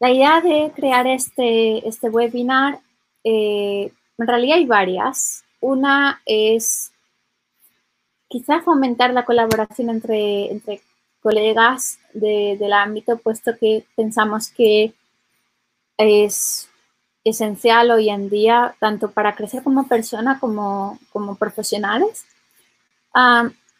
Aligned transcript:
La 0.00 0.10
idea 0.10 0.40
de 0.40 0.72
crear 0.74 1.06
este, 1.06 1.86
este 1.88 2.08
webinar, 2.08 2.80
eh, 3.22 3.92
en 4.18 4.26
realidad 4.26 4.56
hay 4.56 4.66
varias. 4.66 5.44
Una 5.60 6.20
es 6.26 6.92
quizá 8.28 8.60
fomentar 8.60 9.12
la 9.12 9.24
colaboración 9.24 9.90
entre, 9.90 10.50
entre 10.50 10.82
colegas 11.22 11.98
del 12.12 12.72
ámbito, 12.72 13.16
puesto 13.16 13.56
que 13.58 13.86
pensamos 13.96 14.50
que 14.50 14.92
es 15.96 16.68
esencial 17.24 17.90
hoy 17.90 18.10
en 18.10 18.28
día, 18.28 18.76
tanto 18.78 19.10
para 19.10 19.34
crecer 19.34 19.62
como 19.62 19.88
persona 19.88 20.38
como, 20.38 20.98
como 21.12 21.36
profesionales. 21.36 22.26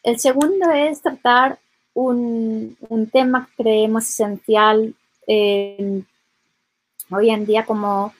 el 0.02 0.18
segundo 0.18 0.70
es 0.70 1.02
tratar 1.02 1.58
un, 1.92 2.76
tema 3.12 3.46
que 3.46 3.62
creemos 3.62 4.08
esencial 4.08 4.94
hoy 5.26 6.04
en 7.30 7.46
día 7.46 7.64
como 7.64 8.12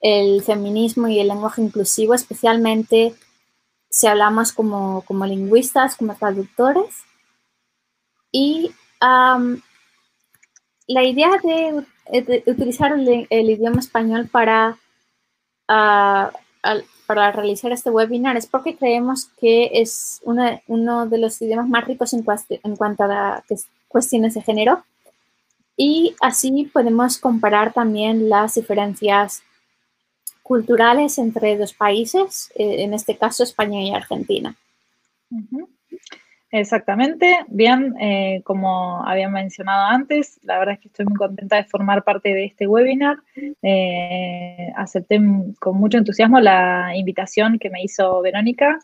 el 0.00 0.42
feminismo 0.42 1.08
y 1.08 1.18
el 1.18 1.28
lenguaje 1.28 1.62
inclusivo, 1.62 2.14
especialmente 2.14 3.14
si 3.90 4.06
hablamos 4.06 4.52
como, 4.52 5.02
como 5.02 5.26
lingüistas, 5.26 5.96
como 5.96 6.14
traductores. 6.14 7.04
Y 8.32 8.70
la 9.00 11.04
idea 11.04 11.30
de, 11.42 11.84
utilizar 12.46 12.92
el, 12.92 13.50
idioma 13.50 13.80
español 13.80 14.28
para, 14.30 14.78
ah, 15.68 16.30
para 17.06 17.32
realizar 17.32 17.72
este 17.72 17.90
webinar 17.90 18.36
es 18.36 18.46
porque 18.46 18.76
creemos 18.76 19.26
que 19.40 19.70
es 19.74 20.20
uno 20.22 21.06
de 21.06 21.18
los 21.18 21.42
idiomas 21.42 21.68
más 21.68 21.84
ricos 21.84 22.12
en, 22.12 22.24
en 22.62 22.76
cuanto 22.76 23.04
a 23.04 23.42
cuestiones 23.88 24.34
de 24.34 24.42
género. 24.42 24.84
Y 25.82 26.14
así 26.20 26.68
podemos 26.70 27.16
comparar 27.16 27.72
también 27.72 28.28
las 28.28 28.56
diferencias 28.56 29.42
culturales 30.42 31.16
entre 31.16 31.56
dos 31.56 31.72
países, 31.72 32.52
eh, 32.54 32.82
en 32.82 32.92
este 32.92 33.16
caso 33.16 33.44
España 33.44 33.80
y 33.80 33.90
Argentina. 33.90 34.54
Exactamente. 36.50 37.46
Bien, 37.48 37.94
eh, 37.98 38.42
como 38.44 39.02
había 39.06 39.30
mencionado 39.30 39.86
antes, 39.86 40.38
la 40.42 40.58
verdad 40.58 40.74
es 40.74 40.80
que 40.80 40.88
estoy 40.88 41.06
muy 41.06 41.14
contenta 41.14 41.56
de 41.56 41.64
formar 41.64 42.04
parte 42.04 42.28
de 42.28 42.44
este 42.44 42.66
webinar. 42.66 43.16
Eh, 43.62 44.70
acepté 44.76 45.18
con 45.60 45.78
mucho 45.78 45.96
entusiasmo 45.96 46.40
la 46.40 46.94
invitación 46.94 47.58
que 47.58 47.70
me 47.70 47.82
hizo 47.82 48.20
Verónica 48.20 48.78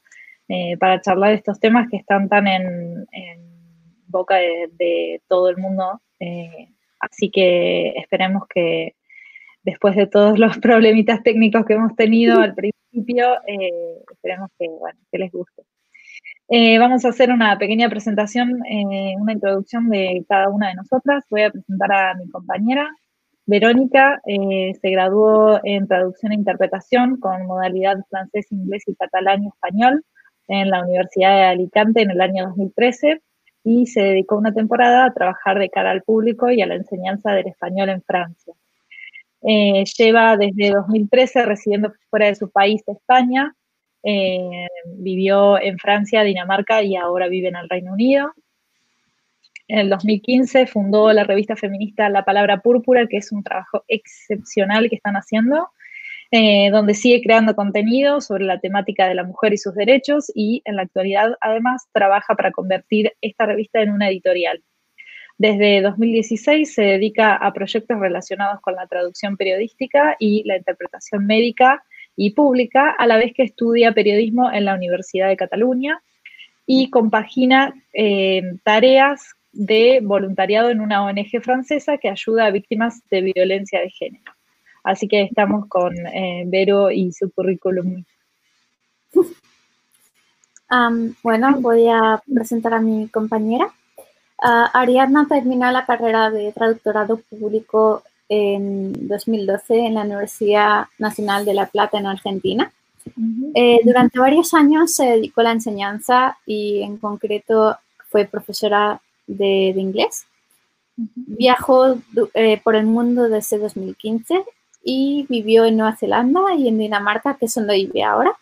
para 0.80 1.02
charlar 1.02 1.30
de 1.30 1.36
estos 1.36 1.60
temas 1.60 1.90
que 1.90 1.98
están 1.98 2.30
tan 2.30 2.46
en, 2.46 3.06
boca 4.06 4.36
de, 4.36 5.20
todo 5.28 5.50
el 5.50 5.58
mundo. 5.58 6.00
Así 7.00 7.30
que 7.30 7.94
esperemos 7.96 8.44
que 8.48 8.94
después 9.66 9.96
de 9.96 10.06
todos 10.06 10.38
los 10.38 10.58
problemitas 10.66 11.22
técnicos 11.22 11.66
que 11.66 11.74
hemos 11.74 11.94
tenido 11.96 12.40
al 12.40 12.54
principio, 12.54 13.34
eh, 13.46 14.02
esperemos 14.10 14.50
que, 14.58 15.18
les 15.18 15.32
guste. 15.32 15.62
Eh, 16.48 16.78
vamos 16.78 17.04
a 17.04 17.08
hacer 17.08 17.30
una 17.32 17.58
pequeña 17.58 17.90
presentación, 17.90 18.64
eh, 18.66 19.14
una 19.18 19.32
introducción 19.32 19.90
de 19.90 20.24
cada 20.28 20.48
una 20.48 20.68
de 20.68 20.76
nosotras. 20.76 21.24
Voy 21.28 21.42
a 21.42 21.50
presentar 21.50 21.92
a 21.92 22.14
mi 22.14 22.30
compañera. 22.30 22.88
Verónica 23.48 24.20
se 24.26 24.90
graduó 24.90 25.60
en 25.62 25.86
traducción 25.86 26.32
e 26.32 26.34
interpretación 26.34 27.20
con 27.20 27.46
modalidad 27.46 27.96
francés, 28.10 28.50
inglés 28.50 28.82
y 28.88 28.96
catalán 28.96 29.44
y 29.44 29.48
español 29.48 30.04
en 30.48 30.68
la 30.70 30.82
Universidad 30.82 31.36
de 31.36 31.44
Alicante 31.44 32.02
en 32.02 32.10
el 32.10 32.20
año 32.20 32.46
2013 32.46 33.22
y 33.68 33.86
se 33.86 34.00
dedicó 34.00 34.36
una 34.36 34.54
temporada 34.54 35.06
a 35.06 35.12
trabajar 35.12 35.58
de 35.58 35.68
cara 35.68 35.90
al 35.90 36.04
público 36.04 36.48
y 36.52 36.62
a 36.62 36.66
la 36.66 36.76
enseñanza 36.76 37.32
del 37.32 37.48
español 37.48 37.88
en 37.88 38.00
Francia. 38.00 38.54
Eh, 39.42 39.84
lleva 39.98 40.36
desde 40.36 40.70
2013 40.70 41.44
residiendo 41.44 41.92
fuera 42.08 42.26
de 42.26 42.36
su 42.36 42.48
país, 42.48 42.84
España. 42.86 43.56
Eh, 44.04 44.68
vivió 44.86 45.60
en 45.60 45.78
Francia, 45.78 46.22
Dinamarca 46.22 46.80
y 46.80 46.94
ahora 46.94 47.26
vive 47.26 47.48
en 47.48 47.56
el 47.56 47.68
Reino 47.68 47.92
Unido. 47.92 48.32
En 49.66 49.80
el 49.80 49.90
2015 49.90 50.68
fundó 50.68 51.12
la 51.12 51.24
revista 51.24 51.56
feminista 51.56 52.08
La 52.08 52.24
Palabra 52.24 52.60
Púrpura, 52.60 53.08
que 53.08 53.16
es 53.16 53.32
un 53.32 53.42
trabajo 53.42 53.82
excepcional 53.88 54.88
que 54.88 54.94
están 54.94 55.16
haciendo, 55.16 55.70
eh, 56.30 56.70
donde 56.70 56.94
sigue 56.94 57.22
creando 57.22 57.54
contenido 57.54 58.20
sobre 58.20 58.44
la 58.44 58.58
temática 58.58 59.06
de 59.06 59.14
la 59.14 59.24
mujer 59.24 59.52
y 59.52 59.58
sus 59.58 59.74
derechos 59.74 60.30
y 60.34 60.62
en 60.64 60.76
la 60.76 60.82
actualidad 60.82 61.36
además 61.40 61.86
trabaja 61.92 62.34
para 62.34 62.50
convertir 62.50 63.12
esta 63.20 63.46
revista 63.46 63.80
en 63.80 63.90
una 63.90 64.08
editorial. 64.08 64.62
Desde 65.38 65.82
2016 65.82 66.74
se 66.74 66.82
dedica 66.82 67.34
a 67.36 67.52
proyectos 67.52 68.00
relacionados 68.00 68.60
con 68.60 68.74
la 68.74 68.86
traducción 68.86 69.36
periodística 69.36 70.16
y 70.18 70.42
la 70.44 70.56
interpretación 70.56 71.26
médica 71.26 71.84
y 72.16 72.30
pública, 72.30 72.90
a 72.90 73.06
la 73.06 73.18
vez 73.18 73.34
que 73.34 73.42
estudia 73.42 73.92
periodismo 73.92 74.50
en 74.50 74.64
la 74.64 74.74
Universidad 74.74 75.28
de 75.28 75.36
Cataluña 75.36 76.02
y 76.64 76.90
compagina 76.90 77.74
eh, 77.92 78.42
tareas 78.64 79.34
de 79.52 80.00
voluntariado 80.02 80.70
en 80.70 80.80
una 80.80 81.04
ONG 81.04 81.40
francesa 81.42 81.98
que 81.98 82.08
ayuda 82.08 82.46
a 82.46 82.50
víctimas 82.50 83.02
de 83.10 83.20
violencia 83.20 83.80
de 83.80 83.90
género. 83.90 84.35
Así 84.86 85.08
que 85.08 85.22
estamos 85.22 85.66
con 85.66 85.92
eh, 86.06 86.44
Vero 86.46 86.92
y 86.92 87.12
su 87.12 87.28
currículum. 87.32 88.04
bueno, 91.24 91.60
voy 91.60 91.88
a 91.88 92.22
presentar 92.32 92.72
a 92.74 92.80
mi 92.80 93.08
compañera. 93.08 93.66
Uh, 94.38 94.68
Ariadna 94.72 95.26
terminó 95.26 95.68
la 95.72 95.84
carrera 95.84 96.30
de 96.30 96.52
traductorado 96.52 97.16
público 97.16 98.04
en 98.28 99.08
2012 99.08 99.76
en 99.76 99.94
la 99.94 100.02
Universidad 100.02 100.86
Nacional 100.98 101.44
de 101.44 101.54
La 101.54 101.66
Plata 101.66 101.98
en 101.98 102.06
Argentina. 102.06 102.72
Eh, 103.54 103.80
durante 103.84 104.20
varios 104.20 104.54
años 104.54 104.94
se 104.94 105.06
dedicó 105.06 105.40
a 105.40 105.44
la 105.44 105.52
enseñanza 105.52 106.38
y 106.46 106.82
en 106.82 106.96
concreto 106.98 107.76
fue 108.08 108.24
profesora 108.24 109.00
de, 109.26 109.74
inglés. 109.76 110.26
Viajó 110.96 111.98
eh, 112.34 112.60
por 112.62 112.76
el 112.76 112.86
mundo 112.86 113.28
desde 113.28 113.58
2015 113.58 114.44
y 114.88 115.26
vivió 115.28 115.64
en 115.64 115.76
Nueva 115.76 115.96
Zelanda 115.96 116.54
y 116.54 116.68
en 116.68 116.78
Dinamarca, 116.78 117.36
que 117.36 117.46
es 117.46 117.54
donde 117.54 117.74
vive 117.74 118.04
ahora. 118.04 118.38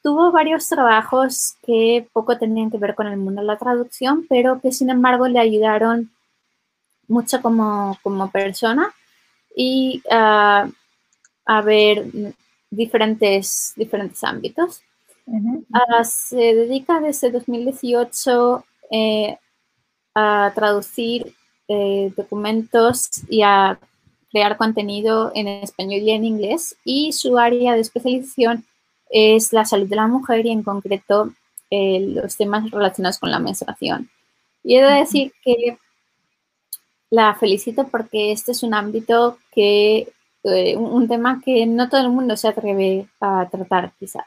Tuvo 0.00 0.30
varios 0.30 0.68
trabajos 0.68 1.56
que 1.66 2.08
poco 2.12 2.38
tenían 2.38 2.70
que 2.70 2.78
ver 2.78 2.94
con 2.94 3.08
el 3.08 3.18
mundo 3.18 3.42
de 3.42 3.48
la 3.48 3.58
traducción, 3.58 4.26
pero 4.28 4.60
que 4.60 4.70
sin 4.72 4.88
embargo 4.88 5.26
le 5.26 5.40
ayudaron 5.40 6.10
mucho 7.08 7.42
como, 7.42 7.98
persona 8.32 8.94
y 9.56 10.00
ah, 10.08 10.70
a 11.44 11.62
ver 11.62 12.06
diferentes, 12.70 13.72
diferentes 13.74 14.22
ámbitos. 14.22 14.82
Ah, 15.72 16.04
se 16.04 16.36
dedica 16.36 17.00
desde 17.00 17.32
2018 17.32 18.64
eh, 18.92 19.36
a 20.14 20.52
traducir 20.54 21.34
eh, 21.66 22.12
documentos 22.16 23.08
y 23.28 23.42
a 23.42 23.78
crear 24.30 24.56
contenido 24.56 25.32
en 25.34 25.48
español 25.48 26.00
y 26.02 26.10
en 26.10 26.24
inglés 26.24 26.76
y 26.84 27.12
su 27.12 27.38
área 27.38 27.74
de 27.74 27.80
especialización 27.80 28.64
es 29.10 29.52
la 29.52 29.64
salud 29.64 29.88
de 29.88 29.96
la 29.96 30.06
mujer 30.06 30.46
y 30.46 30.50
en 30.50 30.62
concreto 30.62 31.32
eh, 31.70 32.00
los 32.00 32.36
temas 32.36 32.70
relacionados 32.70 33.18
con 33.18 33.30
la 33.30 33.40
menstruación. 33.40 34.08
Y 34.62 34.76
he 34.76 34.82
de 34.82 34.94
decir 34.94 35.32
que 35.42 35.78
la 37.10 37.34
felicito 37.34 37.88
porque 37.88 38.30
este 38.30 38.52
es 38.52 38.62
un 38.62 38.74
ámbito 38.74 39.38
que, 39.50 40.12
eh, 40.44 40.76
un, 40.76 41.08
tema 41.08 41.40
que 41.44 41.66
no 41.66 41.88
todo 41.88 42.02
el 42.02 42.10
mundo 42.10 42.36
se 42.36 42.48
atreve 42.48 43.08
a 43.20 43.48
tratar 43.50 43.92
quizá. 43.98 44.24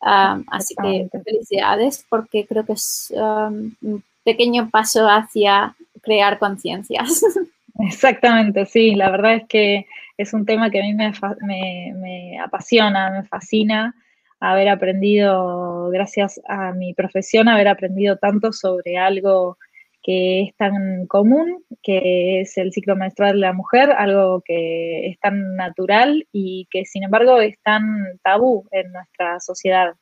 así 0.00 0.74
que 0.80 1.08
felicidades 1.22 2.06
porque 2.08 2.46
creo 2.46 2.64
que 2.64 2.72
es 2.72 3.12
un 3.14 4.04
pequeño 4.24 4.70
paso 4.70 5.06
hacia 5.06 5.76
crear 6.00 6.38
conciencias. 6.38 7.22
Exactamente, 7.78 8.66
sí, 8.66 8.94
la 8.96 9.10
verdad 9.10 9.36
es 9.36 9.44
que 9.48 9.86
es 10.16 10.34
un 10.34 10.44
tema 10.44 10.68
que 10.70 10.80
a 10.80 10.82
mí 10.82 10.94
me, 10.94 12.40
apasiona, 12.40 13.10
me 13.10 13.24
fascina 13.24 13.94
haber 14.40 14.68
aprendido, 14.68 15.88
gracias 15.90 16.40
a 16.48 16.72
mi 16.72 16.92
profesión, 16.94 17.48
haber 17.48 17.68
aprendido 17.68 18.16
tanto 18.16 18.52
sobre 18.52 18.98
algo 18.98 19.58
que 20.02 20.42
es 20.42 20.56
tan 20.56 21.06
común, 21.06 21.64
que 21.82 22.40
es 22.40 22.56
el 22.58 22.72
ciclo 22.72 22.96
menstrual 22.96 23.34
de 23.34 23.40
la 23.40 23.52
mujer, 23.52 23.92
algo 23.92 24.42
que 24.44 25.08
es 25.08 25.18
tan 25.20 25.54
natural 25.54 26.26
y 26.32 26.66
que 26.70 26.84
sin 26.84 27.04
embargo 27.04 27.40
es 27.40 27.60
tan 27.62 27.82
tabú 28.22 28.66
en 28.72 28.90
nuestra 28.92 29.38
sociedad, 29.38 29.94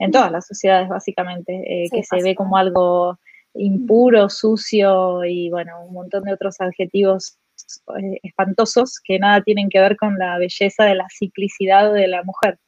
en 0.00 0.10
todas 0.10 0.32
las 0.32 0.46
sociedades 0.46 0.88
básicamente, 0.88 1.84
eh, 1.84 1.88
que 1.92 2.02
se 2.02 2.22
ve 2.22 2.34
como 2.34 2.56
algo 2.56 3.18
impuro, 3.54 4.28
sucio 4.28 5.24
y 5.24 5.50
bueno, 5.50 5.84
un 5.84 5.92
montón 5.92 6.24
de 6.24 6.32
otros 6.32 6.60
adjetivos 6.60 7.38
eh, 7.98 8.20
espantosos 8.22 9.00
que 9.02 9.18
nada 9.18 9.42
tienen 9.42 9.68
que 9.68 9.80
ver 9.80 9.96
con 9.96 10.18
la 10.18 10.38
belleza 10.38 10.84
de 10.84 10.94
la 10.94 11.06
ciclicidad 11.10 11.92
de 11.92 12.08
la 12.08 12.22
mujer. 12.22 12.58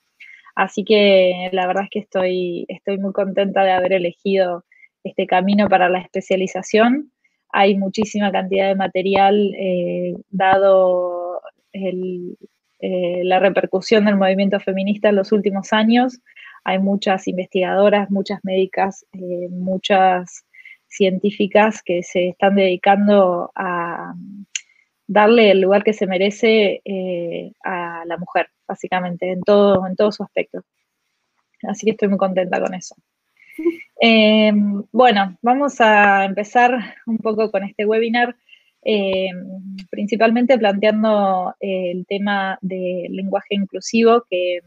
Así 0.54 0.84
que 0.84 1.48
la 1.52 1.66
verdad 1.66 1.84
es 1.84 1.90
que 1.90 1.98
estoy, 2.00 2.66
estoy 2.68 2.98
muy 2.98 3.12
contenta 3.12 3.64
de 3.64 3.72
haber 3.72 3.94
elegido 3.94 4.64
este 5.04 5.26
camino 5.26 5.68
para 5.68 5.88
la 5.88 6.00
especialización. 6.00 7.10
hay 7.54 7.76
muchísima 7.76 8.32
cantidad 8.32 8.68
de 8.68 8.74
material 8.76 9.54
eh, 9.58 10.14
dado 10.30 11.40
eh, 11.72 13.22
la 13.24 13.38
repercusión 13.38 14.04
del 14.04 14.16
movimiento 14.16 14.58
feminista 14.60 15.08
en 15.08 15.16
los 15.16 15.32
últimos 15.32 15.72
años. 15.72 16.20
Hay 16.64 16.78
muchas 16.78 17.28
investigadoras, 17.28 18.10
muchas 18.10 18.40
médicas, 18.44 19.06
muchas 19.50 20.44
científicas 20.92 21.82
que 21.82 22.02
se 22.02 22.28
están 22.28 22.54
dedicando 22.56 23.50
a 23.54 24.14
darle 25.06 25.50
el 25.50 25.60
lugar 25.60 25.82
que 25.82 25.92
se 25.92 26.06
merece 26.06 26.82
a 27.64 28.04
la 28.06 28.16
mujer, 28.18 28.48
básicamente, 28.66 29.30
en 29.30 29.42
todo, 29.42 29.86
en 29.86 29.96
todo 29.96 30.12
su 30.12 30.22
aspecto. 30.22 30.62
Así 31.68 31.86
que 31.86 31.92
estoy 31.92 32.08
muy 32.08 32.18
contenta 32.18 32.60
con 32.60 32.74
eso. 32.74 32.94
Em, 34.04 34.82
bueno, 34.90 35.38
vamos 35.42 35.80
a 35.80 36.24
empezar 36.24 36.96
un 37.06 37.18
poco 37.18 37.52
con 37.52 37.62
este 37.62 37.86
webinar, 37.86 38.34
em, 38.82 39.76
principalmente 39.90 40.58
planteando 40.58 41.54
el 41.60 42.04
tema 42.06 42.58
del 42.62 43.14
lenguaje 43.14 43.54
inclusivo, 43.54 44.24
que 44.28 44.58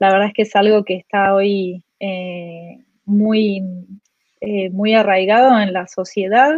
la 0.00 0.10
verdad 0.10 0.28
es 0.28 0.34
que 0.34 0.42
es 0.42 0.56
algo 0.56 0.84
que 0.84 0.96
está 0.96 1.34
hoy 1.34 1.84
eh, 2.00 2.78
muy, 3.04 3.62
eh, 4.40 4.70
muy 4.70 4.94
arraigado 4.94 5.58
en 5.60 5.72
la 5.72 5.86
sociedad, 5.86 6.52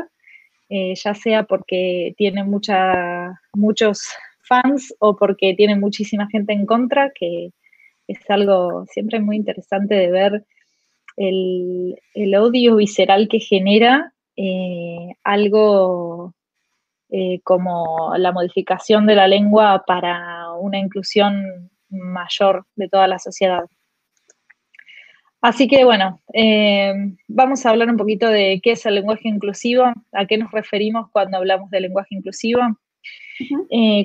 eh, 0.68 0.94
ya 0.96 1.14
sea 1.14 1.44
porque 1.44 2.14
tiene 2.16 2.44
muchos 2.44 3.98
fans 4.42 4.94
o 4.98 5.16
porque 5.16 5.54
tiene 5.54 5.76
muchísima 5.76 6.28
gente 6.28 6.52
en 6.52 6.66
contra, 6.66 7.12
que 7.14 7.52
es 8.08 8.18
algo 8.30 8.84
siempre 8.86 9.20
muy 9.20 9.36
interesante 9.36 9.94
de 9.94 10.10
ver 10.10 10.44
el, 11.16 12.34
odio 12.36 12.76
visceral 12.76 13.28
que 13.28 13.40
genera 13.40 14.12
eh, 14.36 15.14
algo 15.24 16.34
como 17.42 18.14
la 18.18 18.32
modificación 18.32 19.06
de 19.06 19.14
la 19.14 19.26
lengua 19.26 19.82
para 19.86 20.52
una 20.52 20.78
inclusión 20.78 21.70
mayor 21.88 22.66
de 22.76 22.88
toda 22.88 23.08
la 23.08 23.18
sociedad. 23.18 23.64
Así 25.40 25.68
que 25.68 25.84
bueno, 25.84 26.20
eh, 26.34 26.92
vamos 27.28 27.64
a 27.64 27.70
hablar 27.70 27.88
un 27.88 27.96
poquito 27.96 28.28
de 28.28 28.60
qué 28.62 28.72
es 28.72 28.84
el 28.86 28.96
lenguaje 28.96 29.28
inclusivo, 29.28 29.84
a 30.12 30.26
qué 30.26 30.36
nos 30.36 30.50
referimos 30.50 31.10
cuando 31.12 31.36
hablamos 31.38 31.70
de 31.70 31.80
lenguaje 31.80 32.14
inclusivo. 32.14 32.60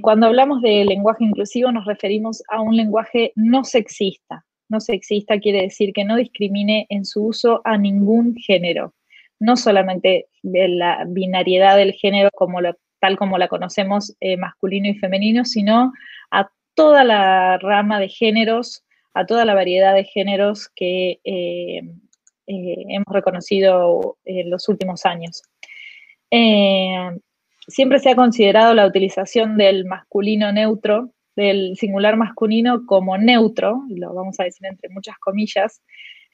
cuando 0.01 0.27
hablamos 0.27 0.62
de 0.62 0.85
lenguaje 0.85 1.24
inclusivo 1.24 1.71
nos 1.71 1.85
referimos 1.85 2.44
a 2.50 2.62
un 2.62 2.77
lenguaje 2.77 3.33
no 3.35 3.63
sexista, 3.63 4.45
no 4.69 4.80
sexista 4.80 5.39
quiere 5.39 5.63
decir 5.63 5.91
que 5.94 6.06
no 6.06 6.18
discrimine 6.18 6.85
en 6.89 7.06
su 7.06 7.25
uso 7.25 7.62
a 7.63 7.77
ningún 7.77 8.36
género, 8.36 8.94
no 9.39 9.56
solamente 9.56 10.27
de 10.44 10.68
la 10.68 11.06
binariedad 11.07 11.77
del 11.77 11.94
género 11.94 12.29
como 12.33 12.59
tal 13.00 13.18
como 13.18 13.38
la 13.38 13.47
conocemos 13.47 14.15
eh, 14.19 14.38
masculino 14.38 14.88
y 14.88 14.95
femenino, 14.95 15.45
sino 15.45 15.91
a 16.31 16.50
toda 16.74 17.03
la 17.03 17.57
rama 17.57 18.00
de 18.00 18.09
géneros, 18.09 18.82
a 19.13 19.25
toda 19.25 19.45
la 19.45 19.54
variedad 19.54 19.94
de 19.94 20.06
géneros 20.06 20.69
que 20.75 21.19
eh, 21.24 21.81
eh, 22.48 22.86
hemos 22.89 23.13
reconocido 23.13 24.18
en 24.25 24.50
los 24.50 24.68
últimos 24.69 25.06
años. 25.06 25.42
siempre 27.68 28.00
se 28.00 28.10
ha 28.10 28.15
considerado 28.15 28.74
la 28.74 28.88
utilización 28.88 29.57
del 29.57 29.86
masculino 29.86 30.51
neutro 30.51 31.13
del 31.36 31.75
singular 31.77 32.18
masculino 32.18 32.86
como 32.86 33.18
neutro, 33.18 33.83
lo 33.89 34.13
vamos 34.13 34.39
a 34.39 34.44
decir 34.44 34.68
entre 34.68 34.89
muchas 34.89 35.18
comillas, 35.19 35.81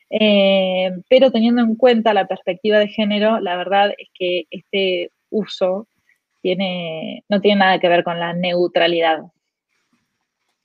eh, 0.10 0.92
pero 1.10 1.32
teniendo 1.32 1.62
en 1.62 1.76
cuenta 1.76 2.14
la 2.14 2.28
perspectiva 2.28 2.80
de 2.80 2.88
género, 2.88 3.40
la 3.40 3.56
verdad 3.56 3.94
es 3.98 4.10
que 4.14 4.46
este 4.50 5.12
uso 5.30 5.88
tiene, 6.42 7.24
no 7.30 7.42
tiene 7.42 7.60
nada 7.60 7.80
que 7.80 7.90
ver 7.90 8.04
con 8.04 8.20
la 8.20 8.34
neutralidad. 8.34 9.20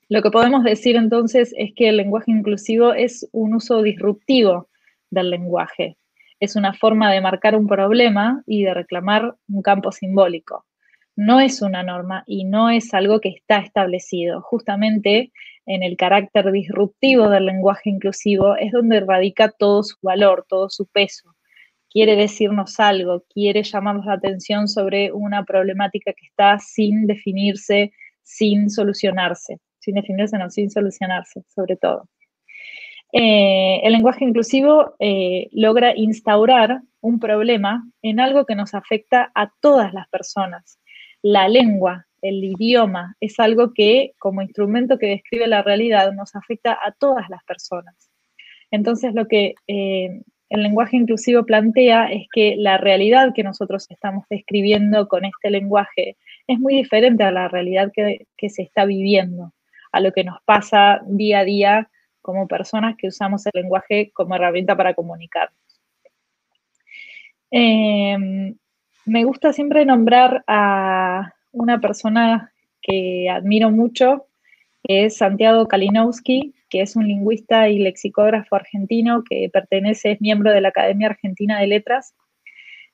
Lo 0.09 0.21
que 0.21 0.31
podemos 0.31 0.63
decir 0.63 0.95
entonces 0.95 1.53
es 1.57 1.71
que 1.75 1.89
el 1.89 1.97
lenguaje 1.97 2.31
inclusivo 2.31 2.93
es 2.93 3.27
un 3.31 3.55
uso 3.55 3.81
disruptivo 3.81 4.69
del 5.09 5.29
lenguaje. 5.29 5.97
Es 6.39 6.55
una 6.55 6.73
forma 6.73 7.11
de 7.11 7.21
marcar 7.21 7.55
un 7.55 7.67
problema 7.67 8.43
y 8.45 8.63
de 8.63 8.73
reclamar 8.73 9.35
un 9.47 9.61
campo 9.61 9.91
simbólico 9.91 10.65
no 11.15 11.39
es 11.39 11.61
una 11.61 11.83
norma 11.83 12.23
y 12.27 12.43
no 12.43 12.69
es 12.69 12.93
algo 12.93 13.19
que 13.19 13.29
está 13.29 13.59
establecido. 13.59 14.41
Justamente 14.41 15.31
en 15.65 15.83
el 15.83 15.97
carácter 15.97 16.51
disruptivo 16.51 17.29
del 17.29 17.45
lenguaje 17.45 17.89
inclusivo 17.89 18.55
es 18.57 18.71
donde 18.71 18.99
radica 18.99 19.49
todo 19.49 19.83
su 19.83 19.95
valor, 20.01 20.45
todo 20.47 20.69
su 20.69 20.85
peso. 20.87 21.35
Quiere 21.89 22.15
decirnos 22.17 22.79
algo, 22.79 23.23
quiere 23.33 23.63
llamarnos 23.63 24.05
la 24.05 24.13
atención 24.13 24.67
sobre 24.67 25.13
una 25.13 25.45
problemática 25.45 26.11
que 26.11 26.25
está 26.25 26.59
sin 26.59 27.07
definirse, 27.07 27.93
sin 28.21 28.69
solucionarse. 28.69 29.59
Sin 29.85 29.95
definirse, 29.95 30.37
no, 30.37 30.49
sin 30.49 30.69
solucionarse, 30.71 31.43
sobre 31.53 31.77
todo. 31.77 32.09
Eh, 33.13 33.79
el 33.83 33.93
lenguaje 33.93 34.25
inclusivo 34.25 34.95
eh, 34.99 35.47
logra 35.51 35.95
instaurar 35.95 36.81
un 37.01 37.19
problema 37.19 37.87
en 38.01 38.19
algo 38.19 38.45
que 38.45 38.55
nos 38.55 38.73
afecta 38.73 39.31
a 39.35 39.51
todas 39.61 39.93
las 39.93 40.09
personas 40.09 40.79
la 41.25 41.47
lengua, 41.47 42.05
el 42.21 42.43
idioma, 42.43 43.15
es 43.19 43.39
algo 43.39 43.73
que 43.73 44.11
como 44.19 44.43
instrumento 44.43 44.99
que 44.99 45.07
describe 45.07 45.47
la 45.47 45.63
realidad 45.63 46.13
nos 46.13 46.35
afecta 46.35 46.73
a 46.73 46.91
todas 46.91 47.27
las 47.31 47.43
personas. 47.45 47.95
Entonces 48.69 49.15
lo 49.15 49.27
que 49.27 49.55
eh, 49.65 50.21
el 50.49 50.61
lenguaje 50.61 50.97
inclusivo 50.97 51.43
plantea 51.43 52.11
es 52.11 52.27
que 52.31 52.55
la 52.57 52.77
realidad 52.77 53.33
que 53.33 53.41
nosotros 53.41 53.87
estamos 53.89 54.25
describiendo 54.29 55.07
con 55.07 55.25
este 55.25 55.49
lenguaje 55.49 56.15
es 56.45 56.59
muy 56.59 56.75
diferente 56.75 57.23
a 57.23 57.31
la 57.31 57.47
realidad 57.47 57.91
que, 57.91 58.27
se 58.49 58.61
está 58.61 58.85
viviendo, 58.85 59.51
a 59.95 60.01
lo 60.01 60.11
que 60.11 60.25
nos 60.25 60.41
pasa 60.43 60.99
día 61.07 61.39
a 61.39 61.45
día 61.45 61.89
como 62.21 62.49
personas 62.49 62.95
que 62.97 63.07
usamos 63.07 63.45
el 63.45 63.51
lenguaje 63.53 64.11
como 64.13 64.35
herramienta 64.35 64.75
para 64.75 64.93
comunicarnos. 64.93 65.57
Em, 67.49 68.57
me 69.05 69.23
gusta 69.23 69.53
siempre 69.53 69.85
nombrar 69.85 70.43
a 70.47 71.33
una 71.53 71.79
persona 71.79 72.51
que 72.81 73.29
admiro 73.29 73.71
mucho, 73.71 74.27
que 74.83 75.05
es 75.05 75.15
Santiago 75.15 75.65
Kalinowski, 75.65 76.53
que 76.69 76.81
es 76.81 76.97
un 76.97 77.07
lingüista 77.07 77.69
y 77.69 77.79
lexicógrafo 77.79 78.57
argentino 78.57 79.23
que 79.23 79.49
pertenece, 79.51 80.11
es 80.11 80.19
miembro 80.19 80.51
de 80.51 80.59
la 80.59 80.69
Academia 80.69 81.07
Argentina 81.07 81.61
de 81.61 81.67
Letras. 81.67 82.15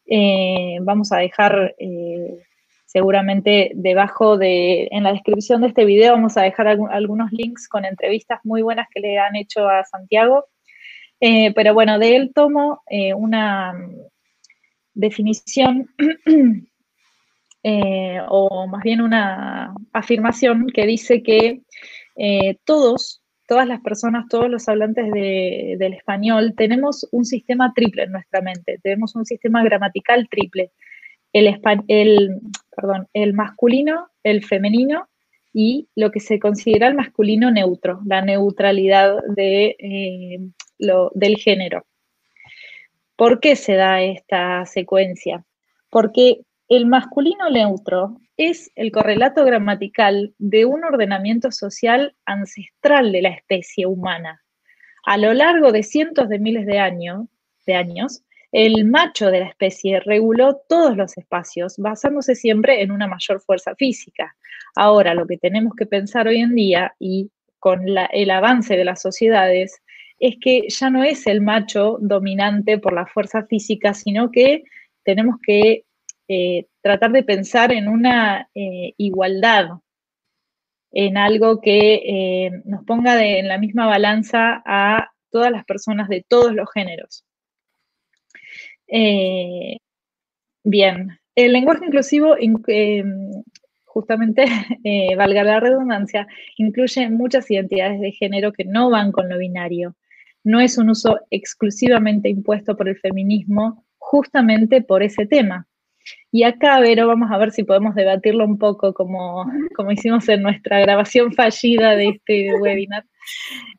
Eh, 0.05 0.77
vamos 0.81 1.11
a 1.11 1.17
dejar 1.17 1.73
eh, 1.79 2.43
seguramente 2.91 3.71
debajo 3.75 4.37
de, 4.37 4.87
en 4.91 5.03
la 5.03 5.13
descripción 5.13 5.61
de 5.61 5.67
este 5.67 5.85
video, 5.85 6.13
vamos 6.13 6.37
a 6.37 6.41
dejar 6.41 6.67
algunos 6.67 7.31
links 7.31 7.67
con 7.67 7.85
entrevistas 7.85 8.39
muy 8.43 8.61
buenas 8.61 8.87
que 8.93 8.99
le 8.99 9.17
han 9.17 9.35
hecho 9.35 9.69
a 9.69 9.83
Santiago. 9.85 10.45
Eh, 11.19 11.53
pero 11.53 11.73
bueno, 11.73 11.99
de 11.99 12.15
él 12.15 12.31
tomo 12.33 12.81
una, 13.15 13.73
definición 14.93 15.89
eh, 17.63 18.19
o 18.27 18.67
más 18.67 18.83
bien 18.83 19.01
una 19.01 19.73
afirmación 19.93 20.67
que 20.73 20.85
dice 20.85 21.23
que 21.23 21.61
eh, 22.15 22.57
todos, 22.65 23.23
todas 23.47 23.67
las 23.67 23.81
personas, 23.81 24.27
todos 24.29 24.49
los 24.49 24.67
hablantes 24.67 25.11
del 25.11 25.93
español 25.93 26.53
tenemos 26.55 27.07
un 27.11 27.25
sistema 27.25 27.73
triple 27.73 28.03
en 28.03 28.11
nuestra 28.11 28.41
mente, 28.41 28.79
tenemos 28.81 29.15
un 29.15 29.25
sistema 29.25 29.63
gramatical 29.63 30.27
triple. 30.29 30.71
El, 31.33 31.59
el, 33.13 33.33
masculino, 33.33 34.09
el 34.23 34.43
femenino 34.43 35.07
y 35.53 35.87
lo 35.95 36.11
que 36.11 36.19
se 36.19 36.39
considera 36.39 36.87
el 36.87 36.95
masculino 36.95 37.51
neutro, 37.51 38.01
la 38.05 38.21
neutralidad 38.21 39.17
de, 39.27 39.75
eh, 39.79 40.39
lo, 40.77 41.11
del 41.13 41.37
género. 41.37 41.85
¿Por 43.15 43.39
qué 43.39 43.55
se 43.55 43.75
da 43.75 44.01
esta 44.01 44.65
secuencia? 44.65 45.45
Porque 45.89 46.41
el 46.69 46.85
masculino 46.85 47.49
neutro 47.49 48.17
es 48.37 48.71
el 48.75 48.91
correlato 48.91 49.45
gramatical 49.45 50.33
de 50.37 50.65
un 50.65 50.83
ordenamiento 50.83 51.51
social 51.51 52.15
ancestral 52.25 53.11
de 53.11 53.21
la 53.21 53.29
especie 53.29 53.85
humana. 53.85 54.41
A 55.03 55.17
lo 55.17 55.33
largo 55.33 55.71
de 55.71 55.83
cientos 55.83 56.29
de 56.29 56.39
miles 56.39 56.65
de 56.65 56.79
de 57.65 57.75
años 57.75 58.23
el 58.51 58.85
macho 58.85 59.31
de 59.31 59.39
la 59.39 59.47
especie 59.47 59.99
reguló 60.01 60.61
todos 60.67 60.97
los 60.97 61.17
espacios, 61.17 61.77
basándose 61.77 62.35
siempre 62.35 62.81
en 62.81 62.91
una 62.91 63.07
mayor 63.07 63.41
fuerza 63.41 63.75
física. 63.75 64.35
Ahora, 64.75 65.13
lo 65.13 65.25
que 65.25 65.37
tenemos 65.37 65.73
que 65.75 65.85
pensar 65.85 66.27
hoy 66.27 66.41
en 66.41 66.55
día 66.55 66.93
y 66.99 67.31
con 67.59 67.85
el 67.87 68.31
avance 68.31 68.75
de 68.75 68.85
las 68.85 69.01
sociedades 69.01 69.81
es 70.19 70.35
que 70.41 70.67
ya 70.67 70.89
no 70.89 71.03
es 71.03 71.27
el 71.27 71.41
macho 71.41 71.97
dominante 72.01 72.77
por 72.77 72.93
la 72.93 73.05
fuerza 73.05 73.45
física, 73.45 73.93
sino 73.93 74.31
que 74.31 74.63
tenemos 75.03 75.37
que 75.41 75.85
eh, 76.27 76.67
tratar 76.81 77.11
de 77.11 77.23
pensar 77.23 77.71
en 77.71 77.87
una 77.87 78.49
eh, 78.53 78.93
igualdad, 78.97 79.69
en 80.91 81.17
algo 81.17 81.61
que 81.61 81.95
eh, 81.95 82.51
nos 82.65 82.83
ponga 82.85 83.23
en 83.23 83.47
la 83.47 83.57
misma 83.57 83.87
balanza 83.87 84.61
a 84.65 85.11
todas 85.29 85.51
las 85.51 85.65
personas 85.65 86.09
de 86.09 86.25
todos 86.27 86.53
los 86.53 86.69
géneros. 86.71 87.25
Bien, 90.63 91.19
el 91.35 91.53
lenguaje 91.53 91.85
inclusivo, 91.85 92.35
em, 92.37 93.43
justamente, 93.85 94.43
eh, 94.83 95.15
valga 95.15 95.43
la 95.43 95.59
redundancia, 95.59 96.27
incluye 96.57 97.09
muchas 97.09 97.49
identidades 97.49 98.01
de 98.01 98.11
género 98.11 98.51
que 98.51 98.65
no 98.65 98.89
van 98.89 99.11
con 99.11 99.29
lo 99.29 99.37
binario. 99.37 99.95
No 100.43 100.59
es 100.59 100.77
un 100.77 100.89
uso 100.89 101.19
exclusivamente 101.29 102.29
impuesto 102.29 102.75
por 102.75 102.89
el 102.89 102.97
feminismo, 102.97 103.85
justamente 103.97 104.81
por 104.81 105.03
ese 105.03 105.25
tema. 105.25 105.67
Y 106.31 106.43
acá, 106.43 106.79
Vero, 106.79 107.07
vamos 107.07 107.29
a 107.31 107.37
ver 107.37 107.51
si 107.51 107.63
podemos 107.63 107.93
debatirlo 107.95 108.45
un 108.45 108.57
poco 108.57 108.93
como, 108.93 109.45
como 109.75 109.91
hicimos 109.91 110.27
en 110.29 110.41
nuestra 110.41 110.79
grabación 110.79 111.33
fallida 111.33 111.95
de 111.95 112.09
este 112.09 112.53
webinar. 112.55 113.05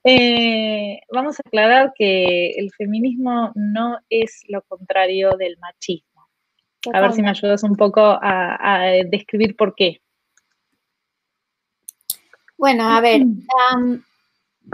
Eh, 0.05 1.01
vamos 1.11 1.39
a 1.39 1.43
aclarar 1.47 1.93
que 1.95 2.51
el 2.51 2.71
feminismo 2.73 3.53
no 3.55 3.99
es 4.11 4.43
lo 4.49 4.63
contrario 4.63 5.31
del 5.39 5.57
machismo. 5.59 6.29
A 6.93 7.01
ver 7.01 7.13
si 7.13 7.23
me 7.23 7.31
ayudas 7.31 7.63
un 7.63 7.77
poco 7.77 8.01
a, 8.01 8.93
describir 9.07 9.57
por 9.57 9.75
qué. 9.75 10.01
Bueno, 12.59 12.89
a 12.89 13.01
ver, 13.01 13.23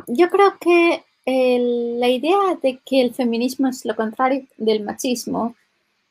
yo 0.06 0.28
creo 0.30 0.58
que 0.58 1.02
la 1.26 2.08
idea 2.08 2.58
de 2.62 2.80
que 2.84 3.02
el 3.02 3.14
feminismo 3.14 3.68
es 3.68 3.84
lo 3.84 3.94
contrario 3.94 4.46
del 4.56 4.82
machismo 4.82 5.54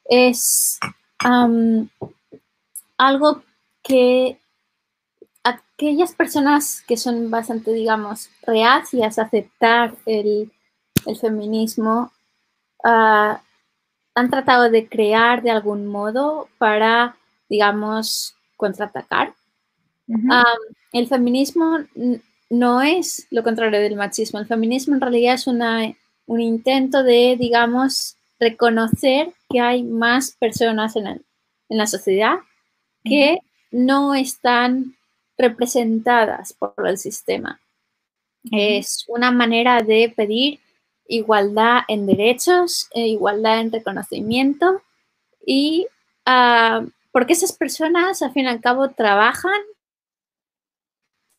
es 0.06 0.80
algo 2.98 3.44
que 3.84 4.40
aquellas 5.44 6.14
personas 6.14 6.82
que 6.88 6.98
son 6.98 7.30
bastante, 7.32 7.72
digamos, 7.72 8.30
reacias 8.44 9.18
a 9.18 9.24
aceptar 9.24 9.96
el, 10.06 10.52
feminismo 11.22 12.12
uh, 12.84 13.38
han 14.16 14.30
tratado 14.30 14.70
de 14.70 14.90
crear 14.90 15.42
de 15.42 15.52
algún 15.52 15.88
modo 15.88 16.50
para, 16.58 17.16
digamos, 17.48 18.36
contraatacar. 18.58 19.34
el 20.92 21.08
feminismo 21.08 21.80
no 22.50 22.82
es 22.82 23.28
lo 23.30 23.44
contrario 23.44 23.80
del 23.80 23.96
machismo. 23.96 24.40
El 24.40 24.48
feminismo 24.48 24.96
en 24.96 25.02
realidad 25.02 25.36
es 25.36 25.48
una, 25.48 25.94
un 26.26 26.42
intento 26.42 27.04
de, 27.04 27.38
digamos, 27.40 28.17
reconocer 28.40 29.34
que 29.50 29.60
hay 29.60 29.84
más 29.84 30.32
personas 30.32 30.96
en, 30.96 31.24
la 31.70 31.88
sociedad 31.88 32.38
que 33.04 33.40
no 33.72 34.16
están 34.16 34.96
representadas 35.38 36.54
por 36.54 36.74
el 36.88 36.98
sistema. 36.98 37.60
Es 38.52 39.04
una 39.08 39.32
manera 39.32 39.82
de 39.82 40.14
pedir 40.16 40.60
igualdad 41.08 41.82
en 41.88 42.06
derechos, 42.06 42.88
e 42.94 43.08
igualdad 43.08 43.60
en 43.60 43.72
reconocimiento 43.72 44.82
y 45.46 45.88
ah, 46.26 46.86
porque 47.12 47.34
esas 47.34 47.54
personas 47.54 48.22
al 48.22 48.32
fin 48.32 48.46
y 48.46 48.50
al 48.50 48.62
cabo 48.62 48.90
trabajan 48.90 49.60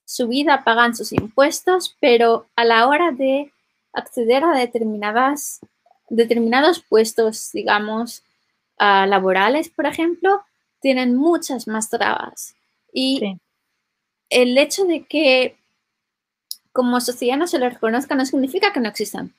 su 0.04 0.26
vida, 0.26 0.64
pagan 0.64 0.96
sus 0.96 1.12
impuestos, 1.12 1.96
pero 2.00 2.46
a 2.56 2.64
la 2.64 2.88
hora 2.88 3.12
de 3.12 3.52
acceder 3.92 4.42
a 4.42 4.56
determinadas, 4.56 5.60
determinados 6.08 6.80
puestos, 6.80 7.50
digamos, 7.52 8.22
ah, 8.78 9.06
laborales, 9.06 9.68
por 9.68 9.86
ejemplo, 9.86 10.42
tienen 10.80 11.16
muchas 11.16 11.66
más 11.66 11.90
trabas. 11.90 12.54
Y 12.92 13.38
el 14.30 14.56
hecho 14.58 14.84
de 14.84 15.04
que 15.04 15.56
como 16.72 17.00
sociedad 17.00 17.36
no 17.36 17.46
se 17.46 17.58
les 17.58 17.74
reconozca 17.74 18.14
no 18.14 18.24
significa 18.24 18.72
que 18.72 18.80
no 18.80 18.88
existan. 18.88 19.32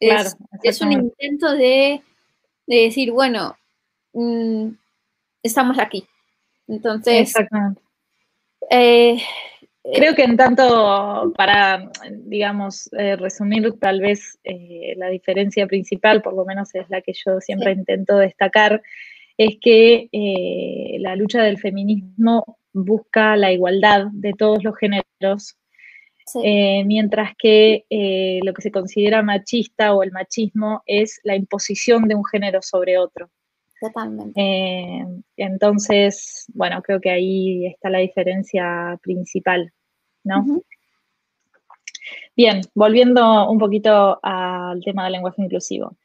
Es, 0.00 0.80
un 0.80 0.92
intento 0.92 1.52
de, 1.52 2.02
decir, 2.66 3.12
bueno, 3.12 3.56
mm, 4.12 4.68
estamos 5.42 5.78
aquí. 5.78 6.06
Entonces, 6.68 7.34
eh, 8.70 9.22
creo 9.94 10.14
que 10.14 10.24
en 10.24 10.36
tanto, 10.36 11.32
para, 11.36 11.90
digamos, 12.10 12.88
eh, 12.92 13.16
resumir 13.16 13.72
tal 13.78 14.00
vez 14.00 14.38
eh, 14.44 14.94
la 14.96 15.08
diferencia 15.08 15.66
principal, 15.66 16.22
por 16.22 16.34
lo 16.34 16.44
menos 16.44 16.74
es 16.74 16.88
la 16.88 17.00
que 17.00 17.12
yo 17.12 17.40
siempre 17.40 17.72
intento 17.72 18.16
destacar, 18.18 18.82
es 19.38 19.56
que 19.60 20.08
la 21.00 21.14
lucha 21.14 21.42
del 21.42 21.58
feminismo 21.58 22.58
busca 22.72 23.36
la 23.36 23.52
igualdad 23.52 24.06
de 24.12 24.32
todos 24.32 24.64
los 24.64 24.76
géneros 24.76 25.56
eh, 26.42 26.82
mientras 26.84 27.32
que 27.38 27.84
eh, 27.88 28.40
lo 28.42 28.52
que 28.52 28.62
se 28.62 28.72
considera 28.72 29.22
machista 29.22 29.94
o 29.94 30.02
el 30.02 30.10
machismo 30.10 30.82
es 30.84 31.20
la 31.22 31.36
imposición 31.36 32.08
de 32.08 32.16
un 32.16 32.24
género 32.24 32.62
sobre 32.62 32.98
otro. 32.98 33.30
Totalmente. 33.86 34.40
Eh, 34.40 35.04
entonces, 35.36 36.46
bueno, 36.54 36.82
creo 36.82 37.00
que 37.00 37.10
ahí 37.10 37.66
está 37.66 37.90
la 37.90 37.98
diferencia 37.98 38.98
principal, 39.02 39.72
¿no? 40.24 40.44
Bien, 42.36 42.60
volviendo 42.74 43.50
un 43.50 43.58
poquito 43.58 44.18
al 44.22 44.80
tema 44.82 45.04
del 45.04 45.12
lenguaje 45.12 45.42
inclusivo. 45.42 45.96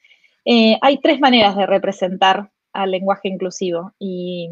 hay 0.46 0.98
tres 1.02 1.20
maneras 1.20 1.56
de 1.56 1.66
representar 1.66 2.50
al 2.74 2.92
lenguaje 2.92 3.28
inclusivo 3.28 3.94
y, 4.00 4.50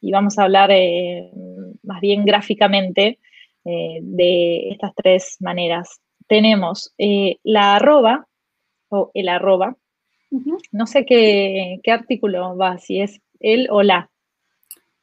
y 0.00 0.12
vamos 0.12 0.38
a 0.38 0.44
hablar 0.44 0.70
más 1.82 2.00
bien 2.00 2.24
gráficamente 2.24 3.18
eh, 3.64 4.00
de 4.02 4.70
estas 4.70 4.92
tres 4.94 5.36
maneras. 5.40 6.00
Tenemos 6.26 6.92
eh, 6.98 7.38
la 7.44 7.76
arroba 7.76 8.26
o 8.88 9.10
el 9.14 9.28
arroba. 9.28 9.76
No 10.70 10.86
sé 10.86 11.04
qué, 11.04 11.80
artículo 11.86 12.56
va, 12.56 12.78
si 12.78 13.00
es 13.00 13.20
el 13.40 13.68
o 13.70 13.82
la 13.82 14.10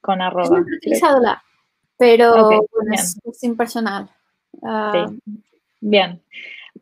con 0.02 0.22
arroba. 0.22 0.60
he 0.60 0.76
utilizado 0.78 1.20
la, 1.20 1.44
pero 1.98 2.66
es, 2.92 3.44
impersonal. 3.44 4.10
Ah, 4.64 5.12
Bien. 5.82 6.22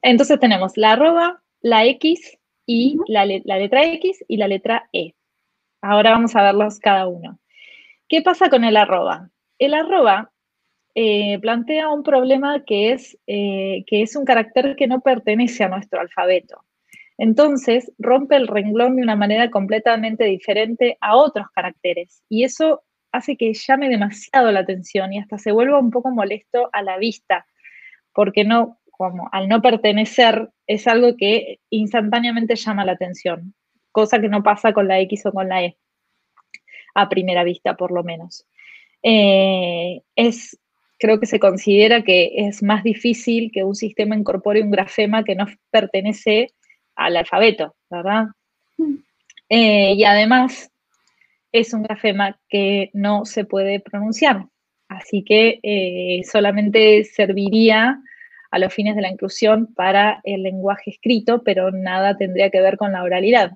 Entonces 0.02 0.40
tenemos 0.40 0.78
la 0.78 0.94
arroba, 0.94 1.42
la 1.62 1.86
X 1.86 2.38
y 2.66 2.98
la, 3.08 3.26
la 3.26 3.58
letra 3.58 3.84
X 3.86 4.24
y 4.28 4.38
la 4.38 4.48
letra 4.48 4.90
E. 4.94 5.14
Ahora 5.82 6.12
vamos 6.12 6.36
a 6.36 6.44
verlos 6.44 6.80
cada 6.80 7.08
uno. 7.08 7.40
¿Qué 8.08 8.22
pasa 8.22 8.50
con 8.50 8.64
el 8.64 8.78
arroba? 8.78 9.30
El 9.60 9.74
arroba 9.74 10.32
eh, 10.96 11.38
plantea 11.40 11.90
un 11.90 12.04
problema 12.04 12.64
que 12.64 12.94
es, 12.94 13.18
eh, 13.28 13.84
que 13.86 14.02
es 14.02 14.16
un 14.16 14.26
carácter 14.26 14.76
que 14.76 14.88
no 14.88 15.02
pertenece 15.02 15.64
a 15.64 15.70
nuestro 15.70 16.00
alfabeto. 16.00 16.64
Entonces, 17.18 17.92
rompe 17.98 18.36
el 18.36 18.48
renglón 18.48 18.96
de 18.96 19.02
una 19.02 19.16
manera 19.16 19.50
completamente 19.50 20.26
diferente 20.26 20.98
a 21.02 21.16
otros 21.16 21.48
caracteres. 21.54 22.24
Y 22.30 22.44
eso 22.44 22.84
hace 23.12 23.38
que 23.38 23.54
llame 23.54 23.90
demasiado 23.90 24.52
la 24.52 24.60
atención 24.60 25.14
y 25.14 25.20
hasta 25.20 25.38
se 25.38 25.52
vuelva 25.52 25.80
un 25.80 25.92
poco 25.92 26.12
molesto 26.12 26.70
a 26.74 26.82
la 26.84 26.98
vista, 26.98 27.48
porque 28.14 28.44
no, 28.44 28.80
como 28.92 29.30
al 29.32 29.48
no 29.48 29.62
pertenecer, 29.62 30.50
es 30.68 30.88
algo 30.88 31.16
que 31.18 31.60
instantáneamente 31.70 32.56
llama 32.56 32.86
la 32.86 32.94
atención, 32.94 33.56
cosa 33.92 34.20
que 34.20 34.30
no 34.30 34.44
pasa 34.44 34.74
con 34.74 34.88
la 34.88 35.00
X 35.00 35.26
o 35.26 35.32
con 35.32 35.50
la 35.50 35.64
E, 35.64 35.78
a 36.94 37.10
primera 37.10 37.44
vista 37.44 37.76
por 37.76 37.92
lo 37.92 38.04
menos. 38.04 38.46
Eh, 39.02 40.02
es 40.16 40.60
creo 41.00 41.20
que 41.20 41.28
se 41.28 41.40
considera 41.40 42.04
que 42.04 42.32
es 42.48 42.64
más 42.64 42.84
difícil 42.84 43.52
que 43.52 43.64
un 43.64 43.76
sistema 43.76 44.16
incorpore 44.16 44.64
un 44.64 44.72
grafema 44.72 45.24
que 45.24 45.36
no 45.36 45.46
pertenece 45.70 46.54
al 46.98 47.16
alfabeto, 47.16 47.76
¿verdad? 47.90 48.26
Mm. 48.78 48.96
Eh, 49.50 49.94
y 49.94 50.04
además 50.04 50.70
es 51.54 51.74
un 51.74 51.84
grafema 51.84 52.38
que 52.50 52.90
no 52.94 53.24
se 53.24 53.46
puede 53.46 53.80
pronunciar, 53.80 54.48
así 54.90 55.24
que 55.24 55.60
eh, 55.64 56.22
solamente 56.26 57.06
serviría 57.06 58.02
a 58.52 58.60
los 58.60 58.74
fines 58.74 58.96
de 58.96 59.02
la 59.02 59.12
inclusión 59.12 59.74
para 59.74 60.20
el 60.24 60.44
lenguaje 60.44 60.92
escrito, 60.92 61.44
pero 61.44 61.72
nada 61.72 62.18
tendría 62.18 62.50
que 62.50 62.62
ver 62.62 62.78
con 62.78 62.92
la 62.92 63.04
oralidad. 63.04 63.52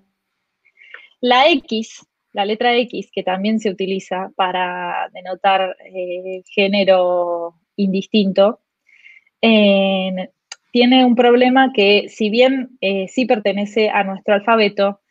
La 1.20 1.50
X 1.50 2.06
la 2.34 2.46
letra 2.46 2.76
X, 2.78 3.10
que 3.12 3.24
también 3.24 3.60
se 3.60 3.70
utiliza 3.70 4.32
para 4.36 5.10
denotar 5.14 5.76
eh, 5.94 6.44
género 6.46 7.56
indistinto, 7.76 8.62
tiene 10.72 11.06
un 11.06 11.16
problema 11.16 11.72
que 11.74 12.08
si 12.10 12.30
bien 12.30 12.78
eh, 12.82 13.08
sí 13.08 13.26
pertenece 13.26 13.90
a 13.90 14.04
nuestro 14.04 14.34
alfabeto, 14.34 15.02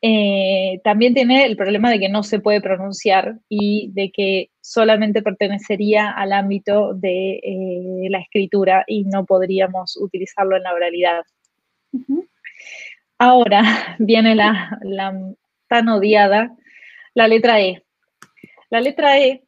eh, 0.00 0.80
también 0.84 1.14
tiene 1.14 1.44
el 1.44 1.56
problema 1.56 1.90
de 1.90 1.98
que 1.98 2.08
no 2.08 2.22
se 2.22 2.38
puede 2.38 2.60
pronunciar 2.60 3.38
y 3.48 3.90
de 3.94 4.12
que 4.12 4.50
solamente 4.60 5.22
pertenecería 5.22 6.10
al 6.10 6.32
ámbito 6.32 6.94
de 6.94 7.40
la 8.08 8.20
escritura 8.20 8.84
y 8.86 9.04
no 9.04 9.26
podríamos 9.26 9.96
utilizarlo 9.96 10.56
en 10.56 10.62
la 10.62 10.74
oralidad. 10.74 11.22
Ahora 13.18 13.62
viene 13.98 14.36
la, 14.36 14.78
la 14.82 15.12
tan 15.66 15.88
odiada 15.88 16.56
la 17.18 17.26
letra 17.26 17.60
E. 17.60 17.82
La 18.70 18.80
letra 18.80 19.18
E 19.18 19.42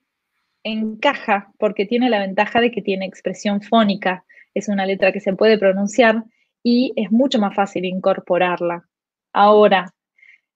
encaja 0.65 1.53
porque 1.57 1.87
tiene 1.87 2.11
la 2.11 2.19
ventaja 2.19 2.61
de 2.61 2.73
que 2.73 2.83
tiene 2.83 3.07
expresión 3.07 3.63
fónica. 3.63 4.25
Es 4.55 4.69
una 4.69 4.87
letra 4.87 5.13
que 5.13 5.21
se 5.21 5.35
puede 5.35 5.59
pronunciar 5.59 6.25
y 6.63 6.93
es 6.97 7.11
mucho 7.11 7.39
más 7.39 7.55
fácil 7.55 7.85
incorporarla. 7.85 8.85
Ahora, 9.33 9.95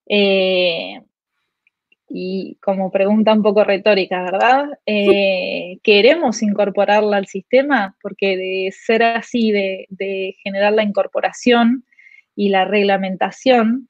eh, 0.09 1.01
y 2.09 2.57
como 2.63 2.91
pregunta 2.91 3.33
un 3.33 3.43
poco 3.43 3.65
retórica, 3.65 4.23
¿verdad? 4.23 4.67
Eh, 4.87 5.79
¿Queremos 5.83 6.43
incorporarla 6.43 7.17
al 7.17 7.27
sistema? 7.27 7.97
Porque 8.03 8.37
de 8.37 8.73
ser 8.73 9.03
así, 9.03 9.53
de, 9.53 10.37
generar 10.43 10.73
la 10.73 10.85
incorporación 10.85 11.85
y 12.37 12.51
la 12.51 12.65
reglamentación, 12.65 13.89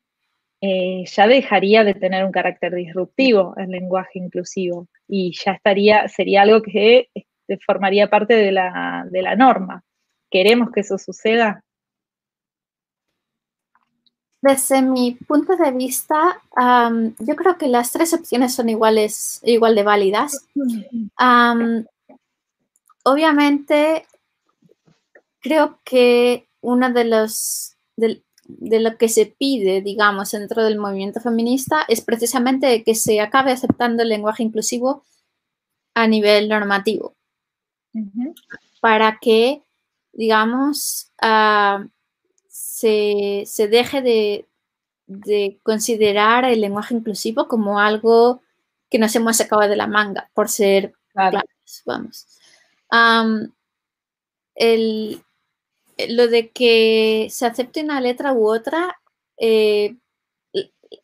eh, 0.60 1.04
ya 1.06 1.26
dejaría 1.26 1.84
de 1.84 1.94
tener 1.94 2.24
un 2.24 2.32
carácter 2.32 2.74
disruptivo 2.74 3.54
el 3.58 3.70
lenguaje 3.70 4.18
inclusivo 4.18 4.88
y 5.06 5.34
ya 5.44 5.52
estaría, 5.52 6.08
sería 6.08 6.42
algo 6.42 6.62
que 6.62 7.10
este, 7.12 7.58
formaría 7.66 8.08
parte 8.08 8.34
de 8.34 8.52
la, 8.52 9.06
de 9.10 9.22
la 9.22 9.36
norma. 9.36 9.84
¿Queremos 10.34 10.72
que 10.72 10.80
eso 10.80 10.98
suceda? 10.98 11.62
Desde 14.42 14.82
mi 14.82 15.12
punto 15.12 15.56
de 15.56 15.70
vista, 15.70 16.42
yo 17.20 17.36
creo 17.36 17.56
que 17.56 17.68
las 17.68 17.92
tres 17.92 18.12
opciones 18.12 18.52
son 18.52 18.68
iguales, 18.68 19.40
igual 19.44 19.76
de 19.76 19.84
válidas. 19.84 20.44
obviamente, 23.04 24.06
creo 25.38 25.78
que 25.84 26.48
uno 26.62 26.92
de 26.92 27.04
los 27.04 27.76
de, 27.96 28.20
lo 28.80 28.98
que 28.98 29.08
se 29.08 29.26
pide, 29.26 29.82
digamos, 29.82 30.32
dentro 30.32 30.64
del 30.64 30.80
movimiento 30.80 31.20
feminista 31.20 31.84
es 31.86 32.00
precisamente 32.00 32.82
que 32.82 32.96
se 32.96 33.20
acabe 33.20 33.52
aceptando 33.52 34.02
el 34.02 34.08
lenguaje 34.08 34.42
inclusivo 34.42 35.04
a 35.94 36.08
nivel 36.08 36.48
normativo. 36.48 37.14
Para 38.80 39.20
que, 39.20 39.62
digamos, 40.14 41.12
ah, 41.20 41.86
se, 42.48 43.44
deje 43.70 44.02
de, 44.02 45.60
considerar 45.62 46.44
el 46.44 46.60
lenguaje 46.60 46.94
inclusivo 46.94 47.46
como 47.48 47.78
algo 47.78 48.42
que 48.90 48.98
nos 48.98 49.14
hemos 49.16 49.36
sacado 49.36 49.62
de 49.62 49.76
la 49.76 49.86
manga, 49.86 50.30
por 50.34 50.48
ser 50.48 50.94
claros, 51.12 51.44
vamos. 51.84 52.26
lo 56.08 56.28
de 56.28 56.50
que 56.50 57.28
se 57.30 57.46
acepte 57.46 57.82
una 57.82 58.00
letra 58.00 58.32
u 58.32 58.48
otra, 58.48 58.98
eh, 59.36 59.96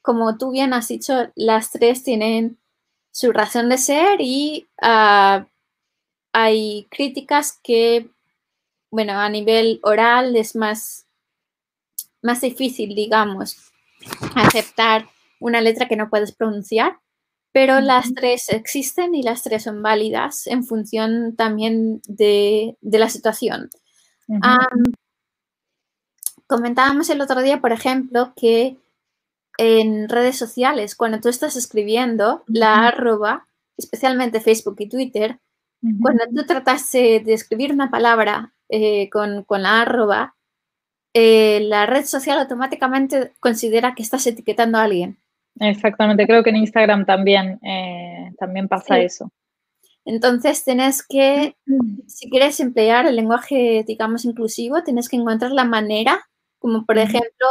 como 0.02 0.38
tú 0.38 0.50
bien 0.50 0.73
has 0.73 0.88
dicho, 0.88 1.31
las 1.35 1.71
tres 1.73 2.02
tienen 2.05 2.59
su 3.12 3.33
razón 3.33 3.69
de 3.69 3.79
ser 3.79 4.21
y 4.21 4.69
ah, 4.81 5.47
hay 6.33 6.87
críticas 6.90 7.59
que, 7.62 8.11
bueno, 8.91 9.13
a 9.15 9.29
nivel 9.29 9.81
oral 9.83 10.37
es 10.37 10.57
más 10.57 11.07
más 12.23 12.41
difícil, 12.41 12.95
digamos, 12.95 13.57
aceptar 14.35 15.09
una 15.41 15.61
letra 15.61 15.89
que 15.89 15.97
no 15.97 16.11
puedes 16.11 16.33
pronunciar, 16.33 16.99
pero 17.53 17.81
las 17.81 18.13
tres 18.15 18.49
existen 18.51 19.15
y 19.15 19.23
las 19.23 19.43
tres 19.43 19.65
son 19.65 19.83
válidas 19.83 20.47
en 20.47 20.65
función 20.65 21.35
también 21.37 22.01
de, 22.07 22.77
la 22.83 23.09
situación. 23.09 23.71
comentábamos 26.47 27.09
el 27.11 27.21
otro 27.21 27.43
día, 27.43 27.61
por 27.61 27.73
ejemplo, 27.73 28.33
que 28.37 28.77
en 29.57 30.09
redes 30.09 30.37
sociales, 30.37 30.95
cuando 30.95 31.21
tú 31.21 31.29
estás 31.29 31.57
escribiendo, 31.57 32.45
la 32.47 32.87
arroba, 32.89 33.47
especialmente 33.77 34.41
Facebook 34.41 34.77
y 34.79 34.89
Twitter, 34.89 35.41
cuando 36.03 36.25
tú 36.35 36.45
tratas 36.47 36.91
de 36.93 37.23
escribir 37.27 37.73
una 37.73 37.91
palabra 37.91 38.53
eh, 38.71 39.11
con, 39.11 39.45
con 39.45 39.62
la 39.62 39.83
arroba, 39.83 40.37
eh, 41.12 41.61
la 41.62 41.87
red 41.87 42.05
social 42.05 42.39
automáticamente 42.39 43.33
considera 43.41 43.95
que 43.95 44.03
estás 44.03 44.27
etiquetando 44.27 44.79
a 44.79 44.85
alguien. 44.85 45.19
Exactamente, 45.59 46.27
creo 46.27 46.43
que 46.45 46.50
en 46.50 46.57
Instagram 46.57 47.05
también, 47.05 47.59
eh, 47.62 48.33
también 48.39 48.69
pasa 48.69 48.99
eso. 49.00 49.31
Entonces 50.05 50.65
tienes 50.65 51.07
que, 51.07 51.57
si 52.07 52.31
quieres 52.31 52.61
emplear 52.61 53.07
el 53.07 53.17
lenguaje, 53.17 53.85
digamos, 53.87 54.25
inclusivo, 54.25 54.83
tienes 54.83 55.09
que 55.09 55.17
encontrar 55.17 55.50
la 55.50 55.65
manera, 55.65 56.21
como 56.59 56.87
por 56.87 56.99
ejemplo, 56.99 57.47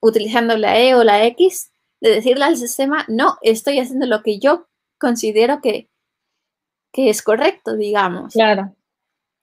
utilizando 0.00 0.56
la 0.56 0.78
E 0.78 0.94
o 0.94 1.04
la 1.04 1.24
X, 1.26 1.72
de 2.00 2.10
decirle 2.10 2.44
al 2.44 2.56
sistema, 2.56 3.04
no, 3.08 3.36
estoy 3.42 3.78
haciendo 3.78 4.06
lo 4.06 4.22
que 4.22 4.38
yo 4.38 4.68
considero 4.98 5.60
que, 5.60 5.90
que 6.92 7.10
es 7.10 7.22
correcto, 7.22 7.76
digamos. 7.76 8.32
Claro. 8.32 8.74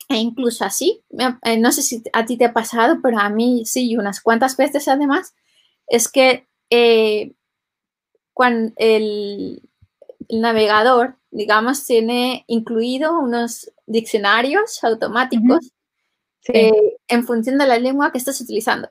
E 0.09 0.15
incluso 0.15 0.63
así, 0.63 1.03
eh, 1.43 1.57
no 1.57 1.71
sé 1.71 1.81
si 1.81 2.01
a 2.13 2.25
ti 2.25 2.37
te 2.37 2.45
ha 2.45 2.53
pasado, 2.53 2.99
pero 3.03 3.19
a 3.19 3.29
mí 3.29 3.63
sí, 3.65 3.91
y 3.91 3.97
unas 3.97 4.21
cuantas 4.21 4.55
veces 4.55 4.87
además, 4.87 5.35
es 5.87 6.07
que 6.07 6.47
eh, 6.69 7.33
cuando 8.33 8.73
el, 8.77 9.61
navegador, 10.29 11.17
digamos, 11.31 11.85
tiene 11.85 12.45
incluido 12.47 13.19
unos 13.19 13.71
diccionarios 13.85 14.83
automáticos 14.83 15.71
eh, 16.53 16.97
en 17.07 17.25
función 17.25 17.57
de 17.57 17.67
la 17.67 17.77
lengua 17.77 18.11
que 18.11 18.17
estás 18.17 18.39
utilizando. 18.39 18.89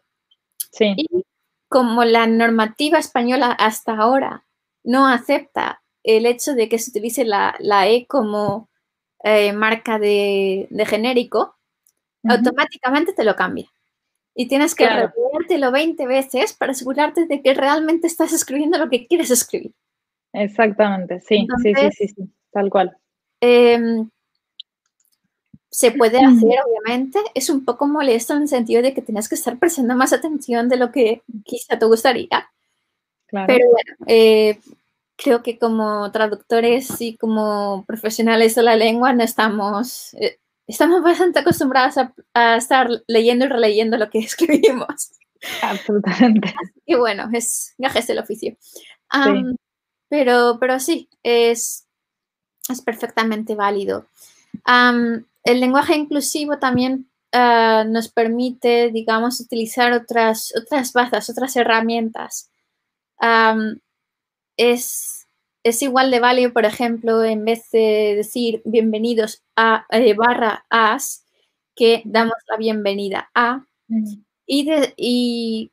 Sí. 0.73 0.95
Y 0.97 1.25
como 1.69 2.05
la 2.05 2.27
normativa 2.27 2.99
española 2.99 3.53
hasta 3.53 3.97
ahora 3.97 4.47
no 4.85 5.09
acepta 5.09 5.83
el 6.03 6.27
hecho 6.27 6.55
de 6.55 6.69
que 6.69 6.79
se 6.79 6.91
utilice 6.91 7.25
la, 7.25 7.57
la 7.59 7.89
E 7.89 8.07
como 8.07 8.69
eh, 9.29 9.53
marca 9.53 9.99
de, 9.99 10.69
genérico, 10.87 11.57
automáticamente 12.29 13.13
te 13.13 13.25
lo 13.25 13.35
cambia. 13.35 13.69
Y 14.37 14.47
tienes 14.47 14.77
que 14.77 14.87
claro. 14.87 15.13
20 15.73 16.07
veces 16.07 16.53
para 16.53 16.71
asegurarte 16.71 17.27
de 17.27 17.43
que 17.43 17.53
realmente 17.53 18.07
estás 18.07 18.33
escribiendo 18.33 18.79
lo 18.79 18.89
que 18.89 19.05
quieres 19.09 19.33
escribir. 19.33 19.73
Exactamente, 20.33 21.21
sí, 21.21 21.45
sí, 21.61 21.73
sí, 21.75 22.09
sí, 22.09 22.31
tal 22.53 22.71
cual. 22.71 22.97
Em, 23.41 24.09
se 25.71 25.91
puede 25.91 26.19
hacer, 26.19 26.59
obviamente. 26.65 27.19
Es 27.35 27.51
un 27.51 27.65
poco 27.65 27.89
molesto 27.89 28.33
en 28.35 28.43
el 28.43 28.49
sentido 28.49 28.81
de 28.81 28.95
que 28.95 29.03
tienes 29.03 29.29
que 29.29 29.35
estar 29.35 29.59
prestando 29.59 29.97
más 29.97 30.13
atención 30.13 30.69
de 30.69 30.77
lo 30.77 30.93
que 30.93 31.23
quizá 31.45 31.81
te 31.81 31.87
gustaría. 31.87 32.49
Pero 33.29 33.67
bueno, 33.71 33.97
eh, 34.07 34.61
creo 35.17 35.43
que 35.43 35.59
como 35.59 36.11
traductores 36.13 37.01
y 37.01 37.17
como 37.17 37.85
profesionales 37.87 38.55
de 38.55 38.63
la 38.63 38.77
lengua 38.77 39.13
no 39.13 39.25
estamos, 39.25 40.15
eh, 40.15 40.39
estamos 40.67 41.03
bastante 41.03 41.41
acostumbrados 41.41 41.97
a, 42.35 42.57
estar 42.57 42.89
leyendo 43.07 43.47
y 43.47 43.49
releyendo 43.49 43.97
lo 43.97 44.11
que 44.11 44.19
escribimos. 44.21 45.13
Absolutamente. 45.63 46.55
Y 46.85 46.95
bueno, 46.97 47.29
es 47.33 47.75
gajes 47.79 48.07
del 48.07 48.19
oficio. 48.19 48.57
Pero, 50.09 50.59
pero 50.61 50.79
sí, 50.79 51.09
es, 51.23 51.87
es 52.69 52.83
perfectamente 52.83 53.55
válido. 53.55 54.07
el 54.67 55.61
lenguaje 55.61 55.97
inclusivo 55.97 56.59
también 56.59 57.09
ah, 57.33 57.85
nos 57.87 58.09
permite, 58.09 58.91
digamos, 58.91 59.41
utilizar 59.41 59.93
otras, 59.93 60.53
otras 60.57 60.93
bazas, 60.93 61.31
otras 61.31 61.57
herramientas 61.57 62.51
es, 64.57 65.27
es 65.63 65.83
igual 65.83 66.11
de 66.11 66.21
válido, 66.21 66.53
por 66.53 66.65
ejemplo, 66.65 67.25
en 67.25 67.45
vez 67.45 67.71
de 67.71 68.15
decir 68.17 68.63
bienvenidos 68.65 69.43
a 69.57 69.87
eh, 69.91 70.15
barra 70.15 70.65
as, 70.71 71.25
que 71.75 72.03
damos 72.05 72.37
la 72.49 72.57
bienvenida 72.57 73.31
a. 73.35 73.65
Mm. 73.89 74.23
Y, 74.47 74.71
y 74.97 75.73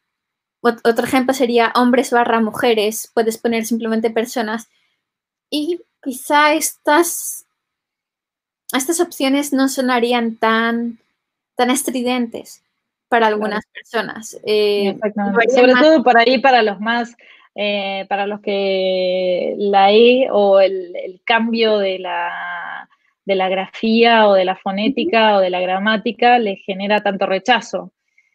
otro 0.62 1.06
ejemplo 1.06 1.34
sería 1.34 1.72
hombres 1.76 2.12
barra 2.12 2.39
mujeres, 2.39 3.12
puedes 3.13 3.38
poner 3.38 3.65
simplemente 3.65 4.10
personas. 4.10 4.69
Y 5.50 5.82
quizá 6.02 6.54
estas, 6.54 7.46
estas 8.74 9.00
opciones 9.00 9.54
no 9.54 9.67
sonarían 9.67 10.38
tan, 10.38 11.00
tan 11.56 11.69
estridentes 11.69 12.63
para 13.10 13.28
algunas 13.28 13.65
personas. 13.67 14.39
Eh, 14.46 14.98
Sobre 15.54 15.74
todo 15.74 16.04
por 16.04 16.17
ahí 16.17 16.39
para 16.39 16.63
los 16.63 16.80
más 16.80 17.15
eh, 17.56 18.06
para 18.10 18.26
los 18.26 18.42
que 18.42 19.56
la 19.58 19.92
E 19.92 20.28
o 20.32 20.60
el, 20.60 21.22
cambio 21.24 21.78
de 21.78 22.00
la, 22.00 22.89
de 23.26 23.36
la, 23.36 23.50
grafía 23.50 24.28
o 24.28 24.34
de 24.34 24.46
la 24.46 24.56
fonética 24.56 25.38
o 25.38 25.39
de 25.39 25.50
la 25.50 25.62
gramática 25.62 26.39
les 26.39 26.60
genera 26.66 27.02
tanto 27.02 27.26
rechazo. 27.26 27.92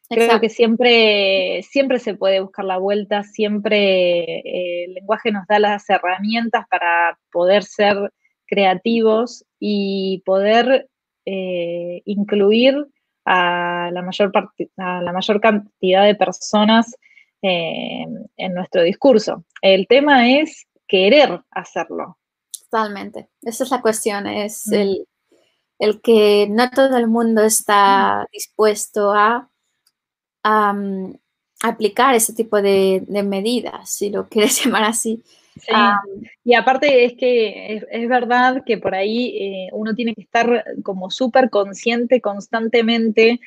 Creo 0.08 0.40
que 0.40 0.48
siempre, 0.48 1.62
siempre 1.62 1.98
se 1.98 2.14
puede 2.14 2.40
buscar 2.40 2.64
la 2.64 2.78
vuelta, 2.78 3.24
siempre 3.24 4.38
eh, 4.38 4.84
el 4.84 4.94
lenguaje 4.94 5.30
nos 5.30 5.46
da 5.46 5.58
las 5.58 5.90
herramientas 5.90 6.64
para 6.70 7.18
poder 7.30 7.62
ser 7.62 7.96
creativos 8.46 9.44
y 9.60 10.22
poder 10.24 10.88
eh, 11.26 12.00
incluir 12.06 12.86
a 13.26 13.90
la, 13.92 14.00
mayor 14.00 14.32
a 14.78 15.02
la 15.02 15.12
mayor 15.12 15.40
cantidad 15.40 16.04
de 16.04 16.14
personas 16.14 16.96
eh, 17.42 18.06
en 18.36 18.54
nuestro 18.54 18.82
discurso. 18.82 19.44
El 19.62 19.86
tema 19.86 20.28
es 20.28 20.66
querer 20.88 21.40
hacerlo. 21.50 22.18
Totalmente. 22.70 23.28
Esa 23.42 23.64
es 23.64 23.70
la 23.70 23.80
cuestión, 23.80 24.26
es 24.26 24.66
mm. 24.66 24.74
el, 25.78 26.00
que 26.02 26.48
no 26.50 26.68
todo 26.70 26.96
el 26.96 27.06
mundo 27.06 27.42
está 27.42 28.22
mm. 28.22 28.26
dispuesto 28.32 29.12
a, 29.12 29.48
aplicar 31.60 32.14
ese 32.14 32.32
tipo 32.32 32.62
de, 32.62 33.04
medidas, 33.24 33.90
si 33.90 34.10
lo 34.10 34.28
quieres 34.28 34.58
llamar 34.64 34.84
así. 34.84 35.22
Sí. 35.56 35.72
y 36.44 36.54
aparte 36.54 37.04
es 37.04 37.14
que 37.14 37.82
es, 37.90 38.08
verdad 38.08 38.62
que 38.64 38.78
por 38.78 38.94
ahí 38.94 39.36
eh, 39.36 39.68
uno 39.72 39.92
tiene 39.92 40.14
que 40.14 40.20
estar 40.20 40.64
como 40.84 41.10
súper 41.10 41.50
consciente 41.50 42.20
constantemente 42.20 43.40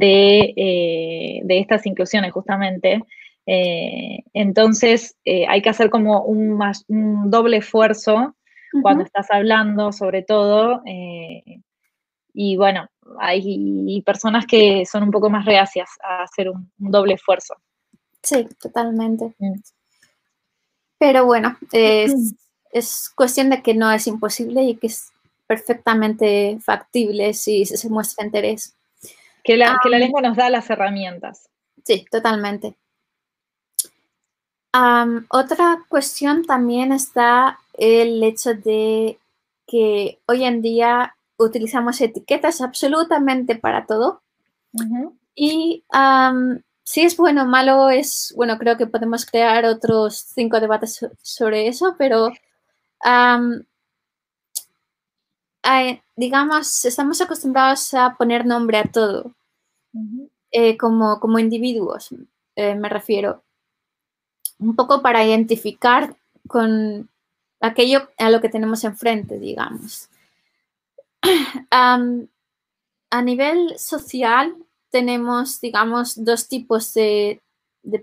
eh, 0.00 1.40
de, 1.42 1.58
estas 1.58 1.84
inclusiones, 1.86 2.32
justamente. 2.32 3.02
Eh, 3.46 4.24
entonces 4.32 5.16
hay 5.24 5.62
que 5.62 5.70
hacer 5.70 5.88
como 5.88 6.22
un, 6.22 6.60
un 6.88 7.30
doble 7.30 7.58
esfuerzo 7.58 8.34
cuando 8.82 9.04
estás 9.04 9.30
hablando, 9.30 9.92
sobre 9.92 10.22
todo. 10.22 10.82
y 12.34 12.56
bueno, 12.56 12.88
hay 13.20 14.02
personas 14.04 14.46
que 14.46 14.84
son 14.86 15.04
un 15.04 15.10
poco 15.10 15.30
más 15.30 15.44
reacias 15.44 15.88
a 16.02 16.22
hacer 16.22 16.50
un, 16.50 16.70
doble 16.78 17.14
esfuerzo. 17.14 17.54
Sí, 18.22 18.46
totalmente. 18.60 19.34
Mm. 19.38 19.54
Pero 20.98 21.26
bueno, 21.26 21.56
es, 21.72 23.12
cuestión 23.14 23.50
de 23.50 23.62
que 23.62 23.74
no 23.74 23.90
es 23.90 24.06
imposible 24.06 24.62
y 24.62 24.76
que 24.76 24.88
es 24.88 25.12
perfectamente 25.46 26.58
factible 26.60 27.34
si 27.34 27.64
se 27.64 27.88
muestra 27.88 28.24
interés. 28.24 28.76
Que 29.44 29.56
la, 29.56 29.78
que 29.82 29.88
la 29.88 29.98
lengua 29.98 30.20
nos 30.20 30.36
da 30.36 30.50
las 30.50 30.68
herramientas. 30.70 31.48
Sí, 31.84 32.04
totalmente. 32.10 32.76
Otra 35.28 35.84
cuestión 35.88 36.44
también 36.44 36.92
está 36.92 37.58
el 37.74 38.22
hecho 38.22 38.54
de 38.54 39.18
que 39.66 40.20
hoy 40.26 40.44
en 40.44 40.62
día 40.62 41.16
utilizamos 41.36 42.00
etiquetas 42.00 42.60
absolutamente 42.60 43.56
para 43.56 43.86
todo. 43.86 44.22
Y 45.34 45.84
si 46.84 47.02
es 47.02 47.16
bueno 47.16 47.42
o 47.42 47.46
malo, 47.46 47.90
es, 47.90 48.32
bueno, 48.36 48.58
creo 48.58 48.76
que 48.76 48.86
podemos 48.86 49.26
crear 49.26 49.64
otros 49.64 50.16
cinco 50.34 50.60
debates 50.60 51.04
sobre 51.22 51.68
eso, 51.68 51.94
pero 51.98 52.32
digamos, 56.16 56.84
estamos 56.84 57.20
acostumbrados 57.20 57.92
a 57.94 58.14
poner 58.16 58.46
nombre 58.46 58.78
a 58.78 58.84
todo, 58.84 59.34
eh, 60.50 60.76
como, 60.76 61.20
como 61.20 61.38
individuos, 61.38 62.10
eh, 62.54 62.74
me 62.74 62.88
refiero. 62.88 63.45
Un 64.58 64.74
poco 64.74 65.02
para 65.02 65.24
identificar 65.24 66.16
con 66.48 67.08
aquello 67.60 68.08
a 68.18 68.30
lo 68.30 68.40
que 68.40 68.48
tenemos 68.48 68.84
enfrente, 68.84 69.38
digamos. 69.38 70.08
a 71.70 73.22
nivel 73.22 73.78
social 73.78 74.54
tenemos, 74.90 75.60
digamos, 75.60 76.24
dos 76.24 76.48
tipos 76.48 76.94
de, 76.94 77.42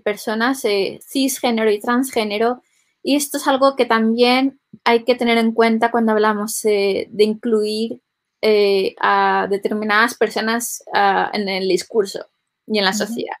personas, 0.02 0.64
eh, 0.64 1.00
cisgénero 1.06 1.70
y 1.70 1.78
transgénero, 1.78 2.62
y 3.02 3.16
esto 3.16 3.36
es 3.36 3.46
algo 3.46 3.76
que 3.76 3.84
también 3.84 4.58
hay 4.82 5.04
que 5.04 5.14
tener 5.14 5.36
en 5.36 5.52
cuenta 5.52 5.90
cuando 5.90 6.12
hablamos 6.12 6.62
de 6.62 7.08
incluir 7.18 8.00
eh, 8.46 8.94
a 9.00 9.46
determinadas 9.48 10.16
personas 10.16 10.84
ah, 10.92 11.30
en 11.32 11.48
el 11.48 11.66
discurso 11.66 12.26
y 12.66 12.76
en 12.78 12.84
la 12.84 12.92
sociedad. 12.92 13.36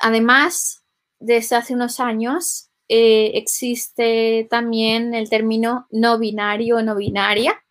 Además, 0.00 0.82
desde 1.20 1.56
hace 1.56 1.74
unos 1.74 2.00
años 2.00 2.70
eh, 2.88 3.32
existe 3.34 4.46
también 4.50 5.14
el 5.14 5.30
término 5.30 5.86
no 5.90 6.18
binario 6.18 6.76
o 6.76 6.82
no 6.82 6.96
binaria. 6.96 7.62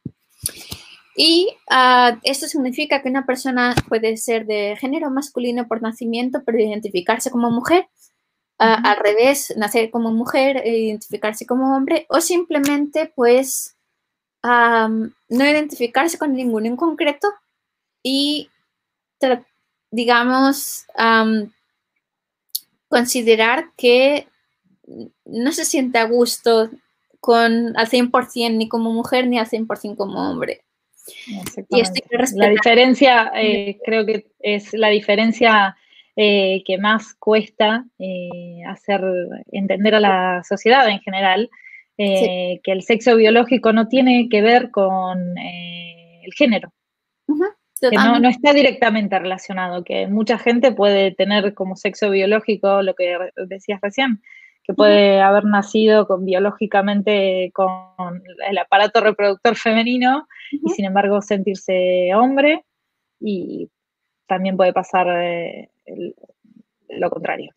Y 1.16 1.56
ah, 1.70 2.20
esto 2.24 2.48
significa 2.48 3.02
que 3.02 3.10
una 3.10 3.26
persona 3.26 3.76
puede 3.88 4.18
ser 4.18 4.46
de 4.48 4.76
género 4.80 5.12
masculino 5.12 5.68
por 5.68 5.82
nacimiento, 5.82 6.42
pero 6.44 6.60
identificarse 6.60 7.30
como 7.30 7.52
mujer. 7.52 7.88
Ah, 8.60 8.82
al 8.84 8.98
revés, 8.98 9.54
nacer 9.58 9.92
como 9.92 10.12
mujer 10.12 10.58
e 10.64 10.78
identificarse 10.78 11.46
como 11.46 11.76
hombre. 11.76 12.06
O 12.10 12.22
simplemente, 12.22 13.12
pues, 13.16 13.76
no 14.44 15.46
identificarse 15.46 16.18
con 16.18 16.34
ninguno 16.34 16.68
en 16.68 16.76
concreto 16.76 17.30
y, 18.04 18.50
digamos, 19.94 20.86
considerar 22.88 23.66
que 23.78 24.28
no 25.26 25.52
se 25.52 25.66
siente 25.66 26.00
a 26.00 26.06
gusto 26.06 26.70
con 27.20 27.78
al 27.78 27.88
100% 27.88 28.58
ni 28.58 28.68
como 28.68 28.92
mujer 28.92 29.28
ni 29.28 29.40
al 29.40 29.48
100% 29.48 29.96
como 29.96 30.30
hombre. 30.30 30.62
Y 31.70 31.82
la 32.36 32.50
diferencia, 32.50 33.32
eh, 33.36 33.78
creo 33.86 34.06
que 34.06 34.26
es 34.40 34.74
la 34.74 34.90
diferencia 34.90 35.76
eh, 36.16 36.64
que 36.66 36.78
más 36.78 37.14
cuesta 37.16 37.86
eh, 38.00 38.64
hacer 38.68 39.02
entender 39.52 39.96
a 39.96 40.00
la 40.00 40.44
sociedad 40.44 40.88
en 40.90 41.00
general, 41.00 41.50
que 41.96 42.60
el 42.66 42.82
sexo 42.82 43.16
biológico 43.16 43.72
no 43.72 43.88
tiene 43.88 44.28
que 44.30 44.42
ver 44.42 44.72
con 44.72 45.38
el 45.38 46.34
género. 46.34 46.74
Que 47.90 47.98
no, 47.98 48.20
no, 48.20 48.30
está 48.30 48.54
directamente 48.54 49.18
relacionado, 49.18 49.84
que 49.84 50.08
mucha 50.08 50.38
gente 50.38 50.72
puede 50.72 51.12
tener 51.12 51.54
como 51.54 51.76
sexo 51.76 52.10
biológico, 52.10 52.82
lo 52.82 52.96
que 52.96 53.18
decías 53.48 53.80
recién, 53.82 54.22
que 54.64 54.74
puede 54.74 55.22
haber 55.22 55.46
nacido 55.46 56.08
con, 56.08 56.26
biológicamente 56.26 57.52
con 57.54 58.24
el 58.48 58.58
aparato 58.58 59.02
reproductor 59.02 59.56
femenino 59.56 60.28
y 60.52 60.70
sin 60.70 60.86
embargo 60.86 61.22
sentirse 61.22 62.12
hombre 62.16 62.64
y 63.20 63.70
también 64.26 64.56
puede 64.58 64.74
pasar 64.74 65.08
eh, 65.10 65.70
lo 66.90 67.10
contrario. 67.10 67.54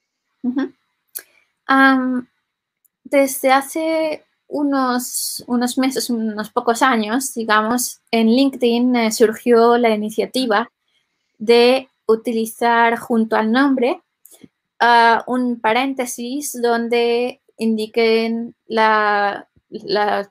desde 3.04 3.52
hace 3.52 4.25
unos, 4.48 5.44
unos 5.46 5.78
meses, 5.78 6.10
unos 6.10 6.50
pocos 6.50 6.82
años, 6.82 7.34
digamos, 7.34 8.00
en 8.10 8.28
LinkedIn 8.28 8.96
eh, 8.96 9.12
surgió 9.12 9.76
la 9.78 9.90
iniciativa 9.90 10.70
de 11.38 11.88
utilizar 12.06 12.96
junto 12.98 13.36
al 13.36 13.52
nombre 13.52 14.00
un 15.26 15.58
paréntesis 15.60 16.60
donde 16.60 17.40
indiquen 17.56 18.54
las 18.66 19.46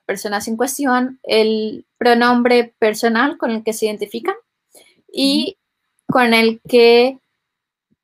personas 0.05 0.47
en 0.47 0.55
cuestión 0.55 1.19
el 1.23 1.85
pronombre 1.97 2.73
personal 2.77 3.37
con 3.37 3.51
el 3.51 3.63
que 3.63 3.73
se 3.73 3.87
identifican 3.87 4.35
y 5.11 5.57
con 6.07 6.33
el 6.33 6.61
que, 6.67 7.19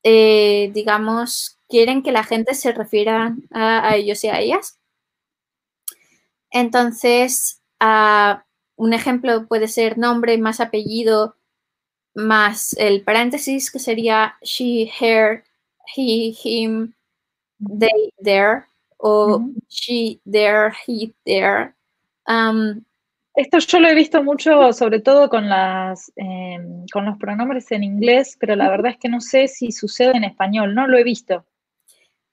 eh, 0.02 0.70
digamos, 0.74 1.58
quieren 1.68 2.02
que 2.02 2.12
la 2.12 2.24
gente 2.24 2.54
se 2.54 2.72
refiera 2.72 3.36
a, 3.50 3.96
ellos 3.96 4.22
y 4.24 4.28
a 4.28 4.40
ellas. 4.40 4.78
Entonces, 6.52 7.60
un 8.76 8.92
ejemplo 8.92 9.46
puede 9.46 9.68
ser 9.68 9.98
nombre 9.98 10.38
más 10.38 10.60
apellido 10.60 11.36
más 12.14 12.74
el 12.78 13.02
paréntesis 13.02 13.70
que 13.70 13.78
sería 13.78 14.34
she, 14.42 14.90
her, 15.00 15.44
he, 15.96 16.34
him, 16.44 16.92
they, 17.58 18.12
there, 18.22 18.64
o 18.98 19.48
she, 19.68 20.20
there, 20.30 20.72
he, 20.86 21.12
there. 21.24 21.74
Um, 22.26 22.84
esto 23.34 23.58
yo 23.58 23.80
lo 23.80 23.88
he 23.88 23.94
visto 23.94 24.22
mucho, 24.22 24.72
sobre 24.74 25.00
todo 25.00 25.30
con, 25.30 25.48
las, 25.48 26.12
em, 26.16 26.84
con 26.92 27.06
los 27.06 27.16
pronombres 27.16 27.70
en 27.72 27.82
inglés, 27.82 28.36
pero 28.38 28.56
la 28.56 28.68
verdad 28.68 28.92
es 28.92 28.98
que 28.98 29.08
no 29.08 29.20
sé 29.20 29.48
si 29.48 29.72
sucede 29.72 30.16
en 30.16 30.24
español, 30.24 30.74
no 30.74 30.86
lo 30.86 30.98
he 30.98 31.04
visto. 31.04 31.46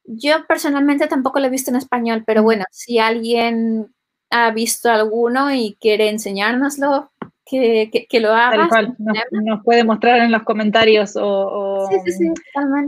Yo 0.03 0.45
personalmente 0.47 1.07
tampoco 1.07 1.39
lo 1.39 1.47
he 1.47 1.51
visto 1.51 1.71
en 1.71 1.77
español, 1.77 2.23
pero 2.25 2.43
bueno, 2.43 2.65
si 2.71 2.99
alguien 2.99 3.93
ha 4.29 4.51
visto 4.51 4.89
alguno 4.89 5.53
y 5.53 5.77
quiere 5.79 6.09
enseñárnoslo, 6.09 7.11
que, 7.49 8.07
lo 8.19 8.31
haga. 8.33 8.69
nos, 8.99 9.63
puede 9.63 9.83
mostrar 9.83 10.19
en 10.19 10.31
los 10.31 10.43
comentarios 10.43 11.13
o, 11.15 11.89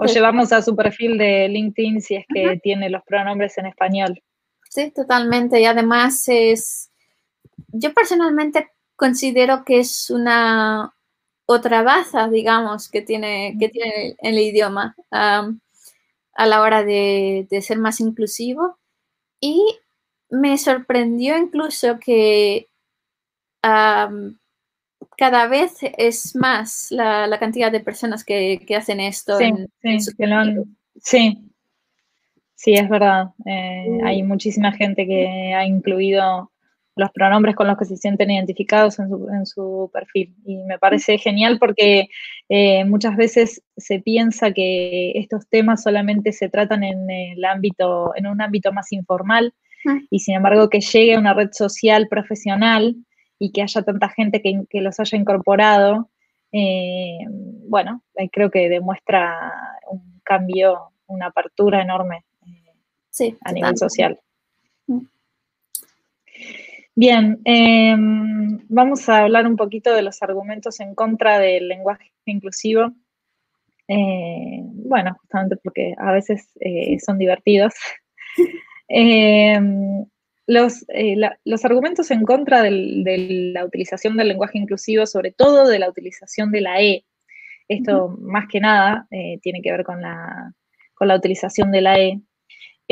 llevamos 0.06 0.52
a 0.52 0.62
su 0.62 0.76
perfil 0.76 1.18
de 1.18 1.50
LinkedIn 1.50 2.02
si 2.02 2.16
es 2.16 2.26
que 2.32 2.60
tiene 2.62 2.90
los 2.90 3.04
pronombres 3.04 3.58
en 3.58 3.66
español. 3.66 4.22
Sí, 4.70 4.92
totalmente. 4.92 5.60
Y 5.60 5.66
además 5.66 6.24
es, 6.28 6.92
yo 7.70 7.94
personalmente 7.94 8.70
considero 8.96 9.66
que 9.66 9.80
es 9.80 10.10
una 10.10 10.94
otra 11.46 11.82
baza, 11.82 12.30
digamos, 12.30 12.90
que 12.90 13.02
tiene, 13.02 13.58
que 13.60 13.70
tiene 13.70 14.16
el, 14.20 14.40
idioma 14.40 14.96
a 15.10 16.46
la 16.46 16.62
hora 16.62 16.84
de, 16.84 17.48
ser 17.62 17.80
más 17.80 18.00
inclusivo. 18.00 18.78
Y 19.40 19.80
me 20.32 20.58
sorprendió 20.58 21.38
incluso 21.38 22.00
que 22.00 22.67
cada 23.62 25.48
vez 25.48 25.78
es 25.98 26.36
más 26.36 26.88
la, 26.89 27.38
cantidad 27.39 27.72
de 27.72 27.80
personas 27.80 28.24
que, 28.24 28.65
hacen 28.76 29.00
esto. 29.00 29.38
Sí, 29.38 29.54
sí, 31.04 31.38
sí, 32.56 32.74
es 32.74 32.89
verdad. 32.89 33.28
Eh, 33.46 34.00
hay 34.04 34.24
muchísima 34.24 34.72
gente 34.72 35.06
que 35.06 35.54
ha 35.54 35.65
incluido 35.65 36.52
los 36.96 37.12
pronombres 37.12 37.56
con 37.56 37.67
los 37.67 37.78
que 37.78 37.86
se 37.86 37.98
sienten 37.98 38.32
identificados 38.32 39.00
en 39.00 39.46
su, 39.46 39.89
perfil. 39.94 40.36
Y 40.46 40.58
me 40.58 40.78
parece 40.78 41.17
genial 41.17 41.58
porque 41.60 42.08
eh, 42.50 42.86
muchas 42.86 43.15
veces 43.15 43.63
se 43.78 44.00
piensa 44.00 44.52
que 44.52 45.12
estos 45.15 45.48
temas 45.50 45.84
solamente 45.84 46.32
se 46.32 46.50
tratan 46.50 46.84
en 46.84 47.10
el 47.10 47.44
ámbito, 47.46 48.13
en 48.15 48.28
un 48.28 48.41
ámbito 48.41 48.74
más 48.74 48.91
informal. 48.91 49.54
Y 50.10 50.20
sin 50.20 50.36
embargo 50.36 50.70
que 50.70 50.82
llegue 50.82 51.15
a 51.15 51.20
una 51.20 51.34
red 51.34 51.50
social 51.52 52.08
profesional 52.08 52.96
y 53.39 53.52
que 53.52 53.62
haya 53.63 53.82
tanta 53.82 54.10
gente 54.10 54.41
que, 54.41 54.82
los 54.82 55.00
haya 55.00 55.17
incorporado, 55.17 56.10
eh, 56.52 57.20
bueno, 57.67 58.04
eh, 58.15 58.30
creo 58.32 58.52
que 58.52 58.70
demuestra 58.70 59.52
un 59.89 60.22
cambio, 60.24 60.91
una 61.08 61.28
apertura 61.28 61.82
enorme 61.82 62.26
a 63.44 63.52
nivel 63.52 63.78
social. 63.78 64.20
Mm. 64.88 65.06
Bien, 66.96 67.39
em, 67.46 68.60
vamos 68.67 69.08
a 69.08 69.20
hablar 69.20 69.48
un 69.48 69.56
poquito 69.56 69.94
de 69.94 70.02
los 70.02 70.22
argumentos 70.22 70.80
en 70.82 70.94
contra 70.94 71.39
del 71.39 71.67
lenguaje 71.67 72.12
inclusivo. 72.26 72.91
Eh, 73.88 74.62
bueno, 74.63 75.15
justamente 75.22 75.58
porque 75.58 75.94
a 75.98 76.12
veces 76.12 76.50
eh, 76.60 76.98
son 77.00 77.17
divertidos. 77.17 77.74
Em, 78.94 80.02
eh, 80.48 81.16
los, 81.46 81.66
argumentos 81.66 82.12
en 82.12 82.24
contra 82.24 82.62
de 82.62 83.52
la 83.54 83.66
utilización 83.66 84.18
del 84.18 84.30
lenguaje 84.30 84.58
inclusivo, 84.58 85.06
sobre 85.06 85.32
todo 85.32 85.68
de 85.68 85.80
la 85.80 85.90
utilización 85.90 86.52
de 86.52 86.62
la 86.62 86.82
E, 86.82 87.06
esto 87.68 88.18
más 88.20 88.48
que 88.50 88.60
nada 88.60 89.08
tiene 89.42 89.62
que 89.62 89.72
ver 89.72 89.86
con 89.86 90.02
la, 90.02 90.54
con 90.94 91.08
la 91.08 91.16
utilización 91.16 91.72
de 91.72 91.82
la 91.82 92.00
E, 92.00 92.22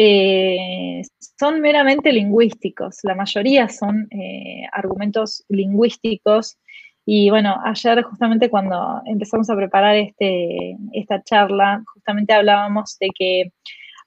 eh, 0.02 1.02
son 1.38 1.60
meramente 1.60 2.14
lingüísticos. 2.14 3.00
La 3.04 3.16
mayoría 3.16 3.68
son 3.68 4.08
eh, 4.12 4.64
argumentos 4.72 5.44
lingüísticos. 5.50 6.58
Y 7.06 7.30
bueno, 7.30 7.58
ayer 7.66 8.02
justamente 8.04 8.50
cuando 8.50 9.02
empezamos 9.06 9.50
a 9.50 9.58
preparar 9.58 9.98
este, 9.98 10.78
esta 10.94 11.22
charla, 11.22 11.84
justamente 11.94 12.32
hablábamos 12.32 12.98
de 13.00 13.10
que 13.14 13.52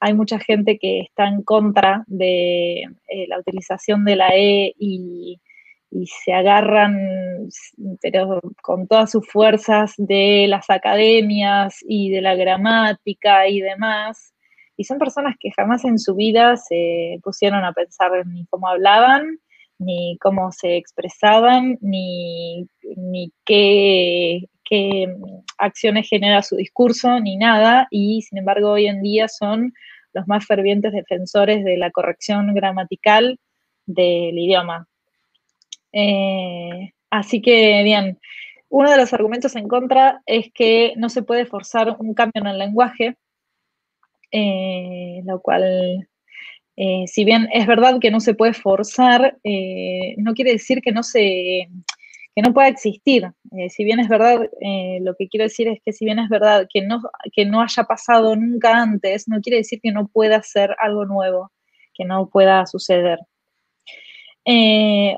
hay 0.04 0.14
mucha 0.14 0.40
gente 0.40 0.78
que 0.80 1.02
está 1.02 1.28
en 1.28 1.42
contra 1.42 2.02
de 2.08 2.82
eh, 2.82 3.26
la 3.28 3.38
utilización 3.38 4.04
de 4.04 4.16
la 4.16 4.30
E 4.34 4.74
y, 4.76 5.40
se 6.24 6.32
agarran, 6.32 6.96
pero 8.00 8.40
con 8.62 8.88
todas 8.88 9.10
sus 9.12 9.28
fuerzas, 9.28 9.94
de 9.98 10.46
las 10.48 10.70
academias 10.70 11.78
y 11.86 12.10
de 12.10 12.22
la 12.22 12.34
gramática 12.34 13.46
y 13.46 13.60
demás, 13.60 14.34
y 14.76 14.84
son 14.84 14.98
personas 14.98 15.36
que 15.38 15.50
jamás 15.54 15.84
en 15.84 15.98
su 15.98 16.14
vida 16.14 16.56
se 16.56 17.20
pusieron 17.22 17.62
a 17.64 17.74
pensar 17.74 18.10
ni 18.26 18.46
cómo 18.46 18.68
hablaban, 18.68 19.38
ni 19.78 20.18
cómo 20.20 20.50
se 20.50 20.78
expresaban, 20.78 21.78
ni, 21.80 22.66
qué, 23.44 24.48
acciones 25.58 26.08
genera 26.08 26.42
su 26.42 26.56
discurso, 26.56 27.20
ni 27.20 27.36
nada, 27.36 27.88
y 27.90 28.22
sin 28.22 28.38
embargo 28.38 28.70
hoy 28.70 28.86
en 28.86 29.02
día 29.02 29.28
son 29.28 29.74
los 30.12 30.26
más 30.28 30.46
fervientes 30.46 30.92
defensores 30.92 31.64
de 31.64 31.76
la 31.76 31.90
corrección 31.90 32.54
gramatical 32.54 33.38
del 33.86 34.38
idioma. 34.38 34.86
Eh, 35.92 36.92
así 37.10 37.40
que, 37.42 37.82
bien, 37.82 38.18
uno 38.68 38.90
de 38.90 38.96
los 38.96 39.12
argumentos 39.12 39.56
en 39.56 39.68
contra 39.68 40.22
es 40.26 40.50
que 40.52 40.94
no 40.96 41.08
se 41.08 41.22
puede 41.22 41.46
forzar 41.46 41.96
un 41.98 42.14
cambio 42.14 42.40
en 42.42 42.48
el 42.48 42.58
lenguaje, 42.58 43.16
eh, 44.30 45.20
lo 45.24 45.40
cual, 45.40 46.08
eh, 46.76 47.04
si 47.06 47.24
bien 47.24 47.48
es 47.52 47.66
verdad 47.66 48.00
que 48.00 48.10
no 48.10 48.20
se 48.20 48.34
puede 48.34 48.54
forzar, 48.54 49.36
no 50.16 50.34
quiere 50.34 50.52
decir 50.52 50.80
que 50.80 50.92
no 50.92 51.02
se 51.02 51.68
que 52.34 52.42
no 52.42 52.54
pueda 52.54 52.68
existir. 52.68 53.30
si 53.68 53.84
bien 53.84 54.00
es 54.00 54.08
verdad, 54.08 54.40
lo 55.00 55.14
que 55.16 55.28
quiero 55.28 55.44
decir 55.44 55.68
es 55.68 55.80
que 55.84 55.92
si 55.92 56.04
bien 56.04 56.18
es 56.18 56.28
verdad 56.28 56.66
que 56.72 56.82
no, 56.82 57.02
que 57.32 57.44
no 57.44 57.60
haya 57.60 57.84
pasado 57.84 58.34
nunca 58.36 58.80
antes, 58.80 59.28
no 59.28 59.40
quiere 59.40 59.58
decir 59.58 59.80
que 59.82 59.92
no 59.92 60.08
pueda 60.08 60.42
ser 60.42 60.74
algo 60.78 61.04
nuevo, 61.04 61.52
que 61.94 62.04
no 62.04 62.28
pueda 62.30 62.64
suceder. 62.66 63.18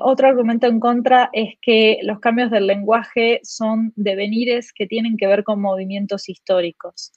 otro 0.01 0.27
argumento 0.27 0.67
en 0.67 0.79
contra 0.79 1.29
es 1.33 1.55
que 1.61 1.99
los 2.03 2.19
cambios 2.19 2.51
del 2.51 2.67
lenguaje 2.67 3.39
son 3.43 3.93
devenires 3.95 4.73
que 4.73 4.87
tienen 4.87 5.17
que 5.17 5.27
ver 5.27 5.43
con 5.43 5.61
movimientos 5.61 6.29
históricos. 6.29 7.13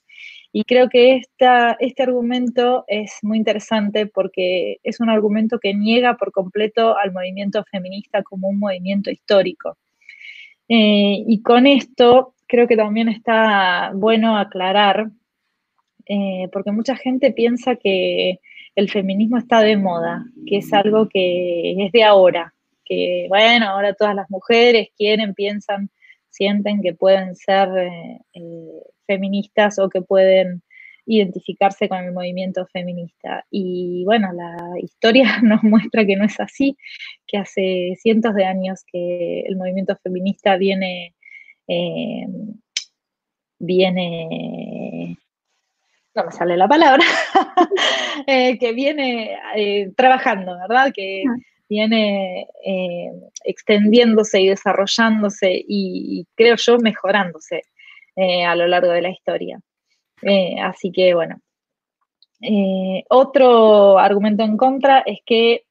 Y 0.51 0.63
creo 0.63 0.89
que 0.89 1.17
esta, 1.17 1.77
este 1.79 2.03
argumento 2.03 2.83
es 2.87 3.19
muy 3.21 3.37
interesante 3.37 4.07
porque 4.07 4.77
es 4.83 4.99
un 4.99 5.09
argumento 5.09 5.59
que 5.59 5.75
niega 5.75 6.17
por 6.17 6.31
completo 6.31 6.97
al 6.97 7.11
movimiento 7.13 7.63
feminista 7.69 8.23
como 8.23 8.49
un 8.49 8.59
movimiento 8.59 9.11
histórico. 9.11 9.77
Eh, 10.69 11.23
y 11.27 11.41
con 11.41 11.65
esto 11.65 12.35
creo 12.47 12.67
que 12.67 12.77
también 12.77 13.09
está 13.09 13.91
bueno 13.95 14.37
aclarar, 14.37 15.09
eh, 16.05 16.47
porque 16.51 16.71
mucha 16.71 16.95
gente 16.95 17.31
piensa 17.31 17.75
que 17.75 18.39
el 18.75 18.89
feminismo 18.89 19.37
está 19.37 19.61
de 19.61 19.77
moda, 19.77 20.25
que 20.47 20.57
es 20.57 20.71
algo 20.71 21.09
que 21.09 21.85
es 21.85 21.91
de 21.91 22.03
ahora, 22.03 22.53
que 22.85 23.25
bueno, 23.29 23.67
ahora 23.67 23.93
todas 23.93 24.15
las 24.15 24.29
mujeres 24.29 24.89
quieren, 24.95 25.33
piensan, 25.33 25.89
sienten 26.29 26.81
que 26.81 26.93
pueden 26.93 27.35
ser 27.35 27.69
eh, 28.33 28.83
feministas 29.07 29.79
o 29.79 29.89
que 29.89 30.01
pueden 30.01 30.61
identificarse 31.09 31.89
con 31.89 32.03
el 32.03 32.13
movimiento 32.13 32.67
feminista. 32.67 33.43
Y 33.49 34.03
bueno, 34.05 34.31
la 34.31 34.55
historia 34.79 35.39
nos 35.43 35.63
muestra 35.63 36.05
que 36.05 36.15
no 36.15 36.23
es 36.23 36.39
así, 36.39 36.77
que 37.27 37.37
hace 37.37 37.95
cientos 37.99 38.35
de 38.35 38.45
años 38.45 38.83
que 38.91 39.41
el 39.41 39.57
movimiento 39.57 39.97
feminista 40.03 40.55
viene, 40.55 41.15
eh, 41.67 42.27
viene, 43.57 45.17
no 46.13 46.25
me 46.25 46.31
sale 46.31 46.55
la 46.55 46.67
palabra, 46.67 47.03
eh, 48.27 48.59
que 48.59 48.71
viene 48.73 49.35
eh, 49.55 49.91
trabajando, 49.97 50.57
¿verdad? 50.59 50.91
Que 50.93 51.23
viene 51.67 52.47
extendiéndose 53.43 54.41
y 54.41 54.49
desarrollándose 54.49 55.63
y 55.67 56.25
creo 56.35 56.55
yo 56.55 56.77
mejorándose. 56.77 57.63
A 58.45 58.53
lo 58.53 58.67
largo 58.67 58.91
de 58.91 59.01
la 59.01 59.11
historia. 59.11 59.61
Eh, 60.21 60.59
así 60.61 60.91
que 60.91 61.13
bueno. 61.13 61.39
Eh, 62.41 63.03
otro 63.09 63.99
argumento 63.99 64.43
en 64.43 64.55
contra 64.57 64.99
es 64.99 65.19
que 65.25 65.63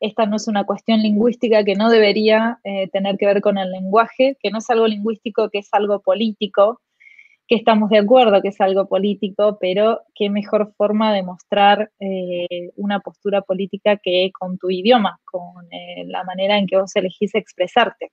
esta 0.00 0.26
no 0.26 0.36
es 0.36 0.48
una 0.48 0.64
cuestión 0.64 1.00
lingüística 1.02 1.64
que 1.64 1.74
no 1.74 1.90
debería 1.90 2.58
tener 2.92 3.16
que 3.18 3.26
ver 3.26 3.40
con 3.42 3.58
el 3.58 3.70
lenguaje, 3.70 4.36
que 4.40 4.50
no 4.50 4.58
es 4.58 4.70
algo 4.70 4.86
lingüístico, 4.86 5.50
que 5.50 5.58
es 5.58 5.68
algo 5.72 6.00
político, 6.00 6.80
que 7.46 7.56
estamos 7.56 7.90
de 7.90 7.98
acuerdo 7.98 8.40
que 8.42 8.48
es 8.48 8.60
algo 8.60 8.88
político, 8.88 9.58
pero 9.60 10.00
qué 10.14 10.30
mejor 10.30 10.72
forma 10.76 11.12
de 11.12 11.22
mostrar 11.22 11.90
una 12.76 13.00
postura 13.00 13.42
política 13.42 13.98
que 13.98 14.30
con 14.38 14.56
tu 14.58 14.70
idioma, 14.70 15.20
con 15.24 15.68
la 16.06 16.24
manera 16.24 16.58
en 16.58 16.66
que 16.66 16.78
vos 16.78 16.96
elegís 16.96 17.34
expresarte. 17.34 18.10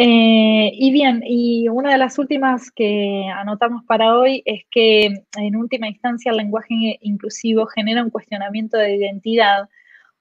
Eh, 0.00 0.70
y 0.74 0.92
bien, 0.92 1.24
y 1.26 1.68
una 1.68 1.90
de 1.90 1.98
las 1.98 2.20
últimas 2.20 2.70
que 2.70 3.26
anotamos 3.34 3.82
para 3.84 4.16
hoy 4.16 4.44
es 4.44 4.62
que 4.70 5.06
en 5.36 5.56
última 5.56 5.88
instancia 5.88 6.30
el 6.30 6.36
lenguaje 6.36 6.98
inclusivo 7.00 7.66
genera 7.66 8.04
un 8.04 8.10
cuestionamiento 8.10 8.76
de 8.76 8.94
identidad 8.94 9.68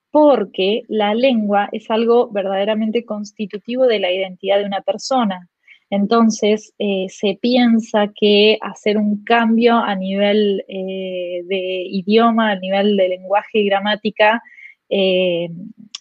porque 0.10 0.82
la 0.88 1.14
lengua 1.14 1.70
es 1.72 1.92
algo 1.92 2.32
verdaderamente 2.32 3.06
constitutivo 3.06 3.86
de 3.86 4.00
la 4.00 4.12
identidad 4.12 4.58
de 4.58 4.66
una 4.66 4.82
persona. 4.82 5.48
Entonces, 5.92 6.74
eh, 6.80 7.06
se 7.10 7.38
piensa 7.40 8.12
que 8.20 8.58
hacer 8.62 8.98
un 8.98 9.24
cambio 9.24 9.76
a 9.78 9.94
nivel 9.94 10.66
eh, 10.68 11.44
de 11.46 11.84
idioma, 11.92 12.50
a 12.50 12.56
nivel 12.56 12.98
de 12.98 13.10
lenguaje 13.10 13.60
y 13.60 13.66
gramática, 13.68 14.42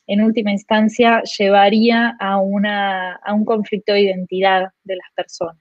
en 0.06 0.22
última 0.22 0.52
instancia 0.52 1.22
llevaría 1.22 2.16
a, 2.20 2.38
un 2.38 3.44
conflicto 3.44 3.92
de 3.92 4.02
identidad 4.02 4.70
de 4.84 4.96
las 4.96 5.12
personas. 5.14 5.60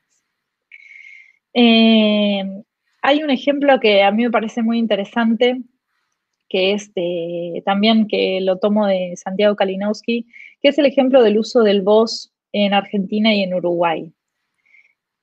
Eh, 1.54 2.44
hay 3.02 3.24
un 3.24 3.30
ejemplo 3.30 3.80
que 3.80 4.04
a 4.04 4.12
mí 4.12 4.24
me 4.24 4.32
parece 4.32 4.62
muy 4.62 4.78
interesante, 4.78 5.62
que 6.50 6.74
es 6.74 6.92
también 7.66 8.08
que 8.08 8.40
lo 8.42 8.58
tomo 8.58 8.88
de 8.88 9.14
Santiago 9.16 9.56
Kalinowski, 9.56 10.28
que 10.62 10.70
es 10.70 10.78
el 10.78 10.86
ejemplo 10.86 11.24
del 11.24 11.38
uso 11.38 11.64
del 11.64 11.82
voz 11.82 12.34
en 12.52 12.74
Argentina 12.74 13.34
y 13.34 13.42
en 13.42 13.54
Uruguay. 13.54 14.14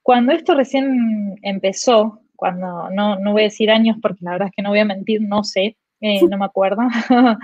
Cuando 0.02 0.32
esto 0.32 0.54
recién 0.54 1.38
empezó, 1.42 2.20
cuando 2.34 2.90
no, 2.90 3.18
no 3.18 3.32
voy 3.32 3.42
a 3.42 3.44
decir 3.44 3.70
años 3.70 3.96
porque 4.02 4.24
la 4.24 4.32
verdad 4.32 4.48
es 4.48 4.54
que 4.54 4.62
no 4.62 4.70
voy 4.70 4.80
a 4.80 4.84
mentir, 4.84 5.20
no 5.22 5.44
sé, 5.44 5.76
eh, 6.04 6.20
no 6.28 6.36
me 6.36 6.44
acuerdo, 6.44 6.82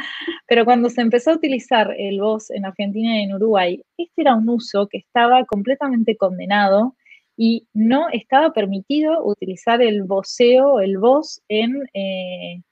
pero 0.48 0.64
cuando 0.64 0.90
se 0.90 1.00
empezó 1.00 1.30
a 1.30 1.36
utilizar 1.36 1.94
el 1.96 2.20
voz 2.20 2.50
en 2.50 2.64
Argentina 2.66 3.20
y 3.20 3.22
en 3.22 3.34
Uruguay, 3.34 3.80
este 3.96 4.22
era 4.22 4.34
un 4.34 4.48
uso 4.48 4.88
que 4.88 4.98
estaba 4.98 5.44
completamente 5.44 6.16
condenado 6.16 6.96
y 7.36 7.68
no 7.72 8.08
estaba 8.12 8.52
permitido 8.52 9.24
utilizar 9.24 9.80
el 9.80 10.02
voceo, 10.02 10.80
el 10.80 10.98
voz 10.98 11.40
en, 11.48 11.84
eh, 11.94 12.62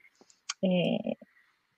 eh, 0.63 1.17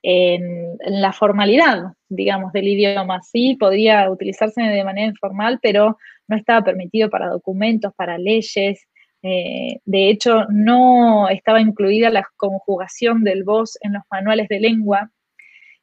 en, 0.01 0.77
la 0.87 1.13
formalidad, 1.13 1.93
digamos, 2.09 2.51
del 2.51 2.67
idioma. 2.67 3.21
Sí, 3.21 3.57
podía 3.59 4.09
utilizarse 4.09 4.63
de 4.63 4.83
manera 4.83 5.05
informal, 5.05 5.59
pero 5.61 5.99
no 6.27 6.35
estaba 6.35 6.63
permitido 6.63 7.11
para 7.11 7.29
documentos, 7.29 7.93
para 7.95 8.17
leyes. 8.17 8.87
Eh, 9.21 9.79
de 9.85 10.09
hecho, 10.09 10.45
no 10.49 11.29
estaba 11.29 11.61
incluida 11.61 12.09
la 12.09 12.27
conjugación 12.37 13.23
del 13.23 13.43
voz 13.43 13.77
en 13.81 13.93
los 13.93 14.03
manuales 14.11 14.47
de 14.47 14.59
lengua. 14.59 15.11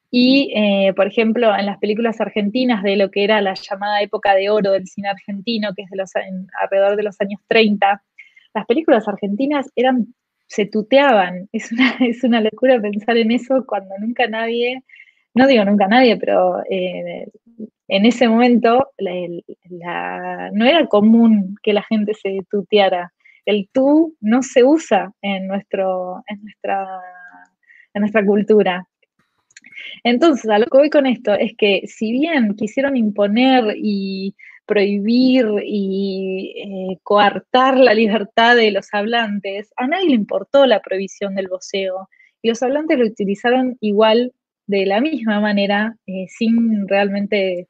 Y, 0.09 0.53
eh, 0.55 0.93
por 0.95 1.07
ejemplo, 1.07 1.55
en 1.55 1.65
las 1.65 1.79
películas 1.79 2.21
argentinas 2.21 2.81
de 2.83 2.95
lo 2.95 3.11
que 3.11 3.23
era 3.23 3.41
la 3.41 3.53
llamada 3.55 4.01
época 4.01 4.35
de 4.35 4.49
oro 4.49 4.71
del 4.71 4.87
cine 4.87 5.09
argentino, 5.09 5.73
que 5.75 5.83
es 5.83 5.89
de 5.89 5.97
los, 5.97 6.11
alrededor 6.61 6.95
de 6.95 7.03
los 7.03 7.19
años 7.21 7.41
30, 7.47 8.01
las 8.53 8.65
películas 8.65 9.07
argentinas 9.07 9.69
eran 9.75 10.07
se 10.47 10.65
tuteaban. 10.65 11.49
Es 11.53 11.71
una, 11.71 11.97
es 11.99 12.23
una 12.23 12.41
locura 12.41 12.79
pensar 12.81 13.17
en 13.17 13.31
eso 13.31 13.65
cuando 13.67 13.95
nunca 13.99 14.27
nadie, 14.27 14.83
no 15.33 15.47
digo 15.47 15.65
nunca 15.65 15.87
nadie, 15.87 16.17
pero 16.17 16.63
eh, 16.69 17.27
en 17.87 18.05
ese 18.05 18.27
momento 18.27 18.91
no 20.53 20.65
era 20.65 20.87
común 20.87 21.55
que 21.61 21.73
la 21.73 21.83
gente 21.83 22.13
se 22.13 22.39
tuteara. 22.49 23.13
El 23.47 23.69
tú 23.71 24.13
no 24.19 24.43
se 24.43 24.65
usa 24.65 25.13
en, 25.21 25.47
nuestro, 25.47 26.21
en, 26.27 26.41
nuestra, 27.93 28.25
cultura. 28.25 28.85
Entonces, 30.03 30.51
a 30.51 30.59
lo 30.59 30.65
que 30.65 30.77
voy 30.77 30.89
con 30.89 31.05
esto 31.05 31.33
es 31.33 31.53
que 31.57 31.83
si 31.87 32.11
bien 32.11 32.55
quisieron 32.55 32.97
imponer 32.97 33.73
y 33.77 34.35
prohibir 34.65 35.45
y 35.63 36.55
eh, 36.57 36.99
coartar 37.03 37.77
la 37.77 37.93
libertad 37.93 38.57
de 38.57 38.71
los 38.71 38.93
hablantes, 38.93 39.71
a 39.77 39.87
nadie 39.87 40.09
le 40.09 40.15
importó 40.15 40.65
la 40.65 40.81
prohibición 40.81 41.33
del 41.33 41.47
voceo. 41.47 42.09
Y 42.41 42.49
los 42.49 42.61
hablantes 42.61 42.99
lo 42.99 43.05
utilizaron 43.05 43.77
igual, 43.79 44.33
de 44.65 44.85
la 44.85 44.99
misma 44.99 45.39
manera, 45.39 45.95
eh, 46.05 46.25
sin 46.27 46.85
realmente 46.89 47.69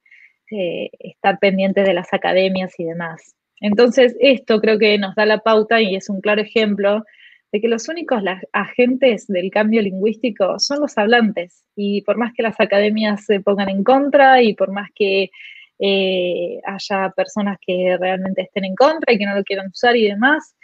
eh, 0.50 0.90
estar 0.98 1.38
pendientes 1.38 1.86
de 1.86 1.94
las 1.94 2.12
academias 2.12 2.74
y 2.80 2.86
demás. 2.86 3.37
Entonces, 3.60 4.16
esto 4.20 4.60
creo 4.62 4.78
que 4.78 4.98
nos 4.98 5.16
da 5.16 5.26
la 5.26 5.40
pauta 5.40 5.82
y 5.82 5.96
es 5.96 6.10
un 6.10 6.22
claro 6.22 6.42
ejemplo 6.42 7.04
de 7.52 7.62
que 7.62 7.68
los 7.68 7.88
únicos 7.88 8.22
agentes 8.52 9.28
del 9.28 9.50
cambio 9.50 9.82
lingüístico 9.82 10.60
son 10.60 10.82
los 10.82 10.98
hablantes. 10.98 11.64
Y 11.76 12.02
por 12.02 12.18
más 12.18 12.34
que 12.34 12.44
las 12.44 12.60
academias 12.60 13.26
se 13.26 13.40
pongan 13.40 13.70
en 13.70 13.84
contra 13.84 14.42
y 14.42 14.54
por 14.54 14.72
más 14.72 14.90
que 14.94 15.32
eh, 15.80 16.60
haya 16.66 17.10
personas 17.12 17.58
que 17.66 17.98
realmente 18.00 18.42
estén 18.42 18.66
en 18.66 18.76
contra 18.76 19.14
y 19.14 19.18
que 19.18 19.26
no 19.26 19.36
lo 19.36 19.44
quieran 19.44 19.68
usar 19.68 19.96
y 19.96 20.08
demás, 20.08 20.56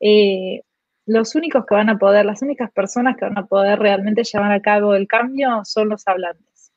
eh, 0.00 0.62
los 1.06 1.34
únicos 1.34 1.64
que 1.66 1.74
van 1.74 1.90
a 1.90 1.98
poder, 1.98 2.24
las 2.24 2.42
únicas 2.42 2.70
personas 2.72 3.16
que 3.16 3.24
van 3.24 3.38
a 3.38 3.46
poder 3.46 3.78
realmente 3.78 4.24
llevar 4.24 4.52
a 4.52 4.62
cabo 4.62 4.94
el 4.94 5.06
cambio 5.06 5.62
son 5.64 5.88
los 5.88 6.06
hablantes. 6.06 6.72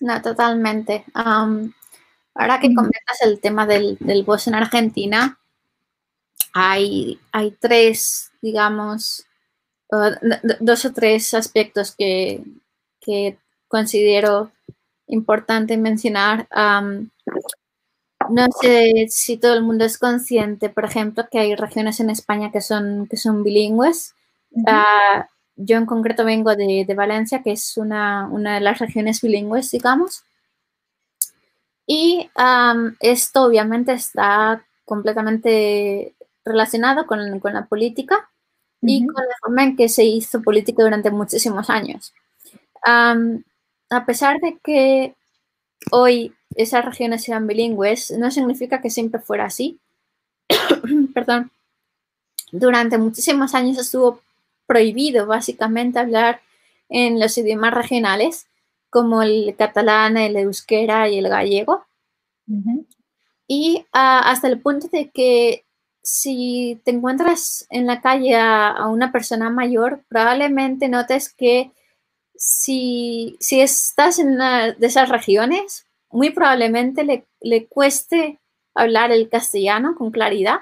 No, 0.00 0.20
totalmente. 0.20 1.04
Ahora 2.34 2.60
que 2.60 2.74
comentas 2.74 3.20
el 3.22 3.40
tema 3.40 3.66
del, 3.66 3.96
del 4.00 4.24
voz 4.24 4.46
en 4.46 4.54
Argentina, 4.54 5.38
hay, 6.52 7.18
hay 7.32 7.52
tres, 7.52 8.30
digamos, 8.40 9.26
dos 10.60 10.84
o 10.84 10.92
tres 10.92 11.34
aspectos 11.34 11.94
que, 11.96 12.42
que 13.00 13.38
considero 13.68 14.50
importante 15.06 15.76
mencionar. 15.76 16.48
no 18.30 18.46
sé 18.60 19.06
si 19.08 19.36
todo 19.36 19.54
el 19.54 19.62
mundo 19.62 19.84
es 19.84 19.98
consciente, 19.98 20.70
por 20.70 20.84
ejemplo, 20.84 21.26
que 21.30 21.38
hay 21.38 21.54
regiones 21.54 22.00
en 22.00 22.10
España 22.10 22.50
que 22.50 22.60
son, 22.60 23.06
que 23.08 23.16
son 23.16 23.42
bilingües. 23.42 24.14
Ah, 24.66 25.28
yo 25.56 25.76
en 25.76 25.86
concreto 25.86 26.24
vengo 26.24 26.54
de, 26.56 26.86
Valencia, 26.96 27.42
que 27.42 27.52
es 27.52 27.76
una, 27.76 28.28
de 28.30 28.60
las 28.60 28.78
regiones 28.78 29.20
bilingües, 29.20 29.70
digamos. 29.70 30.24
Y 31.92 32.30
esto 33.00 33.42
obviamente 33.42 33.92
está 33.92 34.64
completamente 34.84 36.14
relacionado 36.44 37.06
con, 37.06 37.40
la 37.42 37.66
política 37.66 38.30
y 38.80 39.06
con 39.06 39.24
la 39.24 39.34
forma 39.40 39.62
en 39.64 39.76
que 39.76 39.88
se 39.88 40.04
hizo 40.04 40.42
política 40.42 40.82
durante 40.82 41.10
muchísimos 41.10 41.70
años 41.70 42.12
a 43.92 44.06
pesar 44.06 44.40
de 44.40 44.58
que 44.62 45.14
hoy 45.90 46.34
esas 46.54 46.84
regiones 46.84 47.22
sean 47.24 47.46
bilingües, 47.46 48.10
no 48.12 48.30
significa 48.30 48.80
que 48.80 48.90
siempre 48.90 49.20
fuera 49.20 49.46
así. 49.46 49.78
Perdón. 51.14 51.50
Durante 52.50 52.98
muchísimos 52.98 53.54
años 53.54 53.78
estuvo 53.78 54.20
prohibido 54.66 55.26
básicamente 55.26 55.98
hablar 55.98 56.40
en 56.88 57.18
los 57.18 57.36
idiomas 57.38 57.72
regionales 57.72 58.46
como 58.92 59.22
el 59.22 59.56
catalán, 59.56 60.16
el 60.16 60.36
euskera 60.36 61.08
y 61.08 61.18
el 61.18 61.28
gallego. 61.28 61.84
Y 63.48 63.86
ah, 63.92 64.30
hasta 64.30 64.46
el 64.48 64.60
punto 64.60 64.86
de 64.88 65.10
que 65.10 65.64
si 66.02 66.80
te 66.84 66.90
encuentras 66.90 67.66
en 67.70 67.86
la 67.86 68.00
calle 68.00 68.36
a 68.36 68.86
una 68.88 69.10
persona 69.10 69.50
mayor, 69.50 70.04
probablemente 70.08 70.88
notes 70.88 71.32
que 71.32 71.72
si, 72.44 73.38
estás 73.50 74.18
en 74.18 74.32
una 74.32 74.72
de 74.72 74.86
esas 74.86 75.08
regiones, 75.08 75.86
muy 76.10 76.30
probablemente 76.30 77.04
le, 77.40 77.66
cueste 77.66 78.40
hablar 78.74 79.12
el 79.12 79.28
castellano 79.28 79.94
con 79.96 80.10
claridad, 80.10 80.58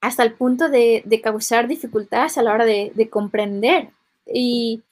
hasta 0.00 0.22
el 0.22 0.34
punto 0.34 0.68
de, 0.68 1.20
causar 1.22 1.68
dificultades 1.68 2.36
a 2.36 2.42
la 2.42 2.52
hora 2.52 2.66
de, 2.66 3.08
comprender. 3.10 3.90
Y 4.26 4.82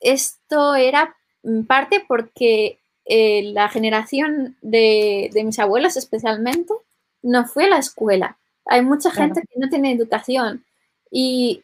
esto 0.00 0.74
era 0.74 1.16
en 1.42 1.66
parte 1.66 2.04
porque 2.06 2.78
eh, 3.04 3.52
la 3.52 3.68
generación 3.68 4.56
de, 4.62 5.30
mis 5.44 5.58
abuelos 5.58 5.96
especialmente 5.96 6.74
no 7.22 7.46
fue 7.46 7.64
a 7.64 7.70
la 7.70 7.78
escuela. 7.78 8.36
Hay 8.66 8.82
mucha 8.82 9.10
gente 9.10 9.42
que 9.42 9.60
no 9.60 9.68
tiene 9.68 9.92
educación 9.92 10.64
y 11.10 11.62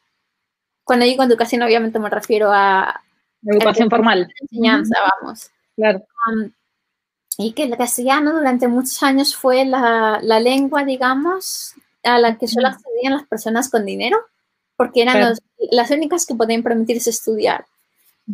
cuando 0.85 1.05
digo 1.05 1.23
educación, 1.23 1.63
obviamente 1.63 1.99
me 1.99 2.11
refiero 2.11 2.51
a... 2.53 3.03
Educación 3.45 3.91
formal. 3.91 4.33
Enseñanza, 4.41 4.97
vamos. 5.21 5.51
Claro. 5.75 6.05
Um, 6.29 6.53
y 7.39 7.53
que 7.53 7.65
el 7.65 7.77
castellano 7.77 8.35
durante 8.35 8.69
muchos 8.69 9.03
años 9.03 9.35
fue 9.35 9.65
la, 9.65 10.21
lengua, 10.41 10.85
digamos, 10.85 11.75
a 12.05 12.19
la 12.19 12.37
que 12.37 12.47
solo 12.47 12.69
accedían 12.69 13.15
las 13.15 13.27
personas 13.27 13.71
con 13.71 13.85
dinero, 13.85 14.19
porque 14.83 15.03
eran 15.03 15.37
las 15.71 15.91
únicas 15.93 16.27
que 16.27 16.35
podían 16.35 16.65
permitirse 16.65 17.11
estudiar. 17.11 17.67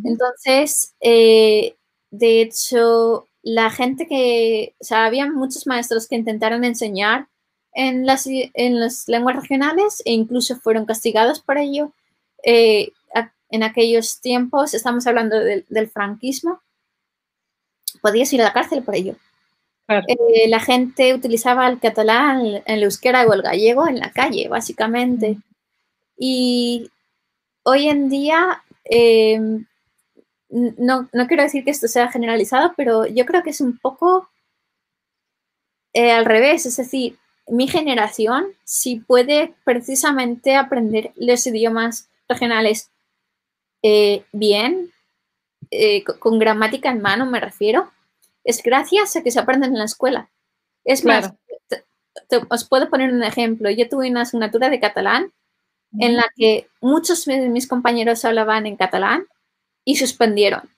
Entonces, 0.02 0.94
eh, 0.98 1.76
de 2.10 2.40
hecho, 2.40 3.28
la 3.42 3.68
gente 3.70 4.06
que, 4.06 4.74
o 4.80 4.84
sea, 4.84 5.04
había 5.04 5.30
muchos 5.30 5.66
maestros 5.66 6.08
que 6.08 6.16
intentaron 6.16 6.64
enseñar 6.64 7.28
en 7.74 8.06
las, 8.06 8.26
en 8.26 8.80
las 8.80 9.06
lenguas 9.08 9.36
regionales 9.36 10.00
e 10.06 10.12
incluso 10.12 10.56
fueron 10.56 10.86
castigados 10.86 11.40
por 11.40 11.58
ello. 11.58 11.92
Eh, 12.42 12.92
en 13.50 13.62
aquellos 13.62 14.22
tiempos, 14.22 14.72
estamos 14.72 15.06
hablando 15.06 15.36
del 15.38 15.90
franquismo, 15.90 16.62
podías 18.00 18.32
ir 18.32 18.40
a 18.40 18.44
la 18.44 18.54
cárcel 18.54 18.82
por 18.82 18.94
ello. 18.94 19.16
Eh, 19.88 20.48
la 20.48 20.60
gente 20.60 21.12
utilizaba 21.12 21.68
el 21.68 21.78
catalán, 21.78 22.62
el 22.64 22.82
euskera 22.84 23.26
o 23.26 23.34
el 23.34 23.42
gallego 23.42 23.86
en 23.86 24.00
la 24.00 24.12
calle, 24.12 24.48
básicamente. 24.48 25.38
Y 26.18 26.90
hoy 27.62 27.88
en 27.88 28.08
día, 28.08 28.64
em, 28.84 29.66
no, 30.48 31.08
quiero 31.28 31.42
decir 31.44 31.64
que 31.64 31.70
esto 31.70 31.86
sea 31.86 32.10
generalizado, 32.10 32.72
pero 32.76 33.06
yo 33.06 33.24
creo 33.24 33.42
que 33.42 33.50
es 33.50 33.60
un 33.60 33.78
poco 33.78 34.28
eh, 35.94 36.10
al 36.10 36.24
revés. 36.24 36.66
Es 36.66 36.76
decir, 36.76 37.18
mi 37.46 37.68
generación, 37.68 38.48
si 38.64 38.96
puede 38.96 39.54
precisamente 39.64 40.56
aprender 40.56 41.12
los 41.16 41.46
idiomas 41.46 42.08
regionales 42.28 42.90
eh, 43.82 44.24
bien, 44.32 44.92
eh, 45.70 46.02
con, 46.04 46.38
gramática 46.38 46.90
en 46.90 47.00
mano 47.00 47.26
me 47.26 47.40
refiero, 47.40 47.92
es 48.42 48.62
gracias 48.62 49.14
a 49.16 49.22
que 49.22 49.30
se 49.30 49.38
aprenden 49.38 49.72
en 49.72 49.78
la 49.78 49.84
escuela. 49.84 50.30
Es 50.84 51.04
más, 51.04 51.32
os 52.48 52.64
puedo 52.64 52.88
poner 52.88 53.12
un 53.12 53.22
ejemplo. 53.22 53.70
Yo 53.70 53.88
tuve 53.88 54.10
una 54.10 54.22
asignatura 54.22 54.70
de 54.70 54.80
catalán 54.80 55.32
en 55.98 56.16
la 56.16 56.26
que 56.36 56.68
muchos 56.80 57.24
de 57.24 57.48
mis 57.48 57.66
compañeros 57.66 58.24
hablaban 58.24 58.66
en 58.66 58.76
catalán 58.76 59.26
y 59.84 59.96
suspendieron. 59.96 60.68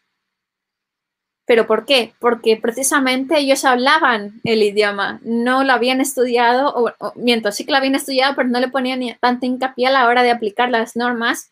¿Pero 1.47 1.67
por 1.67 1.85
qué? 1.85 2.13
Porque 2.21 2.57
precisamente 2.57 3.39
ellos 3.39 3.65
hablaban 3.65 4.41
el 4.45 4.63
idioma, 4.63 5.19
no 5.25 5.65
lo 5.65 5.73
habían 5.73 6.01
estudiado, 6.01 6.73
o, 6.77 7.13
miento, 7.17 7.51
sí 7.51 7.65
que 7.65 7.73
lo 7.73 7.79
habían 7.79 7.97
estudiado, 7.97 8.37
pero 8.37 8.49
no 8.49 8.61
le 8.61 8.69
ponían 8.69 9.01
tanto 9.21 9.47
hincapié 9.47 9.89
a 9.89 9.91
la 9.91 10.07
hora 10.07 10.23
de 10.23 10.31
aplicar 10.31 10.71
las 10.71 10.95
normas 10.95 11.51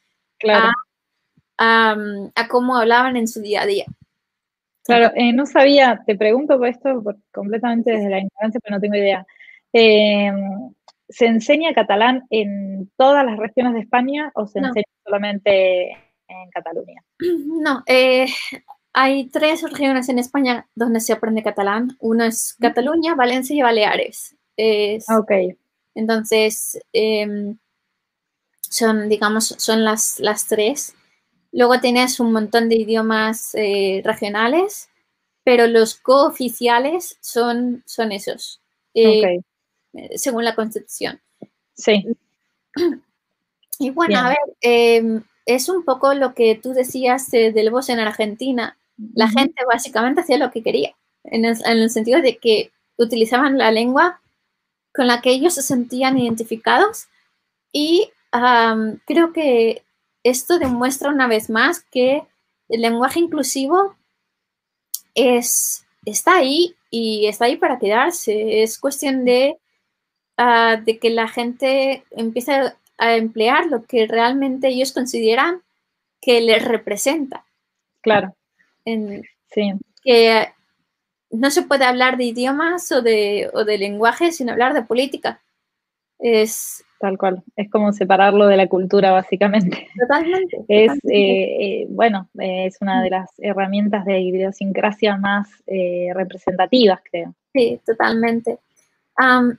a, 1.58 1.96
cómo 2.48 2.76
hablaban 2.76 3.16
en 3.16 3.26
su 3.26 3.40
día 3.40 3.62
a 3.62 3.66
día. 3.66 3.86
Claro, 4.84 5.10
eh, 5.16 5.32
no 5.32 5.46
sabía, 5.46 6.00
te 6.06 6.16
pregunto 6.16 6.56
por 6.58 6.68
esto 6.68 7.02
completamente 7.32 7.90
desde 7.90 8.08
la 8.08 8.20
ignorancia, 8.20 8.60
pero 8.62 8.76
no 8.76 8.80
tengo 8.80 8.94
idea. 8.94 9.26
Eh, 9.72 10.30
¿se 11.08 11.26
enseña 11.26 11.74
catalán 11.74 12.26
en 12.30 12.90
todas 12.96 13.24
las 13.24 13.38
regiones 13.38 13.74
de 13.74 13.80
España 13.80 14.30
o 14.34 14.46
se 14.46 14.58
enseña 14.58 14.84
solamente 15.04 15.90
en 16.28 16.50
Cataluña? 16.52 17.02
No, 17.60 17.82
eh, 17.86 18.26
hay 18.92 19.28
tres 19.28 19.62
regiones 19.62 20.08
en 20.08 20.18
España 20.18 20.68
donde 20.74 21.00
se 21.00 21.12
aprende 21.12 21.42
catalán. 21.42 21.96
Una 22.00 22.26
es 22.26 22.56
Cataluña, 22.60 23.14
Valencia 23.14 23.56
y 23.56 23.62
Baleares. 23.62 24.36
ok. 25.08 25.32
Entonces, 25.94 26.80
em, 26.92 27.58
son, 28.60 29.08
digamos, 29.08 29.54
son 29.58 29.84
las, 29.84 30.20
las 30.20 30.46
tres. 30.46 30.94
Luego 31.52 31.80
tienes 31.80 32.20
un 32.20 32.32
montón 32.32 32.68
de 32.68 32.76
idiomas 32.76 33.54
eh, 33.54 34.02
regionales, 34.04 34.90
pero 35.44 35.66
los 35.66 35.96
cooficiales 35.96 37.16
son, 37.20 37.82
son 37.86 38.12
esos, 38.12 38.60
eh, 38.94 39.40
según 40.16 40.44
la 40.44 40.54
Constitución. 40.54 41.20
Sí. 41.74 42.04
Y 43.78 43.90
bueno, 43.90 44.18
a 44.18 44.28
ver, 44.30 44.38
em, 44.60 45.22
es 45.46 45.68
un 45.68 45.84
poco 45.84 46.12
lo 46.14 46.34
que 46.34 46.56
tú 46.56 46.72
decías 46.72 47.30
del 47.30 47.70
voz 47.70 47.88
en 47.88 48.00
Argentina. 48.00 48.76
La 49.14 49.28
gente 49.28 49.64
básicamente 49.64 50.20
hacía 50.20 50.36
lo 50.36 50.50
que 50.50 50.62
quería, 50.62 50.96
en 51.24 51.44
el, 51.44 51.90
sentido 51.90 52.20
de 52.20 52.38
que 52.38 52.72
utilizaban 52.96 53.56
la 53.56 53.70
lengua 53.70 54.20
con 54.92 55.06
la 55.06 55.20
que 55.20 55.30
ellos 55.30 55.54
se 55.54 55.62
sentían 55.62 56.18
identificados 56.18 57.06
y 57.72 58.10
creo 59.06 59.32
que 59.32 59.84
esto 60.24 60.58
demuestra 60.58 61.10
una 61.10 61.28
vez 61.28 61.48
más 61.48 61.80
que 61.80 62.24
el 62.68 62.82
lenguaje 62.82 63.20
inclusivo 63.20 63.96
es, 65.14 65.86
está 66.04 66.36
ahí 66.36 66.74
y 66.90 67.26
está 67.26 67.46
ahí 67.46 67.56
para 67.56 67.78
quedarse. 67.78 68.62
Es 68.62 68.78
cuestión 68.78 69.24
de, 69.24 69.56
ah, 70.38 70.80
de 70.82 70.98
que 70.98 71.10
la 71.10 71.28
gente 71.28 72.04
empiece 72.12 72.72
a 72.96 73.16
emplear 73.16 73.66
lo 73.66 73.84
que 73.84 74.06
realmente 74.06 74.68
ellos 74.68 74.92
consideran 74.92 75.60
que 76.20 76.40
les 76.40 76.64
representa. 76.64 77.44
Claro. 78.00 78.34
sí. 78.84 79.72
Que 80.02 80.48
no 81.30 81.50
se 81.50 81.62
puede 81.62 81.84
hablar 81.84 82.16
de 82.16 82.24
idiomas 82.24 82.90
o 82.90 83.02
de, 83.02 83.50
o 83.52 83.64
de 83.64 83.76
lenguaje 83.76 84.32
sin 84.32 84.48
hablar 84.48 84.72
de 84.72 84.82
política. 84.82 85.42
Es, 86.18 86.84
Tal 87.00 87.16
cual, 87.16 87.44
es 87.54 87.70
como 87.70 87.92
separarlo 87.92 88.48
de 88.48 88.56
la 88.56 88.66
cultura 88.66 89.12
básicamente. 89.12 89.88
Totalmente. 89.98 90.64
Es, 90.68 90.92
eh, 91.04 91.82
eh, 91.82 91.86
bueno, 91.88 92.28
es 92.38 92.76
una 92.80 93.02
de 93.02 93.10
las 93.10 93.30
herramientas 93.38 94.04
de 94.04 94.20
idiosincrasia 94.20 95.16
más 95.16 95.48
eh, 95.66 96.08
representativas, 96.14 97.00
creo. 97.08 97.34
Sí, 97.52 97.80
totalmente. 97.86 98.58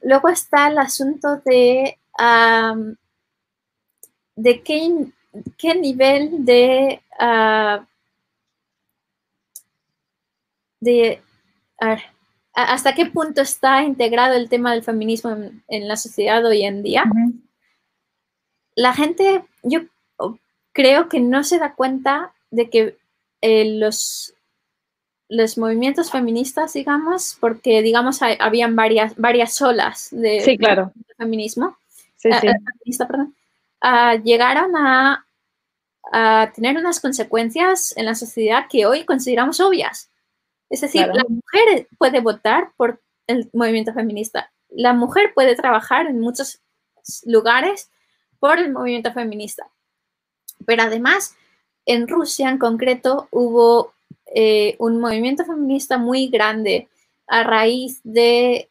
Luego 0.01 0.29
está 0.29 0.67
el 0.67 0.77
asunto 0.77 1.41
de, 1.45 1.97
de 4.35 4.63
qué, 4.63 5.07
qué, 5.57 5.75
nivel 5.75 6.45
de, 6.45 7.01
uh, 7.19 7.85
de 10.79 11.21
hasta 12.53 12.93
qué 12.95 13.05
punto 13.05 13.41
está 13.41 13.83
integrado 13.83 14.35
el 14.35 14.49
tema 14.49 14.73
del 14.73 14.83
feminismo 14.83 15.35
en, 15.67 15.87
la 15.87 15.95
sociedad 15.95 16.45
hoy 16.45 16.63
en 16.63 16.83
día. 16.83 17.03
La 18.75 18.93
gente, 18.93 19.45
yo 19.63 19.81
creo 20.71 21.09
que 21.09 21.19
no 21.19 21.43
se 21.43 21.59
da 21.59 21.75
cuenta 21.75 22.33
de 22.51 22.69
que 22.69 22.97
eh, 23.41 23.77
los, 23.77 24.33
los 25.29 25.57
movimientos 25.59 26.11
feministas, 26.11 26.73
digamos, 26.73 27.37
porque, 27.39 27.81
digamos, 27.81 28.19
habían 28.21 28.75
varias, 28.75 29.15
varias 29.15 29.61
olas 29.61 30.09
de, 30.11 30.57
claro. 30.59 30.91
feminismo, 31.17 31.77
sí, 32.17 32.29
feminista, 32.31 33.07
perdón, 33.07 33.35
ah, 33.81 34.15
llegaron 34.15 34.75
a, 34.75 35.25
a 36.11 36.51
tener 36.53 36.77
unas 36.77 36.99
consecuencias 36.99 37.95
en 37.95 38.05
la 38.05 38.15
sociedad 38.15 38.65
que 38.69 38.87
hoy 38.87 39.05
consideramos 39.05 39.59
obvias. 39.59 40.09
Es 40.69 40.81
decir, 40.81 41.07
la 41.07 41.23
mujer 41.27 41.87
puede 41.97 42.19
votar 42.21 42.71
por 42.75 43.01
el 43.27 43.49
movimiento 43.53 43.93
feminista. 43.93 44.51
La 44.69 44.93
mujer 44.93 45.31
puede 45.33 45.55
trabajar 45.55 46.07
en 46.07 46.19
muchos 46.19 46.59
lugares 47.25 47.89
por 48.39 48.59
el 48.59 48.71
movimiento 48.71 49.11
feminista. 49.11 49.67
Pero 50.65 50.83
además, 50.83 51.35
en 51.85 52.07
Rusia 52.07 52.49
en 52.49 52.57
concreto 52.57 53.27
hubo 53.31 53.93
eh, 54.33 54.75
un 54.79 54.99
movimiento 54.99 55.45
feminista 55.45 55.97
muy 55.97 56.27
grande 56.27 56.87
a 57.27 57.43
raíz 57.43 58.01
de, 58.03 58.69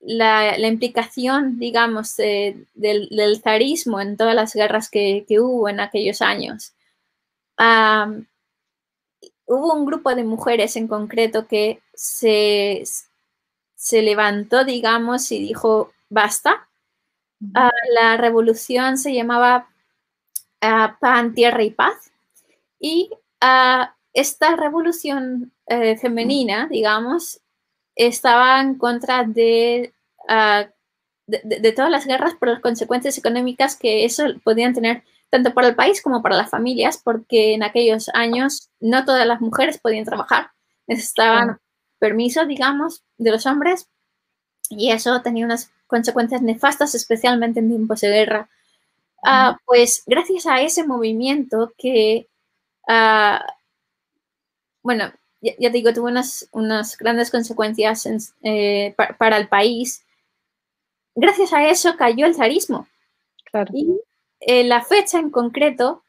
la, 0.00 0.58
implicación, 0.58 1.58
digamos, 1.58 2.16
del, 2.16 3.40
zarismo 3.42 4.00
en 4.00 4.16
todas 4.16 4.34
las 4.34 4.54
guerras 4.54 4.90
que 4.90 5.24
hubo 5.38 5.68
en 5.68 5.80
aquellos 5.80 6.22
años 6.22 6.74
hubo 9.52 9.74
un 9.74 9.84
grupo 9.84 10.14
de 10.14 10.24
mujeres 10.24 10.76
en 10.76 10.88
concreto 10.88 11.46
que 11.46 11.80
se, 11.94 12.82
se 13.74 14.02
levantó, 14.02 14.64
digamos, 14.64 15.30
y 15.32 15.40
dijo, 15.40 15.92
basta. 16.08 16.68
Ah, 17.54 17.70
la 17.92 18.16
revolución 18.16 18.98
se 18.98 19.12
llamaba 19.14 19.68
ah, 20.62 20.96
Pan, 21.00 21.34
Tierra 21.34 21.62
y 21.62 21.70
Paz. 21.70 22.12
Y 22.80 23.10
ah, 23.40 23.94
esta 24.14 24.56
revolución 24.56 25.52
eh, 25.66 25.96
femenina, 25.98 26.68
digamos, 26.68 27.40
estaba 27.94 28.60
en 28.60 28.76
contra 28.76 29.24
de, 29.24 29.92
de, 31.26 31.72
todas 31.72 31.90
las 31.90 32.06
guerras 32.06 32.34
por 32.34 32.48
las 32.48 32.60
consecuencias 32.60 33.18
económicas 33.18 33.76
que 33.76 34.04
eso 34.04 34.24
podían 34.44 34.72
tener 34.72 35.02
tanto 35.30 35.54
para 35.54 35.68
el 35.68 35.74
país 35.74 36.02
como 36.02 36.22
para 36.22 36.36
las 36.36 36.50
familias, 36.50 37.00
porque 37.02 37.54
en 37.54 37.62
aquellos 37.62 38.10
años 38.14 38.70
no 38.80 39.04
todas 39.04 39.26
las 39.26 39.40
mujeres 39.40 39.78
podían 39.78 40.04
trabajar, 40.04 40.50
necesitaban 40.86 41.58
permiso, 41.98 42.44
digamos, 42.44 43.02
de 43.16 43.30
los 43.30 43.46
hombres, 43.46 43.88
y 44.68 44.90
eso 44.90 45.22
tenía 45.22 45.44
unas 45.44 45.70
consecuencias 45.86 46.42
nefastas, 46.42 46.94
especialmente 46.94 47.60
en 47.60 47.68
tiempos 47.68 48.00
de 48.00 48.08
guerra. 48.08 48.50
Ah, 49.24 49.58
pues 49.66 50.02
gracias 50.06 50.46
a 50.46 50.60
ese 50.62 50.84
movimiento 50.84 51.72
que, 51.78 52.28
ah, 52.88 53.44
bueno, 54.82 55.12
ya, 55.40 55.70
digo, 55.70 55.92
tuvo 55.92 56.06
unas, 56.06 56.48
unas 56.52 56.96
grandes 56.96 57.30
consecuencias 57.30 58.34
eh, 58.42 58.94
para 59.18 59.36
el 59.36 59.48
país. 59.48 60.04
Gracias 61.14 61.52
a 61.52 61.68
eso 61.68 61.96
cayó 61.96 62.26
el 62.26 62.34
zarismo. 62.34 62.86
Claro. 63.50 63.72
Eh, 64.40 64.64
la 64.64 64.82
fecha 64.82 65.18
en 65.18 65.30
concreto 65.30 66.04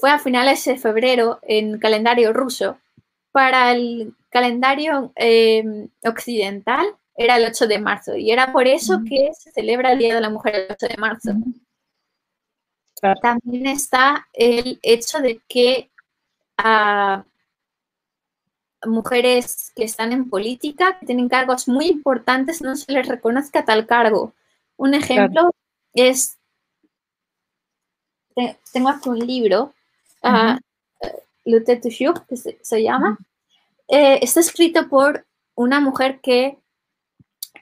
fue 0.00 0.10
a 0.10 0.18
finales 0.18 0.64
de 0.64 0.78
febrero 0.78 1.38
en 1.42 1.78
calendario 1.78 2.32
ruso. 2.32 2.78
Para 3.32 3.72
el 3.72 4.14
calendario 4.30 5.12
em, 5.14 5.88
occidental 6.04 6.86
era 7.16 7.36
el 7.36 7.46
8 7.46 7.66
de 7.66 7.78
marzo 7.78 8.16
y 8.16 8.30
era 8.30 8.52
por 8.52 8.66
eso 8.66 9.00
que 9.08 9.30
se 9.32 9.50
celebra 9.52 9.92
el 9.92 9.98
Día 9.98 10.14
de 10.14 10.20
la 10.20 10.30
Mujer 10.30 10.54
el 10.54 10.66
8 10.70 10.88
de 10.88 10.96
marzo. 10.96 11.30
También 13.00 13.66
está 13.66 14.26
el 14.32 14.78
hecho 14.82 15.20
de 15.20 15.40
que 15.48 15.90
a 16.56 17.24
mujeres 18.86 19.72
que 19.74 19.84
están 19.84 20.12
en 20.12 20.30
política, 20.30 20.98
que 20.98 21.06
tienen 21.06 21.28
cargos 21.28 21.68
muy 21.68 21.86
importantes, 21.86 22.62
no 22.62 22.76
se 22.76 22.92
les 22.92 23.06
reconozca 23.06 23.64
tal 23.64 23.86
cargo. 23.86 24.32
Un 24.76 24.94
ejemplo 24.94 25.50
es 25.94 26.38
tengo 28.72 28.88
aquí 28.90 29.08
un 29.08 29.18
libro, 29.18 29.72
uh, 30.22 30.58
Le 31.44 31.64
que 31.64 32.36
se, 32.60 32.82
llama. 32.82 33.18
Eh, 33.88 34.18
está 34.20 34.40
escrito 34.40 34.88
por 34.88 35.24
una 35.54 35.80
mujer 35.80 36.20
que 36.20 36.58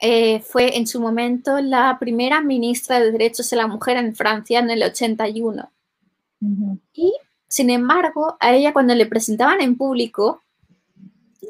eh, 0.00 0.40
fue 0.40 0.76
en 0.76 0.86
su 0.86 1.00
momento 1.00 1.60
la 1.60 1.96
primera 1.98 2.40
ministra 2.40 3.00
de 3.00 3.12
Derechos 3.12 3.50
de 3.50 3.56
la 3.56 3.66
Mujer 3.66 3.96
en 3.96 4.14
Francia 4.14 4.58
en 4.58 4.70
el 4.70 4.82
81. 4.82 5.70
Y, 6.92 7.14
sin 7.48 7.70
embargo, 7.70 8.36
a 8.38 8.52
ella 8.54 8.72
cuando 8.72 8.94
le 8.94 9.06
presentaban 9.06 9.60
en 9.60 9.76
público, 9.76 10.42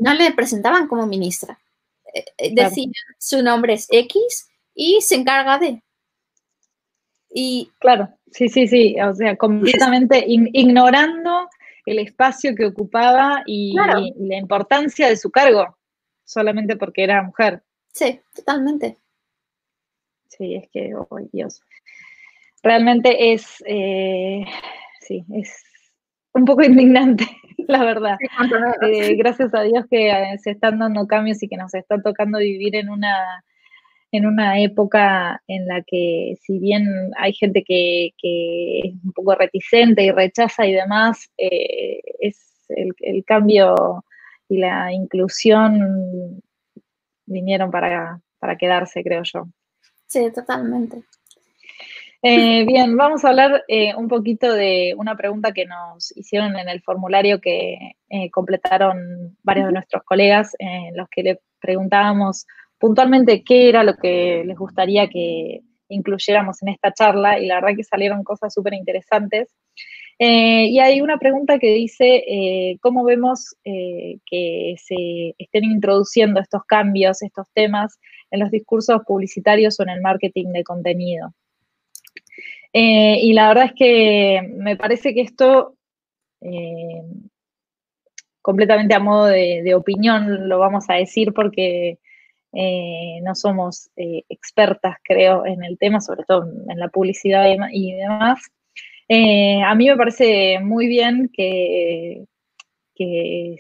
no 0.00 0.14
le 0.14 0.32
presentaban 0.32 0.86
como 0.86 1.06
ministra. 1.06 1.58
decían, 2.38 2.92
su 3.18 3.42
nombre 3.42 3.74
es 3.74 3.88
X 3.90 4.48
y 4.74 5.00
se 5.00 5.16
encarga 5.16 5.58
de. 5.58 5.82
Y, 7.30 7.70
claro, 7.80 8.10
sí, 8.30 8.48
sí, 8.48 8.68
sí, 8.68 8.96
o 9.00 9.12
sea, 9.14 9.36
completamente 9.36 10.24
ignorando 10.26 11.48
el 11.84 11.98
espacio 11.98 12.54
que 12.54 12.66
ocupaba 12.66 13.42
y, 13.46 13.74
la 13.74 14.36
importancia 14.36 15.08
de 15.08 15.16
su 15.16 15.30
cargo, 15.30 15.76
solamente 16.24 16.76
porque 16.76 17.04
era 17.04 17.22
mujer. 17.22 17.62
Sí, 17.94 18.20
totalmente. 18.34 18.98
Sí, 20.28 20.56
es 20.56 20.68
que, 20.70 20.94
oh 20.94 21.18
Dios. 21.32 21.62
Realmente 22.62 23.32
es, 23.32 23.62
eh, 23.66 24.44
sí, 25.00 25.24
es 25.32 25.62
un 26.32 26.44
poco 26.44 26.62
indignante 26.64 27.26
la 27.68 27.84
verdad. 27.84 28.16
Eh, 28.82 29.14
gracias 29.16 29.54
a 29.54 29.62
Dios 29.62 29.84
que 29.90 30.10
eh, 30.10 30.38
se 30.38 30.52
están 30.52 30.78
dando 30.78 31.06
cambios 31.06 31.42
y 31.42 31.48
que 31.48 31.56
nos 31.56 31.74
está 31.74 32.00
tocando 32.00 32.38
vivir 32.38 32.76
en 32.76 32.88
una 32.88 33.44
en 34.12 34.26
una 34.26 34.60
época 34.60 35.42
en 35.48 35.66
la 35.66 35.82
que 35.82 36.34
si 36.40 36.60
bien 36.60 36.86
hay 37.18 37.32
gente 37.32 37.64
que, 37.64 38.12
es 38.16 38.92
un 39.04 39.12
poco 39.12 39.34
reticente 39.34 40.04
y 40.04 40.12
rechaza 40.12 40.64
y 40.66 40.72
demás, 40.72 41.28
eh, 41.36 42.00
es 42.20 42.64
el, 42.68 43.24
cambio 43.24 44.04
y 44.48 44.58
la 44.58 44.92
inclusión 44.92 46.40
vinieron 47.26 47.70
para, 47.70 48.20
para 48.38 48.56
quedarse, 48.56 49.02
creo 49.02 49.22
yo. 49.24 49.46
Sí, 50.06 50.30
totalmente. 50.32 51.02
Eh, 52.26 52.64
bien, 52.64 52.96
vamos 52.96 53.22
a 53.22 53.28
hablar 53.28 53.64
eh, 53.68 53.94
un 53.94 54.08
poquito 54.08 54.50
de 54.50 54.94
una 54.96 55.14
pregunta 55.14 55.52
que 55.52 55.66
nos 55.66 56.16
hicieron 56.16 56.56
en 56.56 56.70
el 56.70 56.80
formulario 56.80 57.38
que 57.38 57.96
eh, 58.08 58.30
completaron 58.30 59.36
varios 59.42 59.66
de 59.66 59.72
nuestros 59.72 60.02
colegas, 60.04 60.56
en 60.58 60.96
los 60.96 61.06
que 61.10 61.22
le 61.22 61.40
preguntábamos 61.60 62.46
puntualmente 62.78 63.44
qué 63.44 63.68
era 63.68 63.84
lo 63.84 63.96
que 63.96 64.42
les 64.46 64.56
gustaría 64.56 65.08
que 65.10 65.60
incluyéramos 65.88 66.62
en 66.62 66.68
esta 66.70 66.94
charla 66.94 67.38
y 67.38 67.46
la 67.46 67.56
verdad 67.56 67.76
que 67.76 67.84
salieron 67.84 68.24
cosas 68.24 68.54
súper 68.54 68.72
interesantes. 68.72 69.54
Y 70.18 70.78
hay 70.78 71.00
una 71.00 71.18
pregunta 71.18 71.58
que 71.58 71.74
dice, 71.74 72.76
¿cómo 72.80 73.04
vemos 73.04 73.56
que 73.64 74.74
se 74.78 75.34
estén 75.38 75.64
introduciendo 75.64 76.40
estos 76.40 76.64
cambios, 76.64 77.22
estos 77.22 77.46
temas 77.52 77.98
en 78.30 78.40
los 78.40 78.50
discursos 78.50 79.02
publicitarios 79.06 79.78
o 79.80 79.82
en 79.82 79.90
el 79.90 80.00
marketing 80.00 80.52
de 80.52 80.64
contenido? 80.64 81.34
Eh, 82.76 83.20
y 83.22 83.32
la 83.34 83.48
verdad 83.48 83.66
es 83.66 83.72
que 83.74 84.52
me 84.56 84.76
parece 84.76 85.14
que 85.14 85.20
esto, 85.20 85.76
eh, 86.40 87.02
completamente 88.42 88.94
a 88.94 88.98
modo 88.98 89.26
de, 89.26 89.74
opinión, 89.76 90.48
lo 90.48 90.58
vamos 90.58 90.86
a 90.90 90.94
decir 90.94 91.32
porque 91.32 92.00
eh, 92.52 93.20
no 93.22 93.36
somos 93.36 93.90
expertas, 93.96 94.96
creo, 95.04 95.46
en 95.46 95.62
el 95.62 95.78
tema, 95.78 96.00
sobre 96.00 96.24
todo 96.24 96.48
en 96.68 96.78
la 96.80 96.88
publicidad 96.88 97.46
y, 97.70 97.92
demás. 97.94 98.40
A 99.08 99.74
mí 99.74 99.88
me 99.88 99.96
parece 99.96 100.58
muy 100.60 100.86
bien 100.86 101.30
que, 101.32 102.24
que, 102.94 103.56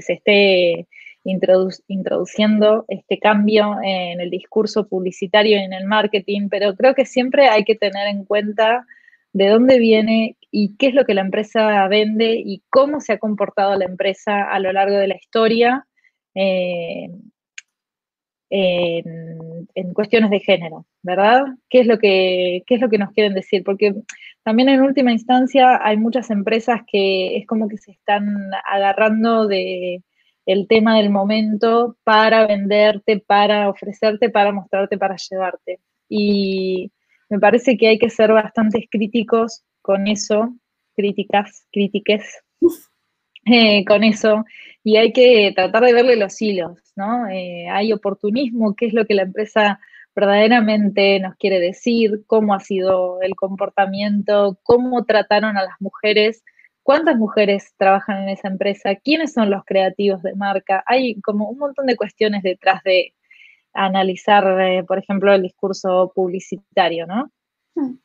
se 0.00 0.12
esté 0.12 0.86
introduciendo 1.24 2.84
este 2.88 3.18
cambio 3.18 3.76
en 3.82 4.20
el 4.20 4.30
discurso 4.30 4.88
publicitario 4.88 5.58
y 5.58 5.62
en 5.62 5.72
el 5.72 5.84
marketing, 5.84 6.48
pero 6.48 6.74
creo 6.74 6.94
que 6.94 7.04
siempre 7.04 7.48
hay 7.48 7.64
que 7.64 7.74
tener 7.74 8.08
en 8.08 8.24
cuenta 8.24 8.86
de 9.32 9.48
dónde 9.48 9.78
viene 9.78 10.36
y 10.50 10.76
qué 10.76 10.88
es 10.88 10.94
lo 10.94 11.04
que 11.04 11.14
la 11.14 11.20
empresa 11.20 11.86
vende 11.88 12.34
y 12.44 12.62
cómo 12.70 13.00
se 13.00 13.12
ha 13.14 13.18
comportado 13.18 13.76
la 13.76 13.84
empresa 13.84 14.50
a 14.50 14.58
lo 14.58 14.72
largo 14.72 14.96
de 14.96 15.08
la 15.08 15.16
historia 15.16 15.86
eh, 16.34 17.10
cuestiones 19.94 20.30
de 20.30 20.40
género, 20.40 20.86
¿verdad? 21.02 21.42
¿Qué 21.68 21.80
es, 21.80 21.86
lo 21.86 21.98
que, 21.98 22.62
¿Qué 22.66 22.76
es 22.76 22.80
lo 22.80 22.88
que 22.88 22.98
nos 22.98 23.12
quieren 23.12 23.34
decir? 23.34 23.62
Porque 23.64 23.94
también 24.42 24.68
en 24.68 24.82
última 24.82 25.12
instancia 25.12 25.80
hay 25.82 25.96
muchas 25.96 26.30
empresas 26.30 26.80
que 26.90 27.36
es 27.36 27.46
como 27.46 27.68
que 27.68 27.78
se 27.78 27.92
están 27.92 28.50
agarrando 28.64 29.46
de, 29.46 30.02
el 30.48 30.66
tema 30.66 30.96
del 30.96 31.10
momento 31.10 31.98
para 32.04 32.46
venderte, 32.46 33.20
para 33.20 33.68
ofrecerte, 33.68 34.30
para 34.30 34.50
mostrarte, 34.50 34.96
para 34.96 35.16
llevarte. 35.16 35.78
Y 36.08 36.90
me 37.28 37.38
parece 37.38 37.76
que 37.76 37.88
hay 37.88 37.98
que 37.98 38.08
ser 38.08 38.32
bastante 38.32 38.88
críticos 38.90 39.62
con 39.82 40.06
eso, 40.06 40.54
críticas, 40.96 41.66
crítiques, 41.70 42.42
eh, 43.50 43.84
con 43.88 44.04
eso, 44.04 44.44
y 44.84 44.96
hay 44.96 45.12
que 45.12 45.52
tratar 45.54 45.84
de 45.84 45.92
verle 45.92 46.16
los 46.16 46.40
hilos, 46.40 46.78
¿no? 46.96 47.28
Eh, 47.28 47.68
hay 47.70 47.92
oportunismo, 47.92 48.74
qué 48.74 48.86
es 48.86 48.94
lo 48.94 49.06
que 49.06 49.14
la 49.14 49.22
empresa 49.22 49.80
verdaderamente 50.14 51.20
nos 51.20 51.36
quiere 51.36 51.60
decir, 51.60 52.24
cómo 52.26 52.54
ha 52.54 52.60
sido 52.60 53.20
el 53.22 53.36
comportamiento, 53.36 54.58
cómo 54.64 55.04
trataron 55.04 55.56
a 55.56 55.62
las 55.62 55.80
mujeres 55.80 56.42
cuántas 56.88 57.18
mujeres 57.18 57.74
trabajan 57.76 58.22
en 58.22 58.28
esa 58.30 58.48
empresa, 58.48 58.96
quiénes 58.96 59.34
son 59.34 59.50
los 59.50 59.62
creativos 59.66 60.22
de 60.22 60.34
marca. 60.34 60.82
Hay 60.86 61.20
como 61.20 61.50
un 61.50 61.58
montón 61.58 61.84
de 61.84 61.96
cuestiones 61.96 62.42
detrás 62.42 62.82
de 62.82 63.12
analizar, 63.74 64.58
eh, 64.58 64.84
por 64.84 64.98
ejemplo, 64.98 65.34
el 65.34 65.42
discurso 65.42 66.10
publicitario, 66.14 67.06
¿no? 67.06 67.30
Hmm. 67.74 67.98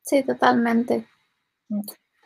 Sí, 0.00 0.22
totalmente. 0.22 1.04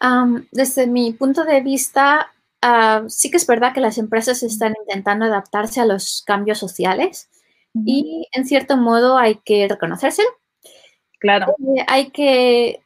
Hmm. 0.00 0.46
desde 0.52 0.86
mi 0.86 1.12
punto 1.12 1.44
de 1.44 1.60
vista, 1.60 2.32
ah, 2.62 3.04
sí 3.08 3.30
que 3.30 3.38
es 3.38 3.46
verdad 3.46 3.72
que 3.72 3.80
las 3.80 3.98
empresas 3.98 4.42
están 4.42 4.74
intentando 4.86 5.24
adaptarse 5.24 5.80
a 5.80 5.86
los 5.86 6.22
cambios 6.26 6.58
sociales 6.58 7.30
y 7.74 8.28
en 8.32 8.44
cierto 8.46 8.76
modo 8.76 9.16
hay 9.18 9.36
que 9.44 9.66
reconocérselo. 9.68 10.28
Claro. 11.18 11.54
Eh, 11.76 11.84
hay 11.88 12.10
que 12.10 12.80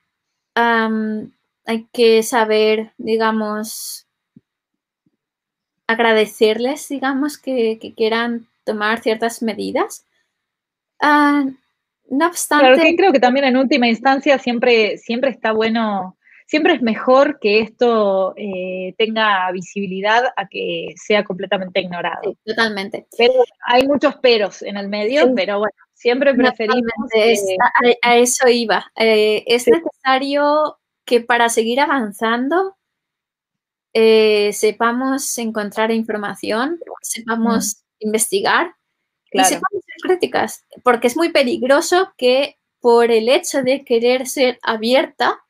hay 0.55 1.87
que 1.93 2.23
saber, 2.23 2.93
digamos, 2.99 4.07
agradecerles, 5.87 6.89
digamos, 6.89 7.39
que, 7.39 7.79
quieran 7.97 8.47
tomar 8.65 9.01
ciertas 9.01 9.43
medidas. 9.43 10.05
Ah, 11.01 11.45
no 12.11 12.27
obstante. 12.27 12.67
Claro, 12.67 12.83
que 12.83 12.97
creo 12.97 13.13
que 13.13 13.21
también 13.21 13.47
en 13.47 13.57
última 13.57 13.89
instancia 13.89 14.39
siempre, 14.39 14.99
siempre 14.99 15.31
está 15.31 15.53
bueno, 15.53 16.17
siempre 16.49 16.73
es 16.73 16.83
mejor 16.83 17.39
que 17.39 17.61
esto 17.61 18.33
eh, 18.37 18.95
tenga 18.97 19.53
visibilidad 19.53 20.25
a 20.35 20.49
que 20.49 20.95
sea 20.97 21.23
completamente 21.23 21.81
ignorado. 21.81 22.35
totalmente. 22.45 23.07
Pero 23.17 23.35
hay 23.67 23.87
muchos 23.87 24.17
peros 24.17 24.63
en 24.63 24.79
el 24.79 24.89
medio, 24.89 25.33
pero 25.35 25.59
bueno, 25.59 25.77
siempre 25.93 26.35
preferimos. 26.35 26.91
a, 28.03 28.17
eso 28.17 28.49
iba. 28.49 28.91
Eh, 28.97 29.45
es 29.47 29.69
necesario 29.69 30.79
que 31.05 31.21
para 31.21 31.51
seguir 31.51 31.81
avanzando 31.81 32.77
eh, 33.93 34.51
sepamos 34.55 35.37
encontrar 35.37 35.91
información, 35.91 36.81
sepamos 37.03 37.83
investigar 37.99 38.75
y 39.33 39.45
sepamos 39.45 39.85
ser 39.85 39.97
críticas, 40.03 40.65
porque 40.83 41.09
es 41.09 41.17
muy 41.17 41.31
peligroso 41.31 42.11
que 42.17 42.57
por 42.81 43.11
el 43.11 43.29
hecho 43.29 43.63
de 43.63 43.85
querer 43.85 44.27
ser 44.27 44.59
abierta 44.63 45.45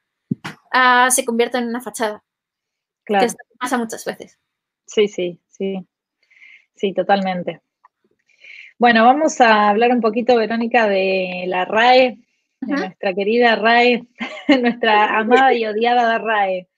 ah, 0.72 1.08
se 1.10 1.24
convierta 1.24 1.58
en 1.58 1.68
una 1.68 1.80
fachada. 1.80 2.22
Claro. 3.04 3.26
Que 3.26 3.34
pasa 3.58 3.78
muchas 3.78 4.04
veces. 4.04 4.38
Sí, 4.86 5.08
sí, 5.08 5.40
sí. 5.48 5.86
Sí, 6.74 6.92
totalmente. 6.92 7.60
Bueno, 8.78 9.04
vamos 9.04 9.40
a 9.40 9.70
hablar 9.70 9.90
un 9.90 10.00
poquito, 10.00 10.36
Verónica, 10.36 10.88
de 10.88 11.44
la 11.48 11.64
RAE, 11.64 12.18
nuestra 12.60 13.12
querida 13.12 13.56
RAE, 13.56 14.06
nuestra 14.62 15.18
amada 15.18 15.52
y 15.52 15.66
odiada 15.66 16.18
RAE. 16.18 16.68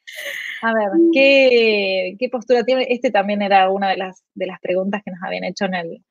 A 0.63 0.73
ver, 0.75 0.89
¿qué, 1.13 2.29
postura 2.33 2.65
tiene? 2.65 2.87
Este 2.89 3.11
también 3.11 3.43
era 3.43 3.71
una 3.71 3.91
de 3.91 3.99
las, 3.99 4.25
de 4.35 4.47
las 4.47 4.61
preguntas 4.61 5.03
que 5.05 5.11
nos 5.11 5.23
habían 5.23 5.45
hecho 5.45 5.67
en 5.67 5.75
el, 5.75 6.05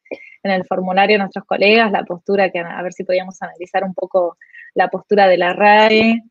en 0.44 0.52
el 0.52 0.66
formulario 0.66 1.18
nuestros 1.18 1.46
colegas, 1.46 1.92
la 1.92 2.04
postura, 2.04 2.52
que 2.52 2.60
a 2.60 2.82
ver 2.82 2.94
si 2.94 3.04
podíamos 3.04 3.42
analizar 3.42 3.84
un 3.84 3.96
poco 3.96 4.38
la 4.76 4.90
postura 4.90 5.28
de 5.28 5.38
la 5.38 5.54
RAE. 5.54 6.24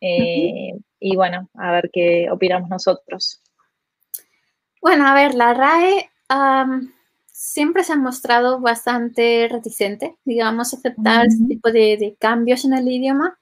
Eh, 0.00 0.72
y 1.00 1.16
bueno, 1.16 1.48
a 1.54 1.72
ver 1.72 1.90
qué 1.92 2.28
opinamos 2.30 2.68
nosotros. 2.68 3.42
Bueno, 4.80 5.06
a 5.06 5.14
ver, 5.14 5.34
la 5.34 5.54
RAE 5.54 6.10
siempre 7.36 7.84
se 7.84 7.92
ha 7.92 7.96
mostrado 7.96 8.60
bastante 8.60 9.48
reticente, 9.50 10.16
digamos, 10.24 10.72
a 10.72 10.76
aceptar 10.78 11.26
este 11.26 11.44
tipo 11.46 11.70
de, 11.70 12.16
cambios 12.18 12.64
en 12.64 12.72
el 12.72 12.88
idioma. 12.88 13.38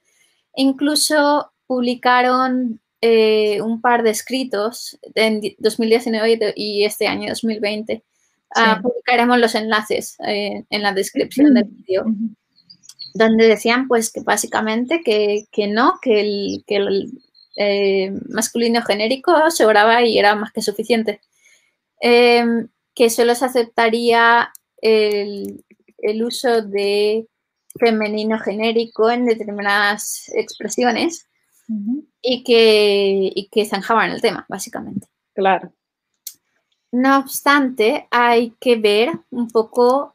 Incluso 0.57 1.53
publicaron 1.67 2.81
eh, 3.01 3.61
un 3.63 3.81
par 3.81 4.03
de 4.03 4.11
escritos 4.11 4.99
en 5.15 5.41
2019 5.59 6.55
y 6.57 6.85
este 6.85 7.07
año 7.07 7.29
2020. 7.29 8.03
Ah, 8.57 8.81
publicaremos 8.83 9.39
los 9.39 9.55
enlaces 9.55 10.17
eh, 10.27 10.65
en 10.71 10.83
la 10.83 10.93
descripción 10.93 11.55
del 11.55 11.65
vídeo, 11.65 12.05
donde 13.15 13.49
decían 13.49 13.89
pues 13.89 14.13
que 14.13 14.21
básicamente 14.21 15.01
que, 15.03 15.67
no, 15.69 15.99
que 16.03 16.21
el, 16.21 16.65
que 16.67 16.77
el 16.77 17.13
eh, 17.57 18.13
masculino 18.29 18.83
genérico 18.83 19.51
sobraba 19.51 20.03
y 20.03 20.19
era 20.19 20.35
más 20.35 20.53
que 20.53 20.61
suficiente. 20.61 21.21
Em, 22.01 22.69
que 22.95 23.11
solo 23.11 23.35
se 23.35 23.45
aceptaría 23.47 24.53
el, 24.81 25.65
uso 26.23 26.63
de 26.63 27.27
femenino 27.79 28.39
genérico 28.39 29.11
en 29.11 29.25
determinadas 29.25 30.31
expresiones 30.35 31.27
y, 32.21 32.45
que, 32.45 33.33
y 33.35 33.49
que 33.49 33.65
zanjaban 33.65 34.11
el 34.11 34.21
tema, 34.21 34.45
básicamente. 34.49 35.09
Claro. 35.35 35.73
No 36.93 37.19
obstante, 37.19 38.07
hay 38.11 38.55
que 38.61 38.77
ver 38.77 39.11
un 39.31 39.49
poco, 39.49 40.14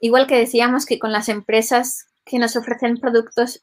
igual 0.00 0.26
que 0.26 0.38
decíamos 0.38 0.86
que 0.86 0.98
con 0.98 1.12
las 1.12 1.28
empresas 1.28 2.06
que 2.24 2.38
nos 2.38 2.56
ofrecen 2.56 2.98
productos 2.98 3.62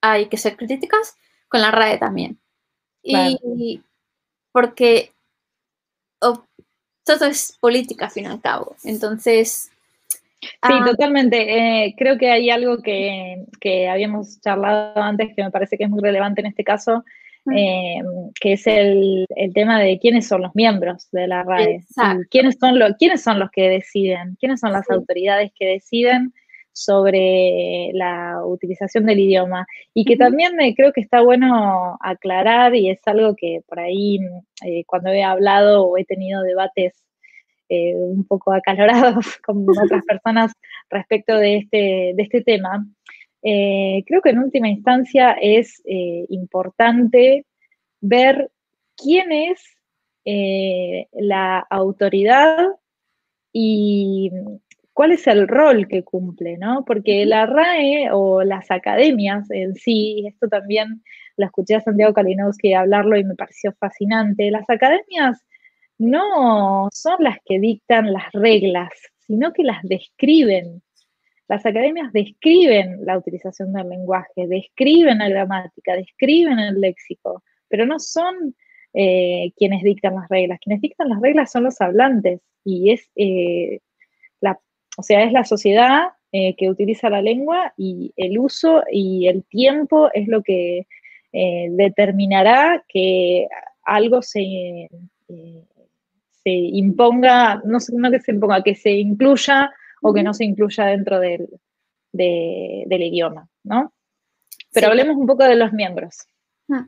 hay 0.00 0.26
que 0.28 0.38
ser 0.38 0.56
críticas, 0.56 1.14
con 1.48 1.60
la 1.60 1.70
RAE 1.70 1.98
también. 1.98 2.38
Y 3.02 3.82
porque 4.52 5.12
todo 6.20 7.26
es 7.26 7.56
política, 7.60 8.06
al 8.06 8.10
fin 8.10 8.24
y 8.24 8.28
al 8.28 8.40
cabo. 8.40 8.76
Entonces... 8.84 9.70
Sí, 10.40 10.72
totalmente. 10.86 11.84
Eh, 11.84 11.94
creo 11.98 12.16
que 12.16 12.30
hay 12.30 12.48
algo 12.48 12.78
que, 12.82 13.44
habíamos 13.90 14.40
charlado 14.40 15.02
antes 15.02 15.34
que 15.36 15.44
me 15.44 15.50
parece 15.50 15.76
que 15.76 15.84
es 15.84 15.90
muy 15.90 16.00
relevante 16.00 16.40
en 16.40 16.46
este 16.46 16.64
caso, 16.64 17.04
eh, 17.54 18.00
que 18.40 18.52
es 18.52 18.66
el, 18.66 19.26
tema 19.54 19.80
de 19.80 19.98
quiénes 19.98 20.28
son 20.28 20.42
los 20.42 20.54
miembros 20.54 21.08
de 21.12 21.26
la 21.26 21.42
RAE. 21.42 21.80
¿Quiénes 22.30 22.56
son, 22.58 22.78
los, 22.78 22.92
¿Quiénes 22.98 23.22
son 23.22 23.38
los 23.38 23.50
que 23.50 23.68
deciden? 23.68 24.36
¿Quiénes 24.38 24.60
son 24.60 24.72
las 24.72 24.88
autoridades 24.90 25.50
que 25.58 25.66
deciden 25.66 26.32
sobre 26.72 27.90
la 27.94 28.44
utilización 28.44 29.06
del 29.06 29.18
idioma? 29.18 29.66
Y 29.94 30.04
que 30.04 30.16
también 30.16 30.52
creo 30.76 30.92
que 30.92 31.00
está 31.00 31.22
bueno 31.22 31.98
aclarar, 32.00 32.74
y 32.74 32.90
es 32.90 33.00
algo 33.06 33.34
que 33.36 33.60
por 33.66 33.80
ahí 33.80 34.18
eh, 34.64 34.84
cuando 34.86 35.10
he 35.10 35.22
hablado 35.22 35.86
o 35.86 35.98
he 35.98 36.04
tenido 36.04 36.42
debates 36.42 36.94
eh, 37.72 37.94
un 37.94 38.26
poco 38.26 38.52
acalorados 38.52 39.24
con 39.46 39.64
otras 39.68 40.04
personas 40.06 40.52
respecto 40.90 41.36
de 41.36 41.58
este, 41.58 42.12
de 42.16 42.22
este 42.22 42.42
tema, 42.42 42.84
eh, 43.42 44.02
creo 44.06 44.20
que 44.20 44.30
en 44.30 44.38
última 44.38 44.68
instancia 44.68 45.36
es 45.40 45.82
eh, 45.84 46.26
importante 46.28 47.46
ver 48.00 48.50
quién 48.96 49.32
es 49.32 49.62
eh, 50.24 51.06
la 51.12 51.58
autoridad 51.70 52.68
y 53.52 54.30
cuál 54.92 55.12
es 55.12 55.26
el 55.26 55.48
rol 55.48 55.88
que 55.88 56.04
cumple, 56.04 56.58
¿no? 56.58 56.84
Porque 56.84 57.24
la 57.24 57.46
RAE 57.46 58.10
o 58.12 58.42
las 58.42 58.70
academias 58.70 59.50
en 59.50 59.74
sí, 59.74 60.24
esto 60.26 60.48
también 60.48 61.02
lo 61.36 61.46
escuché 61.46 61.76
a 61.76 61.80
Santiago 61.80 62.12
Kalinowski 62.12 62.74
hablarlo 62.74 63.16
y 63.16 63.24
me 63.24 63.34
pareció 63.34 63.72
fascinante, 63.72 64.50
las 64.50 64.68
academias 64.68 65.42
no 65.98 66.88
son 66.92 67.16
las 67.24 67.38
que 67.44 67.58
dictan 67.60 68.12
las 68.12 68.30
reglas, 68.32 68.90
sino 69.26 69.52
que 69.52 69.62
las 69.62 69.82
describen. 69.82 70.82
Las 71.50 71.66
academias 71.66 72.12
describen 72.12 73.04
la 73.04 73.18
utilización 73.18 73.72
del 73.72 73.88
lenguaje, 73.88 74.46
describen 74.46 75.18
la 75.18 75.28
gramática, 75.28 75.96
describen 75.96 76.60
el 76.60 76.80
léxico, 76.80 77.42
pero 77.66 77.86
no 77.86 77.98
son 77.98 78.54
eh, 78.94 79.50
quienes 79.56 79.82
dictan 79.82 80.14
las 80.14 80.28
reglas. 80.28 80.60
Quienes 80.62 80.80
dictan 80.80 81.08
las 81.08 81.20
reglas 81.20 81.50
son 81.50 81.64
los 81.64 81.80
hablantes 81.80 82.40
y 82.64 82.92
es 82.92 83.10
eh, 83.16 83.80
la, 84.40 84.60
o 84.96 85.02
sea, 85.02 85.24
es 85.24 85.32
la 85.32 85.42
sociedad 85.42 86.10
eh, 86.30 86.54
que 86.54 86.70
utiliza 86.70 87.10
la 87.10 87.20
lengua 87.20 87.74
y 87.76 88.12
el 88.14 88.38
uso 88.38 88.84
y 88.88 89.26
el 89.26 89.42
tiempo 89.42 90.08
es 90.14 90.28
lo 90.28 90.44
que 90.44 90.86
determinará 91.32 92.84
que 92.88 93.48
algo 93.82 94.22
se, 94.22 94.88
se 96.44 96.50
imponga, 96.50 97.60
no, 97.64 97.78
no 97.92 98.10
que 98.12 98.20
se 98.20 98.30
imponga, 98.30 98.62
que 98.62 98.76
se 98.76 98.92
incluya 98.92 99.72
o 100.02 100.12
que 100.12 100.22
no 100.22 100.34
se 100.34 100.44
incluya 100.44 100.86
dentro 100.86 101.20
del, 101.20 101.48
idioma, 102.12 103.48
¿no? 103.64 103.92
Pero 104.72 104.88
hablemos 104.88 105.16
un 105.16 105.26
poco 105.26 105.44
de 105.44 105.56
los 105.56 105.72
miembros. 105.72 106.26
Ah. 106.70 106.86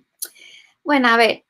Bueno, 0.84 1.08
a 1.08 1.16
ver, 1.16 1.44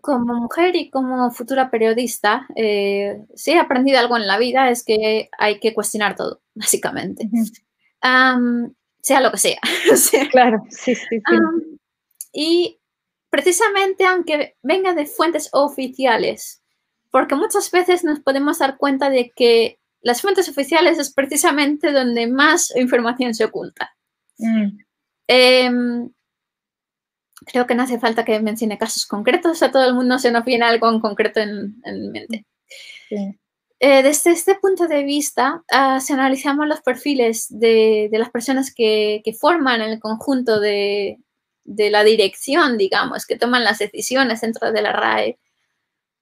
como 0.00 0.34
mujer 0.34 0.76
y 0.76 0.90
como 0.90 1.30
futura 1.30 1.70
periodista, 1.70 2.46
eh, 2.54 3.24
si 3.34 3.52
he 3.52 3.58
aprendido 3.58 3.98
algo 3.98 4.16
en 4.16 4.26
la 4.26 4.38
vida 4.38 4.70
es 4.70 4.84
que 4.84 5.28
hay 5.38 5.58
que 5.58 5.74
cuestionar 5.74 6.14
todo, 6.16 6.40
básicamente. 6.54 7.28
sea 8.00 9.20
lo 9.20 9.30
que 9.30 9.38
sea. 9.38 9.60
claro, 10.30 10.62
sí, 10.70 10.94
sí, 10.94 11.06
sí. 11.10 11.36
y 12.32 12.78
precisamente 13.30 14.04
aunque 14.04 14.56
venga 14.62 14.94
de 14.94 15.06
fuentes 15.06 15.48
oficiales, 15.52 16.62
porque 17.10 17.34
muchas 17.34 17.70
veces 17.70 18.04
nos 18.04 18.20
podemos 18.20 18.58
dar 18.58 18.76
cuenta 18.78 19.10
de 19.10 19.32
que 19.34 19.78
las 20.02 20.20
fuentes 20.20 20.48
oficiales 20.48 20.98
es 20.98 21.12
precisamente 21.12 21.92
donde 21.92 22.26
más 22.26 22.74
información 22.76 23.34
se 23.34 23.44
oculta. 23.44 23.94
Mm. 24.38 24.78
Em, 25.28 26.10
creo 27.46 27.66
que 27.66 27.74
no 27.74 27.84
hace 27.84 27.98
falta 27.98 28.24
que 28.24 28.40
mencione 28.40 28.78
casos 28.78 29.06
concretos, 29.06 29.62
a 29.62 29.70
todo 29.70 29.86
el 29.86 29.94
mundo 29.94 30.18
se 30.18 30.32
nos 30.32 30.44
viene 30.44 30.64
algo 30.64 30.90
en 30.90 31.00
concreto 31.00 31.40
en, 31.40 31.80
mente. 32.12 32.46
Eh, 33.80 34.02
desde 34.02 34.30
este 34.30 34.56
punto 34.56 34.86
de 34.86 35.02
vista, 35.04 35.62
ah, 35.70 36.00
si 36.00 36.12
analizamos 36.12 36.66
los 36.66 36.80
perfiles 36.82 37.46
de, 37.48 38.08
las 38.12 38.30
personas 38.30 38.72
que, 38.74 39.22
forman 39.40 39.80
el 39.80 40.00
conjunto 40.00 40.60
de, 40.60 41.18
de, 41.64 41.90
la 41.90 42.04
dirección, 42.04 42.76
digamos, 42.76 43.26
que 43.26 43.36
toman 43.36 43.64
las 43.64 43.78
decisiones 43.78 44.40
dentro 44.40 44.72
de 44.72 44.82
la 44.82 44.92
RAE, 44.92 45.38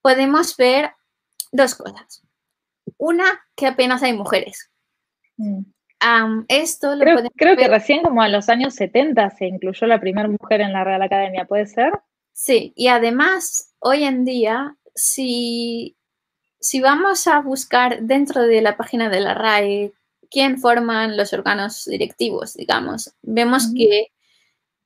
podemos 0.03 0.57
ver 0.57 0.93
dos 1.53 1.74
cosas. 1.74 2.22
Una, 3.01 3.24
que 3.57 3.66
apenas 3.66 4.03
hay 4.03 4.12
mujeres. 4.12 4.70
Mm. 5.38 5.62
esto 6.48 6.94
lo 6.94 7.01
creo, 7.01 7.30
creo 7.34 7.57
que 7.57 7.66
recién 7.66 8.03
como 8.03 8.20
a 8.20 8.28
los 8.28 8.51
años 8.51 8.74
70 8.74 9.30
se 9.30 9.46
incluyó 9.46 9.86
la 9.86 9.98
primera 9.98 10.28
mujer 10.28 10.61
en 10.61 10.74
la 10.74 10.84
Real 10.84 11.01
Academia, 11.01 11.46
¿puede 11.46 11.64
ser? 11.66 11.92
Sí, 12.34 12.74
y 12.76 12.88
además 12.88 13.74
hoy 13.78 14.05
en 14.05 14.26
día, 14.26 14.76
si, 14.94 15.96
si 16.61 16.80
vamos 16.80 17.26
a 17.26 17.40
buscar 17.40 18.03
dentro 18.03 18.42
de 18.42 18.61
la 18.61 18.76
página 18.76 19.09
de 19.09 19.20
la 19.20 19.32
RAE 19.32 19.92
quién 20.30 20.59
forman 20.59 21.16
los 21.16 21.32
órganos 21.32 21.86
directivos, 21.86 22.53
digamos, 22.53 23.14
vemos 23.22 23.72
que 23.74 24.09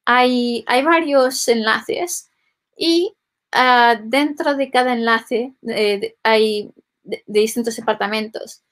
hay, 0.05 0.65
hay 0.69 0.83
varios 0.85 1.49
enlaces 1.49 2.31
y 2.77 3.13
ah, 3.51 4.01
dentro 4.05 4.55
de 4.55 4.71
cada 4.71 4.93
enlace 4.93 5.53
eh, 5.67 6.15
hay 6.23 6.73
de, 7.05 7.23
distintos 7.27 7.77
departamentos. 7.77 8.63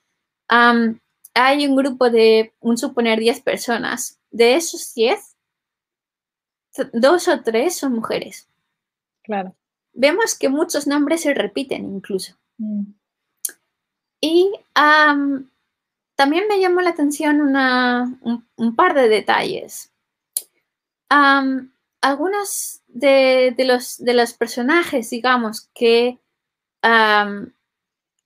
hay 0.49 1.67
un 1.67 1.77
grupo 1.77 2.11
de, 2.11 2.53
un 2.61 2.77
suponer, 2.77 3.19
10 3.21 3.41
personas. 3.43 4.19
De 4.31 4.57
esos 4.57 4.95
10, 4.95 5.37
dos 6.93 7.29
o 7.29 7.43
tres 7.43 7.77
son 7.77 7.93
mujeres. 7.93 8.49
Claro. 9.23 9.55
Vemos 9.93 10.37
que 10.37 10.49
muchos 10.49 10.87
nombres 10.87 11.23
se 11.23 11.35
repiten 11.35 11.85
incluso. 11.85 12.35
Mm. 12.59 12.85
Y 14.21 14.53
también 16.15 16.47
me 16.49 16.61
llamó 16.61 16.81
la 16.81 16.91
atención 16.91 17.41
una, 17.41 18.19
un, 18.57 18.77
par 18.77 18.95
de 18.95 19.09
detalles. 19.09 19.93
algunos 21.09 22.83
de, 22.87 23.55
los, 23.59 23.99
de 23.99 24.15
los 24.15 24.33
personajes, 24.35 25.11
digamos, 25.11 25.69
que 25.75 26.21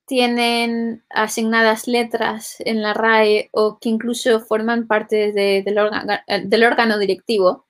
tienen 0.06 1.04
asignadas 1.10 1.88
letras 1.88 2.56
en 2.60 2.80
la 2.80 2.94
RAE 2.94 3.50
o 3.52 3.78
que 3.78 3.88
incluso 3.88 4.40
forman 4.40 4.86
parte 4.86 5.32
del, 5.32 5.78
órgano, 5.78 6.98
directivo, 6.98 7.66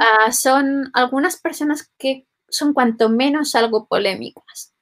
ah, 0.00 0.30
son 0.32 0.90
algunas 0.94 1.40
personas 1.40 1.90
que 1.98 2.26
son 2.48 2.72
cuanto 2.72 3.08
menos 3.08 3.54
algo 3.54 3.86
polémicas. 3.86 4.72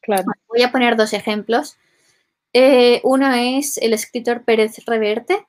Claro. 0.00 0.24
Voy 0.48 0.62
a 0.62 0.72
poner 0.72 0.96
dos 0.96 1.12
ejemplos. 1.12 1.76
Eh, 2.52 3.00
uno 3.04 3.32
es 3.32 3.78
el 3.78 3.92
escritor 3.92 4.44
Pérez 4.44 4.84
Reverte. 4.86 5.46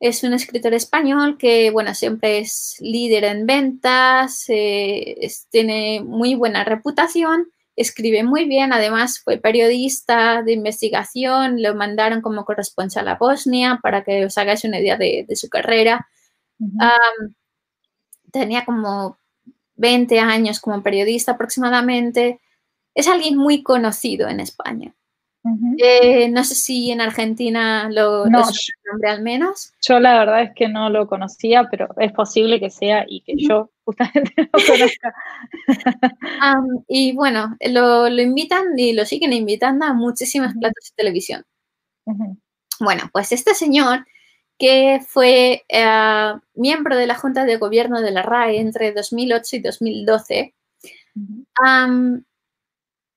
Es 0.00 0.22
un 0.24 0.34
escritor 0.34 0.74
español 0.74 1.38
que, 1.38 1.70
bueno, 1.70 1.94
siempre 1.94 2.38
es 2.38 2.76
líder 2.80 3.24
en 3.24 3.46
ventas, 3.46 4.44
eh, 4.48 5.16
tiene 5.50 6.02
muy 6.04 6.34
buena 6.34 6.64
reputación 6.64 7.53
escribe 7.76 8.22
muy 8.22 8.46
bien, 8.46 8.72
además 8.72 9.20
fue 9.22 9.38
periodista 9.38 10.42
de 10.42 10.52
investigación, 10.52 11.62
lo 11.62 11.74
mandaron 11.74 12.20
como 12.20 12.44
corresponsal 12.44 13.08
a 13.08 13.16
Bosnia 13.16 13.80
para 13.82 14.04
que 14.04 14.24
os 14.24 14.38
hagáis 14.38 14.64
una 14.64 14.80
idea 14.80 14.96
de, 14.96 15.26
su 15.34 15.48
carrera. 15.48 16.08
tenía 18.32 18.64
como 18.64 19.18
20 19.76 20.18
años 20.20 20.60
como 20.60 20.82
periodista 20.82 21.32
aproximadamente. 21.32 22.40
Es 22.94 23.08
alguien 23.08 23.36
muy 23.36 23.62
conocido 23.62 24.28
en 24.28 24.40
España. 24.40 24.94
Eh, 25.76 26.30
no 26.30 26.42
sé 26.42 26.54
si 26.54 26.90
en 26.90 27.02
Argentina 27.02 27.90
lo, 27.90 28.24
no, 28.26 28.42
nombre 28.90 29.10
al 29.10 29.22
menos. 29.22 29.74
Yo 29.86 30.00
la 30.00 30.18
verdad 30.18 30.42
es 30.42 30.50
que 30.54 30.68
no 30.68 30.88
lo 30.88 31.06
conocía, 31.06 31.68
pero 31.70 31.88
es 31.98 32.12
posible 32.12 32.58
que 32.60 32.70
sea 32.70 33.04
y 33.06 33.20
que 33.20 33.34
yo 33.36 33.70
justamente 33.84 34.32
lo 34.52 34.58
conozca. 34.66 35.14
y 36.88 37.12
bueno, 37.12 37.56
lo, 37.68 38.08
invitan 38.08 38.78
y 38.78 38.94
lo 38.94 39.04
siguen 39.04 39.34
invitando 39.34 39.84
a 39.84 39.92
muchísimas 39.92 40.54
platos 40.54 40.82
de 40.90 40.96
televisión. 40.96 41.44
Bueno, 42.80 43.10
pues 43.12 43.32
este 43.32 43.54
señor 43.54 44.06
que 44.58 45.00
fue 45.06 45.64
eh, 45.68 46.34
miembro 46.54 46.96
de 46.96 47.06
la 47.06 47.16
Junta 47.16 47.44
de 47.44 47.56
Gobierno 47.58 48.00
de 48.00 48.12
la 48.12 48.22
RAE 48.22 48.60
entre 48.60 48.92
2008 48.92 49.56
y 49.56 49.58
2012, 49.58 50.54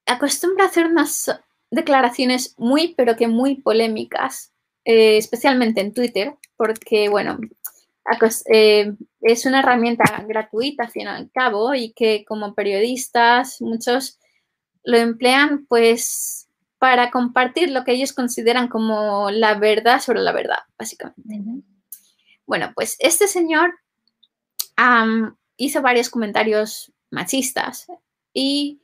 acostumbra 0.05 0.65
hacer 0.65 0.87
unas 0.87 1.29
declaraciones 1.71 2.55
muy, 2.57 2.93
pero 2.95 3.15
que 3.15 3.27
muy 3.27 3.61
polémicas, 3.61 4.53
eh, 4.85 5.17
especialmente 5.17 5.81
en 5.81 5.93
Twitter, 5.93 6.35
porque, 6.55 7.09
bueno, 7.09 7.37
eh, 8.51 8.93
es 9.21 9.45
una 9.45 9.59
herramienta 9.59 10.23
gratuita, 10.27 10.83
al 10.83 10.91
fin 10.91 11.03
y 11.03 11.07
al 11.07 11.31
cabo, 11.31 11.75
y 11.75 11.91
que 11.93 12.23
como 12.25 12.55
periodistas 12.55 13.61
muchos 13.61 14.19
lo 14.83 14.97
emplean 14.97 15.65
pues 15.67 16.47
para 16.79 17.11
compartir 17.11 17.71
lo 17.71 17.83
que 17.83 17.91
ellos 17.91 18.13
consideran 18.13 18.69
como 18.69 19.29
la 19.31 19.55
verdad 19.55 19.99
sobre 19.99 20.21
la 20.21 20.31
verdad, 20.31 20.59
básicamente. 20.77 21.63
Bueno, 22.45 22.71
pues 22.73 22.95
este 22.99 23.27
señor 23.27 23.73
hizo 25.57 25.81
varios 25.81 26.09
comentarios 26.09 26.93
machistas 27.09 27.87
y 28.33 28.79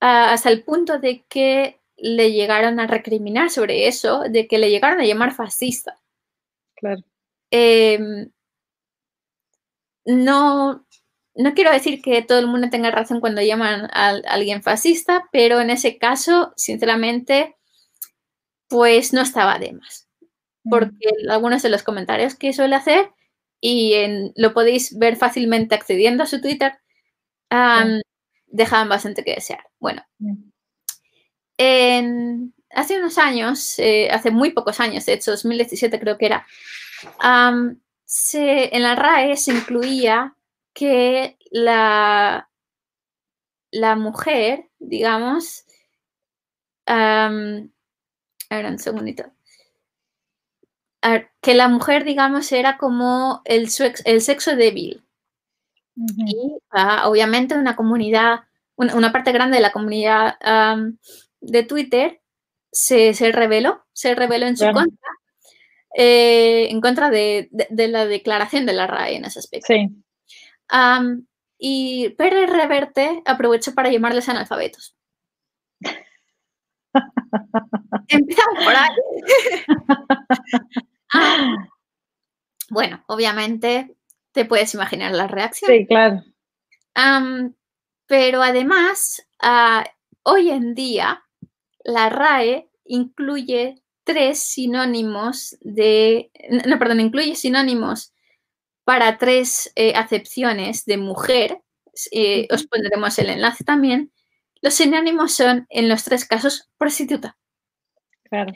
ah, 0.00 0.32
hasta 0.32 0.50
el 0.50 0.64
punto 0.64 0.98
de 0.98 1.24
que 1.28 1.79
le 2.00 2.32
llegaron 2.32 2.80
a 2.80 2.86
recriminar 2.86 3.50
sobre 3.50 3.88
eso, 3.88 4.22
de 4.28 4.46
que 4.48 4.58
le 4.58 4.70
llegaron 4.70 5.00
a 5.00 5.04
llamar 5.04 5.34
fascista. 5.34 6.00
Claro. 6.76 7.02
Em, 7.50 8.30
no, 10.04 10.86
no 11.34 11.54
quiero 11.54 11.70
decir 11.72 12.02
que 12.02 12.22
todo 12.22 12.38
el 12.38 12.46
mundo 12.46 12.70
tenga 12.70 12.90
razón 12.90 13.20
cuando 13.20 13.42
llaman 13.42 13.88
a, 13.92 14.08
alguien 14.28 14.62
fascista, 14.62 15.28
pero 15.32 15.60
en 15.60 15.70
ese 15.70 15.98
caso, 15.98 16.52
sinceramente, 16.56 17.56
pues 18.68 19.12
no 19.12 19.20
estaba 19.20 19.58
de 19.58 19.72
más. 19.72 20.08
Mm. 20.64 20.70
Porque 20.70 21.10
algunos 21.28 21.62
de 21.62 21.70
los 21.70 21.82
comentarios 21.82 22.34
que 22.34 22.52
suele 22.52 22.76
hacer, 22.76 23.10
y 23.60 24.32
lo 24.36 24.54
podéis 24.54 24.98
ver 24.98 25.16
fácilmente 25.16 25.74
accediendo 25.74 26.22
a 26.22 26.26
su 26.26 26.40
Twitter, 26.40 26.72
dejaban 28.46 28.88
bastante 28.88 29.22
que 29.22 29.34
desear. 29.34 29.64
Bueno, 29.78 30.02
mm. 30.18 30.50
Hace 32.70 32.98
unos 32.98 33.18
años, 33.18 33.78
eh, 33.78 34.08
hace 34.10 34.30
muy 34.30 34.50
pocos 34.50 34.80
años, 34.80 35.06
de 35.06 35.14
hecho, 35.14 35.32
2017 35.32 36.00
creo 36.00 36.16
que 36.18 36.26
era, 36.26 36.46
en 38.72 38.82
la 38.82 38.94
RAE 38.94 39.36
se 39.36 39.52
incluía 39.52 40.34
que 40.72 41.36
la, 41.50 42.48
la 43.70 43.96
mujer, 43.96 44.68
digamos, 44.78 45.64
a 46.86 47.28
ver, 48.50 48.66
un 48.66 48.78
segundito. 48.78 49.24
que 51.40 51.54
la 51.54 51.68
mujer, 51.68 52.04
digamos, 52.04 52.50
era 52.52 52.78
como 52.78 53.42
el, 53.44 53.68
el 54.04 54.20
sexo 54.22 54.56
débil. 54.56 55.04
Y 55.94 56.58
ah, 56.70 57.08
obviamente 57.08 57.56
una 57.56 57.76
comunidad, 57.76 58.40
una, 58.76 59.12
parte 59.12 59.32
grande 59.32 59.56
de 59.56 59.62
la 59.62 59.72
comunidad 59.72 60.36
de 61.40 61.62
Twitter 61.62 62.20
se, 62.72 63.14
se 63.14 63.32
reveló, 63.32 63.84
se 63.92 64.14
reveló 64.14 64.46
en 64.46 64.56
su 64.56 64.66
contra 64.66 65.10
eh, 65.94 66.68
en 66.70 66.80
contra 66.80 67.10
de, 67.10 67.50
la 67.70 68.06
declaración 68.06 68.64
de 68.64 68.72
la 68.72 68.86
RAE 68.86 69.16
en 69.16 69.24
ese 69.24 69.40
aspecto. 69.40 69.66
Sí. 69.66 69.88
y 71.58 72.10
Pérez 72.10 72.48
Reverte 72.48 73.22
aprovechó 73.26 73.74
para 73.74 73.90
llamarles 73.90 74.28
analfabetos. 74.28 74.96
Empezamos 78.08 78.64
por 78.64 78.74
ahí. 78.74 78.88
bueno, 82.70 83.04
obviamente 83.08 83.96
te 84.32 84.44
puedes 84.44 84.72
imaginar 84.74 85.10
la 85.12 85.26
reacción. 85.26 85.72
Sí, 85.72 85.86
claro. 85.86 86.22
pero 88.06 88.42
además, 88.42 89.26
ah, 89.40 89.84
hoy 90.22 90.50
en 90.50 90.74
día, 90.74 91.24
la 91.84 92.08
RAE 92.08 92.68
incluye 92.84 93.82
tres 94.04 94.40
sinónimos 94.40 95.56
de, 95.60 96.30
no, 96.66 96.78
perdón, 96.78 97.00
incluye 97.00 97.34
sinónimos 97.34 98.12
para 98.84 99.18
tres 99.18 99.72
eh, 99.76 99.94
acepciones 99.94 100.84
de 100.84 100.96
mujer. 100.96 101.62
Eh, 102.10 102.48
os 102.50 102.66
pondremos 102.66 103.18
el 103.18 103.30
enlace 103.30 103.64
también. 103.64 104.12
Los 104.62 104.74
sinónimos 104.74 105.34
son, 105.34 105.66
en 105.70 105.88
los 105.88 106.04
tres 106.04 106.24
casos, 106.24 106.68
prostituta. 106.76 107.36
Claro. 108.24 108.52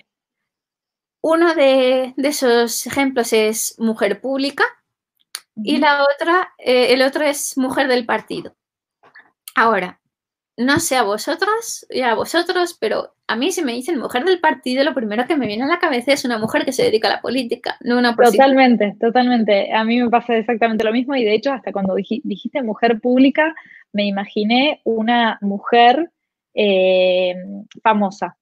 Uno 1.22 1.54
de, 1.54 2.14
esos 2.16 2.86
ejemplos 2.86 3.32
es 3.32 3.76
mujer 3.78 4.20
pública 4.20 4.64
y 5.56 5.78
la 5.78 6.02
otra, 6.02 6.52
eh, 6.58 6.92
el 6.92 7.02
otro 7.02 7.24
es 7.24 7.56
mujer 7.56 7.88
del 7.88 8.04
partido. 8.04 8.56
Ahora, 9.54 10.00
no 10.56 10.80
sé 10.80 10.96
a 10.96 11.02
vosotras 11.02 11.86
y 11.88 12.02
a 12.02 12.14
vosotros, 12.14 12.76
pero 12.78 13.13
a 13.26 13.36
mí 13.36 13.52
si 13.52 13.62
me 13.62 13.72
dicen 13.72 13.98
mujer 13.98 14.24
del 14.24 14.40
partido, 14.40 14.84
lo 14.84 14.94
primero 14.94 15.26
que 15.26 15.36
me 15.36 15.46
viene 15.46 15.64
a 15.64 15.68
la 15.68 15.78
cabeza 15.78 16.12
es 16.12 16.24
una 16.24 16.38
mujer 16.38 16.64
que 16.64 16.72
se 16.72 16.84
dedica 16.84 17.08
a 17.08 17.12
la 17.12 17.22
política, 17.22 17.76
no 17.80 17.98
una 17.98 18.14
Totalmente, 18.14 18.96
totalmente. 19.00 19.72
A 19.72 19.82
mí 19.84 20.00
me 20.00 20.10
pasa 20.10 20.36
exactamente 20.36 20.84
lo 20.84 20.92
mismo 20.92 21.16
y 21.16 21.24
de 21.24 21.34
hecho 21.34 21.52
hasta 21.52 21.72
cuando 21.72 21.94
dijiste 21.94 22.62
mujer 22.62 23.00
pública, 23.00 23.54
me 23.92 24.04
imaginé 24.04 24.80
una 24.84 25.38
mujer 25.40 26.10
eh, 26.52 27.34
famosa. 27.82 28.36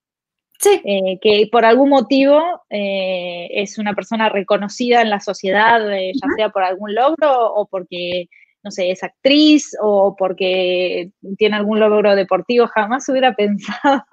Sí. 0.58 0.80
Eh, 0.84 1.18
que 1.20 1.48
por 1.50 1.64
algún 1.64 1.88
motivo 1.88 2.40
eh, 2.70 3.48
es 3.50 3.78
una 3.78 3.94
persona 3.94 4.28
reconocida 4.28 5.02
en 5.02 5.10
la 5.10 5.18
sociedad, 5.20 5.80
ya 5.90 6.28
sea 6.36 6.48
por 6.50 6.62
algún 6.62 6.94
logro 6.94 7.52
o 7.52 7.66
porque 7.66 8.28
no 8.62 8.70
sé, 8.70 8.90
es 8.90 9.02
actriz 9.02 9.76
o 9.80 10.14
porque 10.16 11.10
tiene 11.36 11.56
algún 11.56 11.80
logro 11.80 12.14
deportivo, 12.14 12.66
jamás 12.68 13.08
hubiera 13.08 13.34
pensado 13.36 14.04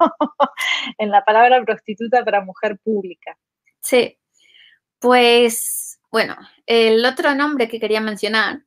en 0.98 1.10
la 1.10 1.24
palabra 1.24 1.62
prostituta 1.64 2.24
para 2.24 2.44
mujer 2.44 2.78
pública. 2.82 3.36
Sí, 3.80 4.18
pues 4.98 6.00
bueno, 6.10 6.36
el 6.66 7.04
otro 7.04 7.34
nombre 7.34 7.68
que 7.68 7.80
quería 7.80 8.00
mencionar 8.00 8.64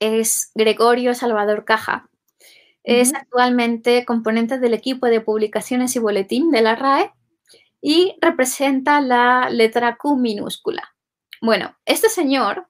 es 0.00 0.50
Gregorio 0.54 1.14
Salvador 1.14 1.64
Caja. 1.64 2.08
Es 2.82 3.14
actualmente 3.14 4.04
componente 4.04 4.58
del 4.58 4.74
equipo 4.74 5.06
de 5.06 5.20
publicaciones 5.20 5.94
y 5.94 6.00
boletín 6.00 6.50
de 6.50 6.62
la 6.62 6.74
RAE 6.74 7.12
y 7.80 8.16
representa 8.20 9.00
la 9.00 9.48
letra 9.50 9.96
Q 9.96 10.16
minúscula. 10.16 10.94
Bueno, 11.40 11.76
este 11.84 12.08
señor 12.08 12.68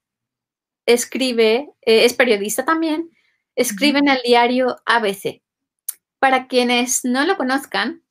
escribe, 0.86 1.70
eh, 1.82 2.04
es 2.04 2.14
periodista 2.14 2.64
también, 2.64 3.10
escribe 3.56 3.98
en 3.98 4.08
el 4.08 4.20
diario 4.24 4.76
ABC. 4.86 5.42
Para 6.18 6.46
quienes 6.46 7.04
no 7.04 7.24
lo 7.24 7.36
conozcan, 7.36 8.02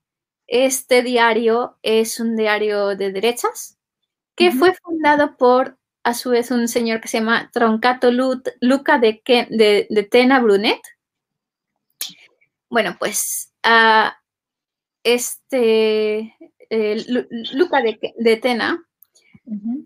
este 0.47 1.01
diario 1.01 1.77
es 1.81 2.19
un 2.19 2.35
diario 2.35 2.95
de 2.95 3.11
derechas 3.11 3.77
que 4.35 4.51
fue 4.51 4.73
fundado 4.73 5.37
por, 5.37 5.77
a 6.03 6.13
su 6.13 6.31
vez, 6.31 6.51
un 6.51 6.67
señor 6.67 6.99
que 6.99 7.07
se 7.07 7.19
llama 7.19 7.49
Troncato 7.53 8.11
Luca 8.11 8.97
de, 8.97 9.21
de, 9.23 10.07
Tena 10.09 10.39
Brunet. 10.39 10.81
Bueno, 12.69 12.95
pues 12.97 13.53
uh, 13.65 14.09
este 15.03 16.35
eh, 16.69 17.05
Luca 17.53 17.81
de, 17.81 18.35
Tena 18.37 18.83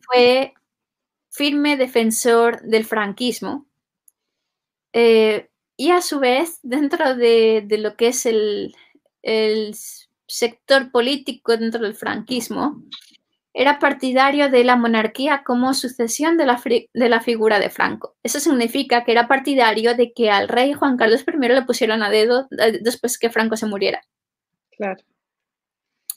fue 0.05 0.53
firme 1.36 1.75
defensor 1.75 2.61
del 2.61 2.86
franquismo 2.86 3.65
eh, 4.93 5.49
y 5.75 5.91
a 5.91 6.01
su 6.01 6.19
vez 6.19 6.59
dentro 6.63 7.15
de, 7.15 7.65
lo 7.77 7.97
que 7.97 8.07
es 8.07 8.25
el, 8.25 8.73
sector 10.27 10.91
político 10.91 11.57
dentro 11.57 11.81
del 11.81 11.93
franquismo, 11.93 12.81
era 13.53 13.79
partidario 13.79 14.49
de 14.49 14.63
la 14.63 14.75
monarquía 14.75 15.43
como 15.45 15.73
sucesión 15.73 16.38
de 16.38 16.45
la, 16.45 16.61
de 16.93 17.09
la, 17.09 17.19
figura 17.21 17.59
de 17.59 17.69
Franco. 17.69 18.15
Eso 18.23 18.39
significa 18.39 19.03
que 19.03 19.11
era 19.11 19.27
partidario 19.27 19.95
de 19.95 20.13
que 20.13 20.29
al 20.31 20.47
rey 20.47 20.73
Juan 20.73 20.97
Carlos 20.97 21.25
I 21.27 21.47
le 21.47 21.61
pusieran 21.63 22.01
a 22.01 22.09
dedo 22.09 22.47
eh, 22.57 22.79
después 22.81 23.19
que 23.19 23.29
Franco 23.29 23.57
se 23.57 23.65
muriera. 23.65 24.01
Claro. 24.71 25.03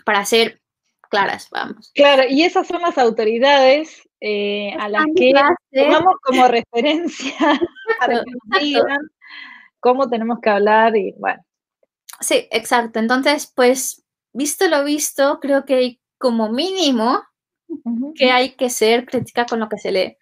Para 0.05 0.25
ser 0.25 0.61
claras, 1.09 1.49
vamos. 1.51 1.91
Claro, 1.95 2.25
y 2.29 2.43
esas 2.43 2.67
son 2.67 2.83
las 2.83 2.99
autoridades 2.99 4.09
eh, 4.21 4.73
a 4.79 4.89
las 4.89 5.05
que 5.15 5.33
tomamos 5.73 6.15
como 6.23 6.49
referencia 6.49 7.35
para 8.01 8.25
que 8.25 8.31
nos 8.31 8.61
digan 8.61 9.11
cómo 9.81 10.09
tenemos 10.09 10.41
que 10.41 10.51
hablar 10.51 10.97
y 10.97 11.15
bueno. 11.19 11.43
Sí, 12.21 12.49
exacto. 12.51 12.99
Entonces, 12.99 13.53
pues, 13.55 14.05
visto 14.33 14.67
lo 14.69 14.85
visto, 14.85 15.39
creo 15.41 15.65
que 15.65 15.75
hay 15.75 16.01
como 16.19 16.51
mínimo 16.51 17.23
que 18.15 18.31
hay 18.31 18.51
que 18.57 18.71
ser 18.71 19.07
crítica 19.07 19.47
con 19.47 19.61
lo 19.61 19.69
que 19.69 19.79
se 19.79 19.93
lee 19.93 20.17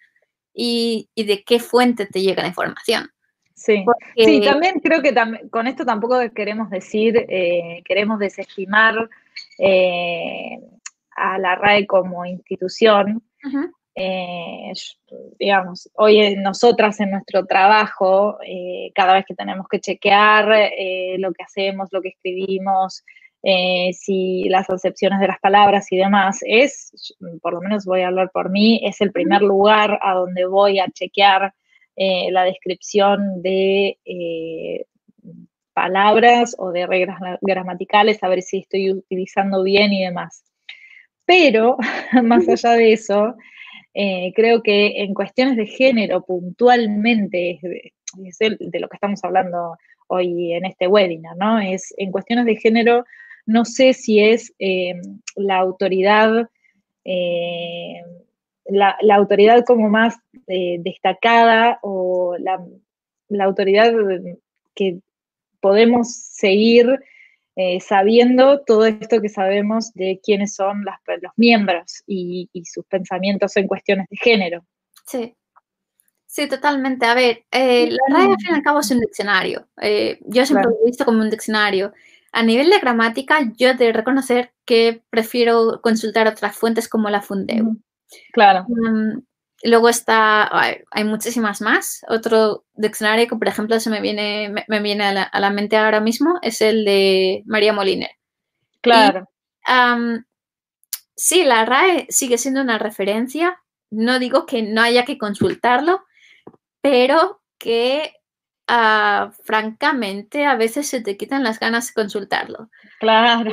y, 0.53 1.09
de 1.15 1.43
qué 1.43 1.59
fuente 1.59 2.05
te 2.05 2.21
llega 2.21 2.41
la 2.41 2.49
información. 2.49 3.09
Sí, 3.53 3.83
sí 4.15 4.41
también 4.41 4.79
creo 4.79 5.01
que 5.01 5.15
con 5.49 5.65
esto 5.65 5.85
tampoco 5.85 6.19
queremos 6.35 6.69
decir, 6.69 7.25
eh, 7.29 7.81
queremos 7.85 8.19
desestimar 8.19 9.09
eh, 9.57 10.59
a 11.17 11.37
la 11.39 11.55
RAE 11.55 11.87
como 11.87 12.25
institución, 12.25 13.23
eh, 13.99 14.73
digamos, 15.39 15.89
hoy 15.95 16.35
nosotras 16.35 16.99
en 16.99 17.09
nuestro 17.09 17.47
trabajo, 17.47 18.37
eh, 18.45 18.91
cada 18.93 19.15
vez 19.15 19.25
que 19.25 19.33
tenemos 19.33 19.67
que 19.67 19.79
chequear 19.79 20.51
eh, 20.77 21.15
lo 21.17 21.33
que 21.33 21.43
hacemos, 21.43 21.89
lo 21.91 22.01
que 22.01 22.09
escribimos, 22.09 23.03
si 23.93 24.49
las 24.49 24.69
acepciones 24.69 25.21
de 25.21 25.27
las 25.27 25.39
palabras 25.39 25.89
y 25.91 25.97
demás, 25.97 26.39
es, 26.41 27.15
por 27.41 27.53
lo 27.53 27.61
menos 27.61 27.85
voy 27.85 28.01
a 28.01 28.07
hablar 28.07 28.29
por 28.31 28.49
mí, 28.49 28.81
es 28.83 28.99
el 28.99 29.13
primer 29.13 29.41
lugar 29.41 29.97
a 30.01 30.15
donde 30.15 30.45
voy 30.45 30.79
a 30.79 30.89
chequear 30.89 31.53
la 31.95 32.43
descripción 32.43 33.41
de 33.41 33.97
palabras 35.73 36.55
o 36.57 36.71
de 36.71 36.87
reglas 36.87 37.19
gramaticales, 37.39 38.21
a 38.21 38.27
ver 38.27 38.41
si 38.41 38.57
estoy 38.57 38.91
utilizando 38.91 39.63
bien 39.63 39.93
y 39.93 40.03
demás. 40.03 40.43
Pero, 41.27 41.77
más 42.23 42.49
allá 42.49 42.71
de 42.71 42.93
eso, 42.93 43.35
creo 44.35 44.63
que 44.63 45.03
en 45.03 45.13
cuestiones 45.13 45.57
de 45.57 45.67
género 45.67 46.23
puntualmente, 46.25 47.59
es, 48.25 48.37
de 48.39 48.79
lo 48.79 48.87
que 48.89 48.95
estamos 48.95 49.23
hablando 49.23 49.77
hoy 50.07 50.53
en 50.53 50.65
este 50.65 50.87
webinar, 50.87 51.35
¿no? 51.37 51.59
Es 51.59 51.93
en 51.97 52.11
cuestiones 52.11 52.45
de 52.45 52.55
género, 52.55 53.05
no 53.45 53.65
sé 53.65 53.93
si 53.93 54.19
es 54.19 54.53
eh, 54.59 54.93
la 55.35 55.57
autoridad, 55.57 56.49
eh, 57.03 58.01
la, 58.65 58.97
autoridad 59.11 59.63
como 59.65 59.89
más 59.89 60.15
eh, 60.47 60.77
destacada 60.79 61.79
o 61.81 62.35
la, 62.37 62.59
autoridad 63.43 63.93
que 64.75 64.99
podemos 65.61 66.13
seguir 66.13 66.99
sabiendo 67.79 68.61
todo 68.65 68.85
esto 68.85 69.21
que 69.21 69.29
sabemos 69.29 69.91
de 69.93 70.19
quiénes 70.23 70.55
son 70.55 70.85
los 70.85 71.31
miembros 71.35 72.03
y, 72.05 72.49
y 72.53 72.65
sus 72.65 72.85
pensamientos 72.85 73.57
en 73.57 73.67
cuestiones 73.67 74.07
de 74.09 74.17
género. 74.17 74.65
Sí. 75.05 75.35
Sí, 76.27 76.47
totalmente. 76.47 77.05
A 77.05 77.15
ver, 77.15 77.45
eh, 77.51 77.89
la 77.89 78.15
RAE 78.15 78.31
al 78.31 78.37
fin 78.37 78.51
y 78.51 78.53
al 78.53 78.61
cabo 78.61 78.81
es 78.81 78.91
un 78.91 78.99
diccionario. 78.99 79.65
Eh, 79.81 80.19
yo 80.25 80.45
siempre 80.45 80.69
lo 80.69 80.77
he 80.83 80.85
visto 80.85 81.05
como 81.05 81.21
un 81.21 81.29
diccionario. 81.29 81.93
A 82.33 82.43
nivel 82.43 82.69
de 82.69 82.79
gramática, 82.79 83.39
yo 83.57 83.73
de 83.73 83.93
reconocer 83.93 84.51
que 84.65 85.01
prefiero 85.09 85.79
consultar 85.81 86.27
otras 86.27 86.55
fuentes 86.55 86.89
como 86.89 87.09
la 87.09 87.21
Fundeu. 87.21 87.77
Claro. 88.33 88.65
Mm, 88.67 89.19
luego 89.63 89.89
está, 89.89 90.49
hay, 90.91 91.03
muchísimas 91.03 91.61
más. 91.61 92.01
Otro 92.07 92.65
diccionario 92.75 93.27
que, 93.27 93.35
por 93.35 93.47
ejemplo, 93.47 93.79
se 93.79 93.89
me 93.89 94.01
viene, 94.01 94.53
me, 94.67 94.79
viene 94.81 95.03
a 95.03 95.39
la, 95.39 95.49
mente 95.49 95.77
ahora 95.77 95.99
mismo 95.99 96.39
es 96.41 96.61
el 96.61 96.85
de 96.85 97.43
María 97.45 97.73
Moliner. 97.73 98.11
Claro. 98.81 99.29
sí, 101.15 101.43
la 101.43 101.65
RAE 101.65 102.07
sigue 102.09 102.37
siendo 102.37 102.61
una 102.61 102.77
referencia. 102.77 103.61
No 103.89 104.19
digo 104.19 104.45
que 104.45 104.61
no 104.61 104.81
haya 104.81 105.05
que 105.05 105.17
consultarlo, 105.17 106.03
pero 106.81 107.41
que 107.57 108.13
ah, 108.67 109.31
francamente 109.43 110.45
a 110.45 110.55
veces 110.55 110.87
se 110.87 111.01
te 111.01 111.17
quitan 111.17 111.43
las 111.43 111.59
ganas 111.59 111.87
de 111.87 111.93
consultarlo. 111.93 112.69
Claro. 112.99 113.51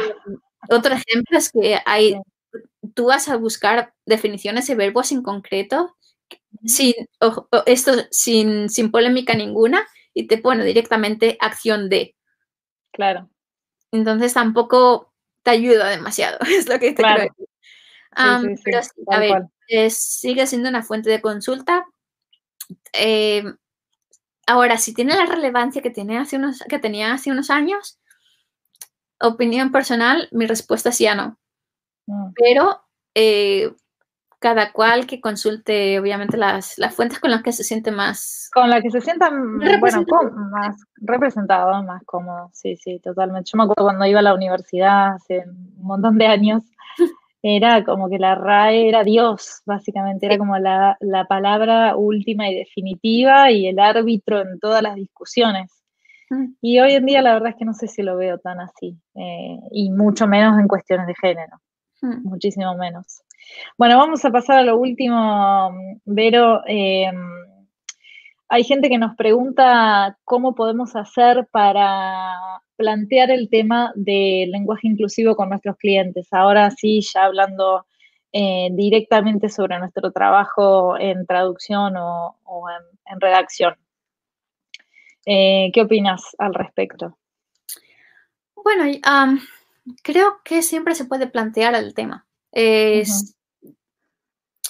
Otro 0.69 0.95
ejemplo 0.95 1.39
es 1.39 1.51
que 1.51 1.79
hay, 1.85 2.17
tú 2.95 3.07
vas 3.07 3.29
a 3.29 3.37
buscar 3.37 3.93
definiciones 4.07 4.67
de 4.67 4.75
verbos 4.75 5.13
en 5.13 5.23
concreto, 5.23 5.97
sin, 6.65 6.95
esto 7.67 7.93
sin, 8.11 8.91
polémica 8.91 9.35
ninguna, 9.35 9.87
y 10.15 10.27
te 10.27 10.39
pone 10.39 10.65
directamente 10.65 11.37
acción 11.41 11.89
de. 11.89 12.15
Claro. 12.93 13.29
Entonces 13.93 14.33
tampoco 14.33 15.13
te 15.43 15.51
ayuda 15.51 15.91
demasiado, 15.91 16.39
es 16.49 16.69
lo 16.69 16.79
que 16.79 16.93
te 16.93 17.03
creo. 17.03 17.35
pero 18.65 18.81
a 19.11 19.19
ver, 19.19 19.91
sigue 19.91 20.47
siendo 20.47 20.69
una 20.69 20.83
fuente 20.83 21.11
de 21.11 21.21
consulta, 21.21 21.85
eh, 22.93 23.45
ahora, 24.47 24.79
si 24.79 24.95
tiene 24.95 25.17
la 25.17 25.27
relevancia 25.27 25.83
que, 25.83 25.91
tiene 25.91 26.19
hace 26.19 26.37
unos, 26.37 26.63
que 26.69 26.79
tenía 26.79 27.13
hace 27.13 27.31
unos 27.31 27.51
años, 27.51 27.99
opinión 29.21 29.73
personal, 29.73 30.29
mi 30.33 30.47
respuesta 30.47 30.91
es 30.91 30.99
ya 30.99 31.15
no. 31.15 31.39
Mm. 32.07 32.33
Pero 32.35 32.84
eh, 33.15 33.73
cada 34.45 34.73
cual 34.73 35.07
que 35.07 35.23
consulte, 35.23 35.99
obviamente, 35.99 36.37
las, 36.37 36.77
fuentes 36.95 37.19
con 37.19 37.31
las 37.31 37.43
que 37.43 37.51
se 37.51 37.65
siente 37.65 37.91
más. 37.91 38.51
Con 38.53 38.69
las 38.69 38.83
que 38.83 38.91
se 38.91 39.01
sientan, 39.01 39.59
bueno, 39.81 40.05
más 40.51 40.77
representado, 40.97 41.83
más 41.83 42.03
cómodo. 42.05 42.51
Sí, 42.53 42.77
sí, 42.77 43.01
totalmente. 43.01 43.49
Yo 43.51 43.57
me 43.57 43.65
acuerdo 43.65 43.85
cuando 43.85 44.05
iba 44.05 44.19
a 44.19 44.23
la 44.23 44.35
universidad 44.35 45.15
hace 45.15 45.45
un 45.47 45.87
montón 45.87 46.19
de 46.19 46.27
años 46.27 46.63
era 47.43 47.85
como 47.85 48.11
que 48.11 48.19
la 48.19 48.35
RAE 48.35 48.87
era 48.89 49.03
Dios, 49.03 49.63
básicamente, 49.65 50.27
era 50.27 50.37
como 50.37 50.59
la, 50.59 50.99
palabra 51.27 51.97
última 51.97 52.51
y 52.51 52.55
definitiva 52.55 53.51
y 53.51 53.67
el 53.67 53.79
árbitro 53.79 54.43
en 54.43 54.59
todas 54.61 54.83
las 54.83 54.95
discusiones. 54.95 55.71
Mm. 56.29 56.55
Y 56.61 56.81
hoy 56.81 56.93
en 56.93 57.07
día 57.07 57.23
la 57.23 57.33
verdad 57.33 57.51
es 57.51 57.57
que 57.57 57.65
no 57.65 57.73
sé 57.73 57.87
si 57.87 58.03
lo 58.03 58.17
veo 58.19 58.39
tan 58.39 58.61
así, 58.61 58.99
eh, 59.15 59.59
y 59.71 59.91
mucho 59.91 60.27
menos 60.27 60.59
en 60.59 60.69
cuestiones 60.69 61.07
de 61.07 61.15
género, 61.15 61.61
mm. 62.05 62.23
muchísimo 62.29 62.75
menos. 62.77 63.23
Bueno, 63.77 63.99
vamos 63.99 64.25
a 64.25 64.31
pasar 64.31 64.59
a 64.59 64.63
lo 64.63 64.77
último, 64.77 65.71
Vero. 66.05 66.63
Em, 66.67 67.15
hay 68.49 68.65
gente 68.65 68.89
que 68.89 68.99
nos 68.99 69.17
pregunta 69.17 70.19
cómo 70.25 70.55
podemos 70.55 70.95
hacer 70.97 71.47
para 71.51 72.61
plantear 72.77 73.31
el 73.31 73.49
tema 73.49 73.93
del 73.95 74.51
lenguaje 74.51 74.89
inclusivo 74.89 75.37
con 75.37 75.49
nuestros 75.49 75.77
clientes. 75.77 76.29
Ahora 76.33 76.71
sí, 76.71 77.01
ya 77.01 77.25
hablando 77.25 77.87
eh, 78.33 78.69
directamente 78.73 79.49
sobre 79.49 79.79
nuestro 79.79 80.11
trabajo 80.11 80.99
en 80.99 81.25
traducción 81.27 81.95
o, 81.97 82.37
en, 83.07 83.21
redacción. 83.21 83.77
Eh, 85.25 85.71
¿Qué 85.73 85.83
opinas 85.83 86.35
al 86.39 86.53
respecto? 86.53 87.17
Bueno, 88.57 88.85
creo 90.03 90.41
que 90.45 90.63
siempre 90.63 90.95
se 90.95 91.05
puede 91.05 91.27
plantear 91.27 91.75
el 91.75 91.95
tema. 91.95 92.27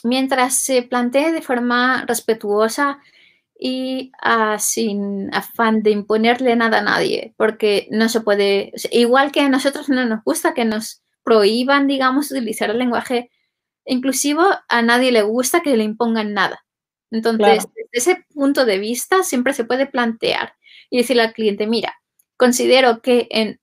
Mientras 0.03 0.55
se 0.55 0.83
plantee 0.83 1.33
de 1.33 1.43
forma 1.43 2.05
respetuosa, 2.07 3.01
y 3.59 4.13
ah, 4.21 4.59
sin 4.59 5.35
afán 5.35 5.83
de 5.83 5.91
imponerle 5.91 6.57
nada 6.57 6.79
a 6.79 6.83
nadie, 6.83 7.35
porque 7.37 7.89
no 7.91 8.09
se 8.09 8.21
puede, 8.21 8.73
igual 8.91 9.33
que 9.33 9.41
a 9.41 9.49
nosotros 9.49 9.89
no 9.89 10.05
nos 10.05 10.25
gusta 10.25 10.55
que 10.55 10.65
nos 10.65 11.03
prohíban, 11.23 11.87
digamos, 11.87 12.31
utilizar 12.31 12.71
el 12.71 12.79
lenguaje 12.79 13.31
inclusivo, 13.87 14.45
a 14.69 14.83
nadie 14.83 15.13
le 15.13 15.23
gusta 15.23 15.63
que 15.63 15.77
le 15.77 15.85
impongan 15.85 16.35
nada. 16.35 16.65
Entonces, 17.11 17.67
desde 17.75 17.89
ese 17.93 18.27
punto 18.35 18.65
de 18.65 18.79
vista, 18.79 19.23
siempre 19.23 19.55
se 19.55 19.65
puede 19.65 19.87
plantear 19.87 20.55
y 20.91 20.99
decirle 20.99 21.23
al 21.23 21.33
cliente, 21.33 21.67
mira, 21.67 21.95
considero 22.37 23.01
que 23.03 23.29
en, 23.31 23.61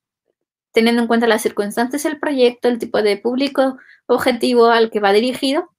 teniendo 0.71 1.01
en 1.01 1.07
cuenta 1.07 1.27
las 1.27 1.41
circunstancias 1.41 2.03
del 2.03 2.19
proyecto, 2.19 2.67
el 2.67 2.79
tipo 2.79 3.01
de 3.01 3.17
público 3.17 3.77
objetivo 4.07 4.67
al 4.67 4.89
que 4.89 4.99
va 4.99 5.13
dirigido, 5.13 5.69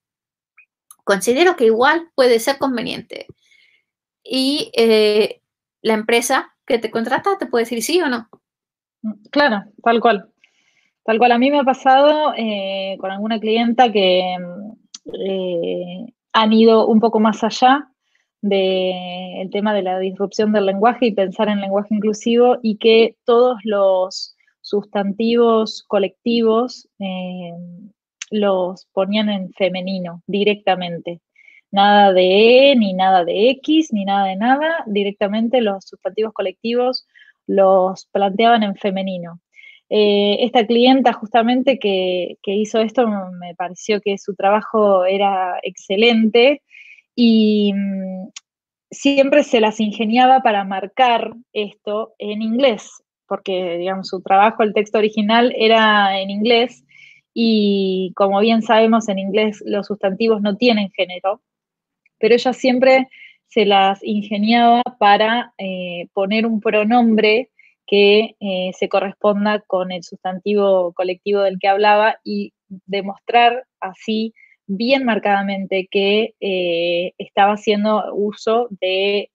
considero 1.05 1.57
que 1.57 1.67
igual 1.67 2.11
puede 2.15 2.39
ser 2.39 2.59
conveniente 2.59 3.27
y 4.25 4.71
eh, 4.75 5.41
la 5.83 5.95
empresa 5.95 6.55
que 6.67 6.79
te 6.79 6.91
contrata 6.91 7.39
te 7.39 7.47
puede 7.47 7.65
decir 7.65 7.83
sí 7.83 8.01
o 8.01 8.09
no. 8.09 8.29
Claro, 9.31 9.65
tal 9.83 10.01
cual. 10.01 10.29
Tal 11.05 11.19
cual 11.19 11.33
a 11.33 11.39
mí 11.39 11.51
me 11.51 11.59
ha 11.59 11.65
pasado 11.65 12.33
eh, 12.37 12.97
con 13.01 13.11
alguna 13.11 13.41
clienta 13.41 13.91
que 13.91 14.37
eh, 15.13 16.07
han 16.33 16.53
ido 16.53 16.87
un 16.87 17.01
poco 17.01 17.19
más 17.19 17.43
allá 17.43 17.89
del 18.41 19.51
tema 19.51 19.75
de 19.75 19.83
la 19.83 19.99
disrupción 19.99 20.53
del 20.53 20.67
lenguaje 20.67 21.07
y 21.07 21.15
pensar 21.15 21.49
en 21.49 21.61
lenguaje 21.61 21.95
inclusivo 21.95 22.59
y 22.63 22.77
que 22.79 23.17
todos 23.25 23.59
los 23.65 24.32
sustantivos 24.73 25.85
colectivos 25.87 26.89
los 28.31 28.87
ponían 28.95 29.29
en 29.29 29.53
femenino 29.53 30.23
directamente. 30.27 31.21
Nada 31.71 32.15
de 32.15 32.71
E, 32.71 32.77
ni 32.77 32.95
nada 32.95 33.23
de 33.25 33.51
X, 33.51 33.93
ni 33.93 34.07
nada 34.07 34.29
de 34.29 34.37
nada, 34.37 34.83
directamente 34.87 35.61
los 35.61 35.85
sustantivos 35.85 36.33
colectivos 36.33 37.07
los 37.47 38.07
planteaban 38.07 38.63
en 38.63 38.77
femenino. 38.77 39.41
Eh, 39.91 40.39
esta 40.41 40.67
clienta 40.67 41.13
justamente 41.13 41.79
que, 41.79 42.39
hizo 42.47 42.81
esto 42.81 43.07
me 43.07 43.55
pareció 43.55 44.01
que 44.01 44.17
su 44.17 44.35
trabajo 44.35 45.05
era 45.05 45.59
excelente 45.63 46.63
y 47.15 47.75
mm, 47.75 48.29
siempre 48.91 49.45
se 49.45 49.61
las 49.61 49.81
ingeniaba 49.81 50.41
para 50.41 50.65
marcar 50.65 51.35
esto 51.53 52.15
en 52.19 52.41
inglés, 52.41 53.02
porque 53.33 53.79
digamos 53.79 54.09
su 54.09 54.21
trabajo, 54.21 54.63
el 54.63 54.75
texto 54.75 54.99
original 54.99 55.55
era 55.57 56.21
en 56.21 56.29
inglés 56.29 56.85
y 57.33 58.13
como 58.15 58.41
bien 58.41 58.61
sabemos 58.61 59.09
en 59.09 59.19
inglés 59.19 59.63
los 59.65 59.87
sustantivos 59.87 60.43
no 60.43 60.59
tienen 60.59 60.91
género, 60.91 61.41
pero 62.19 62.35
ella 62.35 62.53
siempre 62.53 63.09
se 63.49 63.65
las 63.65 64.05
ingeniaba 64.05 64.83
para 64.99 65.55
eh, 65.57 66.09
poner 66.13 66.45
un 66.45 66.61
pronombre 66.61 67.49
que 67.87 68.37
eh, 68.39 68.71
se 68.75 68.91
corresponda 68.91 69.61
con 69.67 69.93
el 69.93 70.03
sustantivo 70.03 70.93
colectivo 70.93 71.41
del 71.41 71.59
que 71.59 71.69
hablaba 71.69 72.17
y 72.23 72.53
demostrar 72.69 73.65
así 73.81 74.35
bien 74.67 75.07
marcadamente 75.07 75.89
que 75.91 76.35
eh, 76.39 77.15
estaba 77.17 77.55
haciendo 77.55 78.15
uso 78.15 78.69
del 78.69 79.29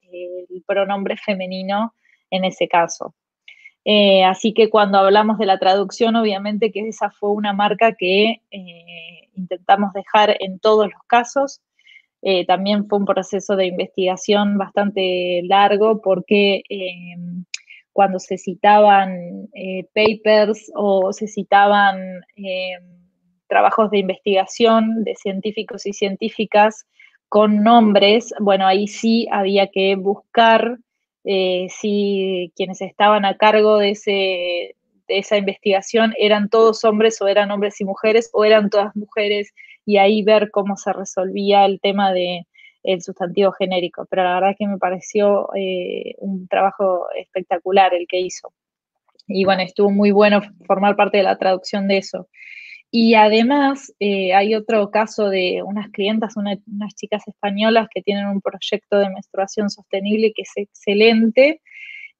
pronombre 0.67 1.17
femenino 1.17 1.95
en 2.29 2.45
ese 2.45 2.67
caso. 2.67 3.15
Eh, 3.89 4.25
así 4.25 4.53
que 4.53 4.69
cuando 4.69 4.97
hablamos 4.97 5.37
de 5.37 5.45
la 5.45 5.59
traducción, 5.59 6.17
obviamente 6.17 6.73
que 6.73 6.89
esa 6.89 7.09
fue 7.09 7.31
una 7.31 7.53
marca 7.53 7.93
que 7.93 8.41
eh, 8.51 9.29
intentamos 9.33 9.93
dejar 9.93 10.35
en 10.41 10.59
todos 10.59 10.87
los 10.91 11.01
casos. 11.07 11.61
Eh, 12.21 12.45
también 12.45 12.89
fue 12.89 12.99
un 12.99 13.05
proceso 13.05 13.55
de 13.55 13.67
investigación 13.67 14.57
bastante 14.57 15.41
largo 15.43 16.01
porque 16.01 16.63
cuando 17.93 18.19
se 18.19 18.37
citaban 18.37 19.47
papers 19.95 20.69
o 20.75 21.13
se 21.13 21.27
citaban 21.27 21.97
trabajos 23.47 23.89
de 23.89 23.99
investigación 23.99 25.05
de 25.05 25.15
científicos 25.15 25.85
y 25.85 25.93
científicas 25.93 26.85
con 27.29 27.63
nombres, 27.63 28.33
bueno, 28.41 28.67
ahí 28.67 28.87
sí 28.87 29.29
había 29.31 29.67
que 29.67 29.95
buscar 29.95 30.77
eh, 31.29 31.67
si 31.69 32.53
quienes 32.55 32.79
estaban 32.81 33.25
a 33.25 33.35
cargo 33.35 33.79
de, 33.79 33.89
ese, 33.89 34.11
de 34.11 35.17
esa 35.17 35.35
investigación 35.35 36.13
eran 36.17 36.47
todos 36.47 36.85
hombres 36.85 37.21
o 37.21 37.27
eran 37.27 37.51
hombres 37.51 37.81
y 37.81 37.83
mujeres 37.83 38.29
o 38.31 38.45
eran 38.45 38.69
todas 38.69 38.95
mujeres 38.95 39.53
y 39.85 39.97
ahí 39.97 40.23
ver 40.23 40.51
cómo 40.51 40.77
se 40.77 40.93
resolvía 40.93 41.65
el 41.65 41.81
tema 41.81 42.13
de 42.13 42.47
el 42.83 43.01
sustantivo 43.01 43.51
genérico. 43.51 44.05
Pero 44.09 44.23
la 44.23 44.35
verdad 44.35 44.55
que 44.57 44.67
me 44.67 44.77
pareció 44.77 45.49
eh, 45.53 46.15
un 46.19 46.47
trabajo 46.47 47.07
espectacular 47.17 47.93
el 47.93 48.07
que 48.07 48.21
hizo. 48.21 48.53
Y 49.27 49.43
bueno, 49.43 49.63
estuvo 49.63 49.91
muy 49.91 50.11
bueno 50.11 50.41
formar 50.65 50.95
parte 50.95 51.17
de 51.17 51.23
la 51.23 51.37
traducción 51.37 51.89
de 51.89 51.97
eso. 51.97 52.29
Y 52.91 53.15
además 53.15 53.93
eh, 53.99 54.33
hay 54.33 54.55
otro 54.55 54.89
caso 54.91 55.29
de 55.29 55.61
unas 55.63 55.89
clientas, 55.89 56.37
unas 56.37 56.95
chicas 56.95 57.27
españolas 57.27 57.87
que 57.93 58.01
tienen 58.01 58.27
un 58.27 58.41
proyecto 58.41 58.97
de 58.97 59.09
menstruación 59.09 59.69
sostenible 59.69 60.31
que 60.33 60.43
es 60.43 60.51
excelente, 60.55 61.61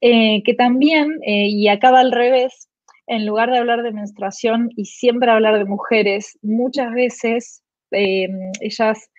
eh, 0.01 0.43
que 0.43 0.53
también, 0.53 1.19
eh, 1.25 1.47
y 1.47 1.69
acaba 1.69 2.01
al 2.01 2.11
revés, 2.11 2.67
en 3.07 3.25
lugar 3.25 3.49
de 3.49 3.59
hablar 3.59 3.83
de 3.83 3.93
menstruación 3.93 4.69
y 4.75 4.85
siempre 4.85 5.31
hablar 5.31 5.57
de 5.57 5.65
mujeres, 5.65 6.37
muchas 6.41 6.91
veces 6.93 7.63
ellas 7.89 9.09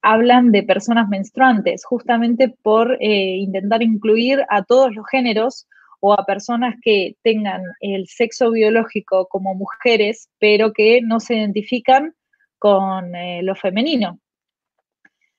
hablan 0.00 0.52
de 0.52 0.62
personas 0.62 1.08
menstruantes, 1.08 1.84
justamente 1.84 2.54
por 2.62 2.96
intentar 3.00 3.82
incluir 3.82 4.44
a 4.48 4.62
todos 4.62 4.94
los 4.94 5.04
géneros 5.10 5.66
o 6.04 6.12
a 6.14 6.26
personas 6.26 6.74
que 6.82 7.14
tengan 7.22 7.62
el 7.78 8.08
sexo 8.08 8.50
biológico 8.50 9.28
como 9.28 9.54
mujeres, 9.54 10.28
pero 10.40 10.72
que 10.72 11.00
no 11.00 11.20
se 11.20 11.36
identifican 11.36 12.16
con 12.58 13.14
eh, 13.14 13.40
lo 13.44 13.54
femenino, 13.54 14.18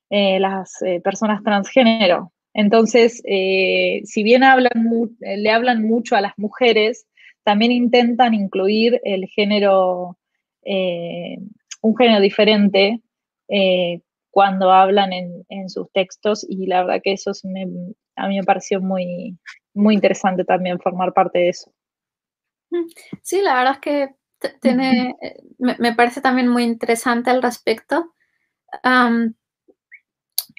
eh, 0.10 0.40
las 0.40 0.82
eh, 0.82 1.02
personas 1.02 1.44
transgénero. 1.44 2.32
Entonces, 2.54 3.22
si 3.26 4.24
bien 4.24 4.44
le 5.20 5.50
hablan 5.52 5.84
mucho 5.84 6.16
a 6.16 6.22
las 6.22 6.34
mujeres, 6.38 7.08
también 7.44 7.72
intentan 7.72 8.34
incluir 8.34 9.02
el 9.04 9.26
género, 9.28 10.18
un 10.64 11.98
género 11.98 12.22
diferente 12.22 13.02
cuando 14.30 14.72
hablan 14.72 15.14
en, 15.14 15.70
sus 15.70 15.92
textos 15.92 16.46
y 16.48 16.68
la 16.68 16.84
verdad 16.84 17.02
que 17.04 17.14
eso 17.14 17.32
a 18.16 18.28
mí 18.28 18.38
me 18.38 18.44
pareció 18.44 18.82
muy, 18.82 19.36
muy 19.74 19.96
interesante 19.96 20.44
también 20.44 20.80
formar 20.80 21.14
parte 21.14 21.40
de 21.40 21.50
eso. 21.50 21.72
Mm, 22.70 22.86
sí, 23.22 23.42
la 23.42 23.56
verdad 23.56 23.74
es 23.74 23.80
que 23.80 24.16
tiene, 24.62 25.16
eh, 25.22 25.42
me, 25.60 25.94
parece 25.94 26.22
también 26.22 26.48
muy 26.48 26.64
interesante 26.64 27.30
al 27.30 27.42
respecto. 27.42 28.14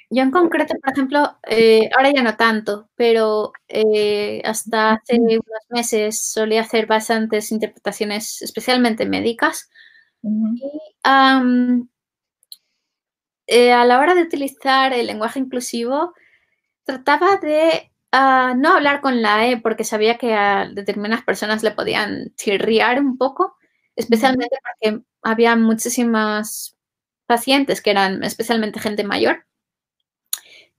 yo 0.09 0.21
en 0.23 0.31
concreto, 0.31 0.73
por 0.81 0.93
ejemplo, 0.93 1.37
eh, 1.47 1.89
ahora 1.95 2.11
ya 2.11 2.23
no 2.23 2.37
tanto, 2.37 2.89
pero 2.95 3.51
eh, 3.67 4.41
hasta 4.45 4.93
hace 4.93 5.17
unos 5.19 5.65
meses 5.69 6.21
solía 6.21 6.61
hacer 6.61 6.85
bastantes 6.87 7.51
interpretaciones, 7.51 8.41
especialmente 8.41 9.05
médicas. 9.05 9.69
Y 13.47 13.69
a 13.69 13.85
la 13.85 13.99
hora 13.99 14.15
de 14.15 14.23
utilizar 14.23 14.93
el 14.93 15.07
lenguaje 15.07 15.39
inclusivo, 15.39 16.13
trataba 16.83 17.37
de 17.37 17.91
no 18.55 18.73
hablar 18.73 19.01
con 19.01 19.21
la 19.21 19.47
E 19.47 19.57
porque 19.57 19.83
sabía 19.83 20.17
que 20.17 20.33
a 20.33 20.69
determinadas 20.69 21.25
personas 21.25 21.63
le 21.63 21.71
podían 21.71 22.33
chirriar 22.35 22.99
un 22.99 23.17
poco, 23.17 23.55
especialmente 23.95 24.57
porque 24.63 25.01
había 25.23 25.55
muchísimas 25.55 26.77
pacientes 27.25 27.81
que 27.81 27.91
eran 27.91 28.23
especialmente 28.23 28.79
gente 28.79 29.03
mayor. 29.03 29.45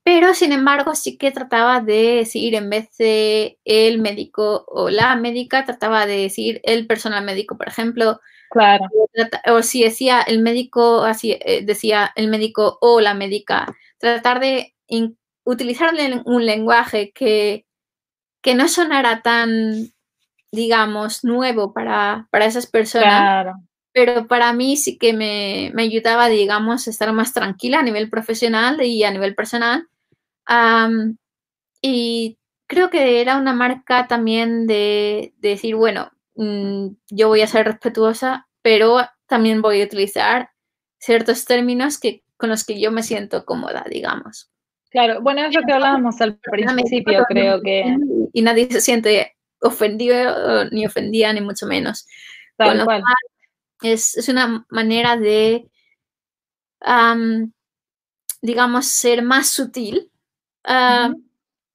Pero, 0.05 0.34
sin 0.34 0.53
embargo, 0.53 0.95
sí 0.95 1.18
que 1.18 1.32
trataba 1.32 1.80
de 1.80 2.18
decir, 2.18 2.55
en 2.55 2.70
vez 2.70 2.97
de 2.97 3.59
el 3.64 3.99
médico 3.99 4.64
o 4.68 4.89
la 4.89 5.16
médica, 5.16 5.64
trataba 5.64 6.07
de 6.07 6.18
decir 6.18 6.61
el 6.62 6.87
personal 6.87 7.24
médico, 7.24 7.59
por 7.59 7.66
ejemplo. 7.66 8.20
Claro. 8.51 8.84
O 9.49 9.62
si 9.62 9.82
decía 9.82 10.20
el 10.22 10.41
médico, 10.43 11.03
así 11.03 11.32
eh, 11.41 11.64
decía 11.64 12.12
el 12.14 12.28
médico 12.28 12.78
o 12.80 13.01
la 13.01 13.14
médica. 13.14 13.74
Tratar 13.99 14.39
de 14.39 14.76
utilizar 15.47 15.94
un 16.24 16.44
lenguaje 16.44 17.12
que, 17.12 17.66
que 18.42 18.55
no 18.55 18.68
sonara 18.68 19.22
tan, 19.22 19.92
digamos, 20.51 21.24
nuevo 21.24 21.72
para, 21.72 22.28
esas 22.32 22.66
personas. 22.66 23.55
Pero 23.92 24.26
para 24.26 24.53
mí 24.53 24.76
sí 24.76 24.99
que 24.99 25.14
me, 25.14 25.72
ayudaba, 25.80 26.28
digamos, 26.28 26.86
a 26.86 26.90
estar 26.90 27.12
más 27.12 27.32
tranquila 27.32 27.78
a 27.78 27.82
nivel 27.82 28.11
profesional 28.11 28.82
y 28.82 29.05
a 29.05 29.11
nivel 29.11 29.34
personal. 29.34 29.88
y 31.80 32.38
creo 32.66 32.90
que 32.90 33.20
era 33.20 33.38
una 33.38 33.53
marca 33.53 34.09
también 34.09 34.66
de, 34.66 35.32
decir, 35.38 35.76
bueno, 35.76 36.11
mm, 36.34 36.88
yo 37.09 37.28
voy 37.28 37.42
a 37.42 37.47
ser 37.47 37.66
respetuosa, 37.66 38.49
pero 38.62 38.99
también 39.26 39.62
voy 39.62 39.80
a 39.80 39.84
utilizar 39.84 40.51
ciertos 40.99 41.44
términos 41.44 41.99
que, 41.99 42.24
con 42.36 42.51
los 42.51 42.64
que 42.64 42.80
yo 42.80 42.90
me 42.90 43.05
siento 43.05 43.44
cómoda, 43.44 43.84
digamos. 43.88 44.51
Claro, 44.97 45.20
bueno, 45.20 45.42
es 45.42 45.55
lo 45.55 45.61
que 45.61 45.74
hablábamos 45.74 46.18
al 46.22 46.38
principio, 46.38 47.22
creo 47.28 47.61
que. 47.61 47.84
Y 48.32 48.40
nadie 48.40 48.66
se 48.70 48.80
siente 48.80 49.36
ofendido 49.61 50.64
ni 50.70 50.86
ofendida, 50.86 51.34
ni 51.34 51.42
mucho 51.42 51.66
menos. 51.66 52.07
Tal 52.57 52.82
cual. 52.82 53.03
Es, 53.82 54.26
una 54.30 54.64
manera 54.70 55.18
de, 55.18 55.68
digamos, 58.40 58.86
ser 58.86 59.20
más 59.20 59.51
sutil, 59.51 60.11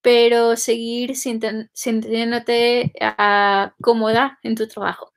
pero 0.01 0.55
seguir 0.57 1.15
sintiéndote 1.15 2.91
uh, 3.01 3.69
cómoda 3.83 4.39
en 4.41 4.55
tu 4.55 4.67
trabajo. 4.67 5.13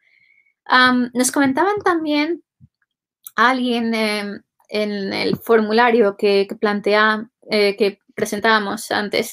nos 1.15 1.33
comentaban 1.33 1.77
también 1.83 2.45
alguien 3.35 3.95
em, 3.95 4.43
en 4.69 5.13
el 5.15 5.39
formulario 5.39 6.17
que, 6.19 6.47
plantea, 6.61 7.31
eh, 7.51 7.77
que 7.77 7.99
presentábamos 8.15 8.91
antes 8.91 9.33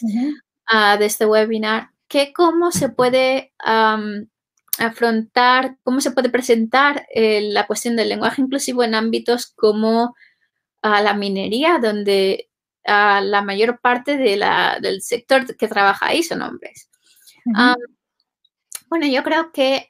ah, 0.67 0.97
de 0.97 1.05
este 1.05 1.25
webinar, 1.25 1.89
que 2.07 2.33
cómo 2.33 2.71
se 2.71 2.89
puede 2.89 3.53
afrontar, 4.77 5.77
cómo 5.83 6.01
se 6.01 6.11
puede 6.11 6.29
presentar 6.29 7.05
eh, 7.13 7.41
la 7.51 7.67
cuestión 7.67 7.95
del 7.95 8.09
lenguaje 8.09 8.41
inclusivo 8.41 8.83
en 8.83 8.95
ámbitos 8.95 9.47
como 9.55 10.15
ah, 10.81 11.01
la 11.01 11.13
minería, 11.13 11.79
donde 11.79 12.49
ah, 12.85 13.21
la 13.21 13.41
mayor 13.41 13.79
parte 13.79 14.17
de 14.17 14.39
del 14.81 15.01
sector 15.01 15.55
que 15.55 15.67
trabaja 15.67 16.07
ahí 16.07 16.23
son 16.23 16.41
hombres. 16.41 16.89
bueno, 18.89 19.07
yo 19.07 19.23
creo 19.23 19.51
que 19.51 19.87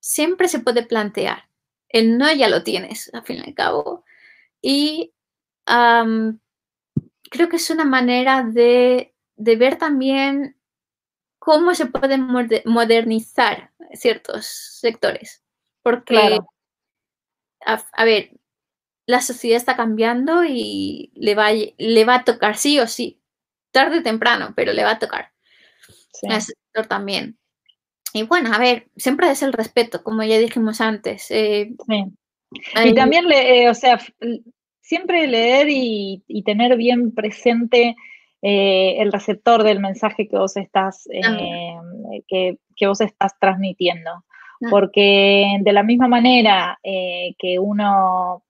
siempre 0.00 0.48
se 0.48 0.58
puede 0.58 0.84
plantear 0.84 1.48
el 1.94 2.18
no 2.18 2.30
ya 2.32 2.48
lo 2.48 2.64
tienes, 2.64 3.08
al 3.14 3.22
fin 3.22 3.36
y 3.36 3.48
al 3.48 3.54
cabo. 3.54 4.04
Y 4.60 5.14
creo 7.34 7.48
que 7.48 7.56
es 7.56 7.68
una 7.70 7.84
manera 7.84 8.44
de, 8.44 9.12
ver 9.36 9.76
también 9.76 10.56
cómo 11.40 11.74
se 11.74 11.86
pueden 11.86 12.28
modernizar 12.64 13.72
ciertos 13.92 14.46
sectores. 14.46 15.42
Porque, 15.82 16.38
a, 17.66 18.04
ver, 18.04 18.30
la 19.06 19.20
sociedad 19.20 19.56
está 19.56 19.74
cambiando 19.74 20.44
y 20.44 21.10
le 21.16 21.34
va, 21.34 21.48
le 21.50 22.04
va 22.04 22.14
a 22.14 22.24
tocar 22.24 22.56
sí 22.56 22.78
o 22.78 22.86
sí, 22.86 23.20
tarde 23.72 23.98
o 23.98 24.02
temprano, 24.04 24.52
pero 24.54 24.72
le 24.72 24.84
va 24.84 24.92
a 24.92 24.98
tocar. 25.00 25.32
Al 26.28 26.40
sector 26.40 26.86
también. 26.86 27.36
Y 28.12 28.22
bueno, 28.22 28.54
a 28.54 28.58
ver, 28.58 28.88
siempre 28.96 29.28
es 29.28 29.42
el 29.42 29.52
respeto, 29.52 30.04
como 30.04 30.22
ya 30.22 30.38
dijimos 30.38 30.80
antes. 30.80 31.32
Eh, 31.32 31.74
y 32.84 32.94
también, 32.94 33.26
le, 33.26 33.64
eh, 33.64 33.68
o 33.68 33.74
sea, 33.74 33.98
siempre 34.94 35.26
leer 35.26 35.66
y, 35.70 36.42
tener 36.44 36.76
bien 36.76 37.12
presente 37.12 37.96
eh, 38.42 38.96
el 38.98 39.10
receptor 39.10 39.62
del 39.62 39.80
mensaje 39.80 40.28
que 40.28 40.36
vos 40.36 40.56
estás, 40.56 41.08
que, 42.28 42.86
vos 42.86 43.00
estás 43.00 43.38
transmitiendo. 43.40 44.10
Ah. 44.10 44.68
Porque 44.70 45.58
de 45.60 45.72
la 45.72 45.82
misma 45.82 46.08
manera 46.08 46.78
que 46.82 47.58
uno 47.58 48.42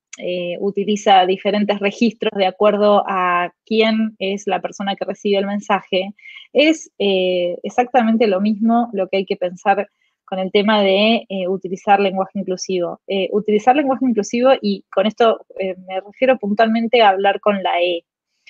utiliza 0.60 1.26
diferentes 1.26 1.80
registros 1.80 2.32
de 2.36 2.46
acuerdo 2.46 3.02
a 3.06 3.52
quién 3.66 4.14
es 4.18 4.46
la 4.46 4.60
persona 4.60 4.94
que 4.94 5.04
recibe 5.04 5.38
el 5.38 5.46
mensaje, 5.46 6.14
es 6.54 6.90
eh, 6.98 7.58
exactamente 7.62 8.26
lo 8.28 8.40
mismo 8.40 8.88
lo 8.92 9.08
que 9.08 9.18
hay 9.18 9.26
que 9.26 9.36
pensar 9.36 9.90
con 10.34 10.42
el 10.42 10.50
tema 10.50 10.82
de 10.82 11.26
eh, 11.28 11.46
utilizar 11.48 12.00
lenguaje 12.00 12.40
inclusivo. 12.40 13.00
Eh, 13.06 13.28
utilizar 13.30 13.76
lenguaje 13.76 14.04
inclusivo 14.04 14.50
y 14.60 14.84
con 14.92 15.06
esto 15.06 15.46
me 15.86 16.00
refiero 16.00 16.36
puntualmente 16.38 17.02
a 17.02 17.10
hablar 17.10 17.40
con 17.40 17.62
la 17.62 17.80
E. 17.80 18.04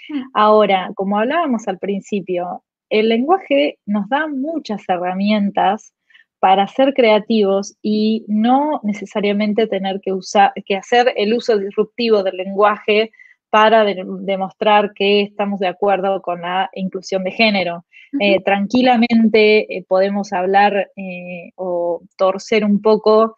Mm. 0.08 0.22
Ahora, 0.32 0.90
como 0.94 1.18
hablábamos 1.18 1.68
al 1.68 1.78
principio, 1.78 2.64
el 2.88 3.10
lenguaje 3.10 3.78
nos 3.84 4.08
da 4.08 4.28
muchas 4.28 4.82
herramientas 4.88 5.92
para 6.38 6.66
ser 6.68 6.94
creativos 6.94 7.76
y 7.82 8.24
no 8.28 8.80
necesariamente 8.82 9.66
tener 9.66 10.00
que 10.00 10.12
usar, 10.12 10.52
que 10.64 10.76
hacer 10.76 11.12
el 11.16 11.34
uso 11.34 11.58
disruptivo 11.58 12.22
del 12.22 12.36
lenguaje 12.36 13.10
para 13.50 13.84
demostrar 13.84 14.92
que 14.94 15.22
estamos 15.22 15.60
de 15.60 15.68
acuerdo 15.68 16.22
con 16.22 16.40
la 16.40 16.70
inclusión 16.72 17.24
de 17.24 17.30
género. 17.30 17.84
Eh, 18.20 18.40
tranquilamente 18.44 19.76
eh, 19.76 19.84
podemos 19.88 20.32
hablar 20.32 20.90
eh, 20.96 21.50
o 21.56 22.02
torcer 22.16 22.64
un 22.64 22.80
poco, 22.80 23.36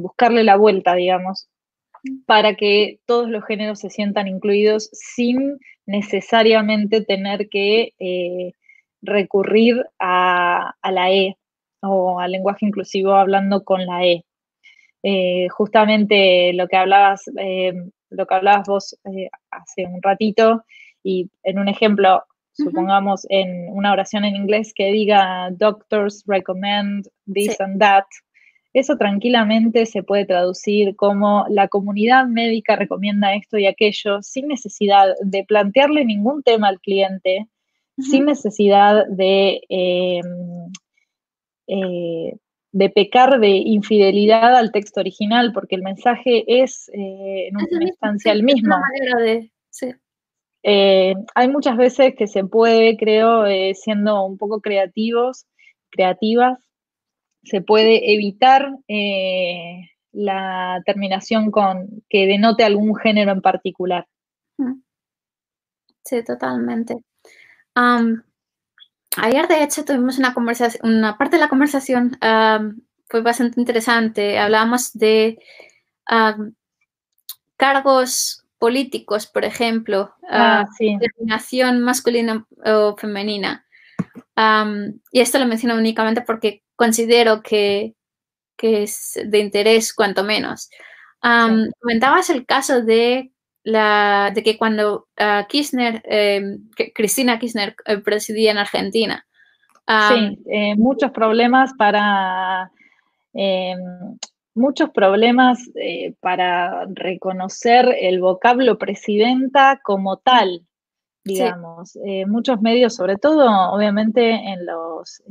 buscarle 0.00 0.42
la 0.42 0.56
vuelta, 0.56 0.96
digamos, 0.96 1.48
para 2.26 2.56
que 2.56 2.98
todos 3.06 3.28
los 3.28 3.44
géneros 3.44 3.78
se 3.78 3.90
sientan 3.90 4.26
incluidos 4.26 4.90
sin 4.92 5.58
necesariamente 5.86 7.04
tener 7.04 7.48
que 7.48 7.92
recurrir 9.02 9.84
a, 10.00 10.74
a 10.82 10.90
la 10.90 11.12
E 11.12 11.36
o 11.80 12.18
al 12.18 12.32
lenguaje 12.32 12.66
inclusivo 12.66 13.14
hablando 13.14 13.62
con 13.62 13.86
la 13.86 14.04
E. 14.04 14.24
Justamente 15.50 16.52
lo 16.54 16.66
que 16.66 16.76
hablabas, 16.76 17.22
lo 18.10 18.26
que 18.26 18.34
hablabas 18.34 18.66
vos 18.66 18.98
hace 19.52 19.86
un 19.86 20.02
ratito, 20.02 20.64
y 21.04 21.30
en 21.44 21.60
un 21.60 21.68
ejemplo, 21.68 22.24
supongamos 22.64 23.26
en 23.30 23.68
una 23.70 23.92
oración 23.92 24.24
en 24.24 24.36
inglés 24.36 24.72
que 24.74 24.92
diga 24.92 25.50
doctors 25.52 26.24
recommend 26.26 27.08
this 27.32 27.60
and 27.60 27.78
that, 27.80 28.04
eso 28.74 28.96
tranquilamente 28.96 29.86
se 29.86 30.02
puede 30.02 30.26
traducir 30.26 30.94
como 30.96 31.46
la 31.48 31.68
comunidad 31.68 32.26
médica 32.26 32.76
recomienda 32.76 33.34
esto 33.34 33.58
y 33.58 33.66
aquello 33.66 34.22
sin 34.22 34.48
necesidad 34.48 35.08
de 35.22 35.44
plantearle 35.44 36.04
ningún 36.04 36.42
tema 36.42 36.68
al 36.68 36.80
cliente, 36.80 37.48
sin 37.98 38.26
necesidad 38.26 39.06
de 39.08 39.60
eh, 39.68 40.20
de 42.70 42.90
pecar 42.90 43.40
de 43.40 43.48
infidelidad 43.48 44.54
al 44.56 44.72
texto 44.72 45.00
original, 45.00 45.52
porque 45.52 45.74
el 45.74 45.82
mensaje 45.82 46.44
es 46.46 46.88
eh, 46.92 47.48
en 47.48 47.56
última 47.56 47.84
instancia 47.84 48.32
el 48.32 48.42
mismo. 48.42 48.76
Eh, 50.62 51.14
hay 51.34 51.48
muchas 51.48 51.76
veces 51.76 52.14
que 52.16 52.26
se 52.26 52.44
puede, 52.44 52.96
creo, 52.96 53.44
siendo 53.74 54.24
un 54.24 54.36
poco 54.36 54.60
creativos, 54.60 55.46
creativas, 55.90 56.58
se 57.44 57.60
puede 57.60 58.12
evitar 58.12 58.70
la 60.12 60.82
terminación 60.84 61.50
con 61.50 62.02
que 62.08 62.26
denote 62.26 62.64
algún 62.64 62.96
género 62.96 63.32
en 63.32 63.40
particular. 63.40 64.06
Mm. 64.56 64.80
Sí, 66.04 66.24
totalmente. 66.24 66.96
Ayer, 67.74 69.48
de 69.48 69.62
hecho, 69.62 69.84
tuvimos 69.84 70.18
una 70.18 70.34
conversación, 70.34 70.96
una 70.96 71.16
parte 71.16 71.36
de 71.36 71.42
la 71.42 71.48
conversación 71.48 72.18
fue 73.08 73.22
bastante 73.22 73.60
interesante. 73.60 74.38
Hablábamos 74.38 74.92
de 74.92 75.38
cargos 77.56 78.44
políticos, 78.58 79.26
por 79.26 79.44
ejemplo, 79.44 80.14
ah, 80.28 80.66
determinación 80.78 81.80
masculina 81.80 82.46
o 82.64 82.96
femenina. 82.96 83.64
y 85.12 85.20
esto 85.20 85.38
lo 85.38 85.46
menciono 85.46 85.76
únicamente 85.76 86.22
porque 86.22 86.62
considero 86.76 87.42
que, 87.42 87.94
es 88.60 89.18
de 89.24 89.38
interés 89.38 89.94
cuanto 89.94 90.24
menos. 90.24 90.68
Comentabas 91.20 92.30
el 92.30 92.44
caso 92.44 92.82
de 92.82 93.32
de 93.72 94.42
que 94.44 94.56
cuando 94.56 95.08
uh, 95.20 95.46
Kirchner, 95.48 96.02
em, 96.04 96.68
Cristina 96.94 97.38
Kirchner 97.38 97.74
eh, 97.84 97.98
presidía 97.98 98.50
en 98.52 98.58
Argentina. 98.58 99.26
sí, 100.08 100.38
eh, 100.50 100.74
muchos 100.76 101.10
problemas 101.10 101.72
para 101.76 102.70
em, 103.34 103.78
muchos 104.58 104.90
problemas 104.90 105.58
eh, 105.76 106.14
para 106.20 106.84
reconocer 106.86 107.94
el 108.00 108.20
vocablo 108.20 108.76
presidenta 108.78 109.80
como 109.82 110.18
tal, 110.18 110.66
digamos. 111.24 111.98
muchos 112.26 112.60
medios, 112.60 112.94
sobre 112.94 113.16
todo, 113.16 113.48
obviamente, 113.72 114.30
en 114.30 114.66
los 114.66 115.22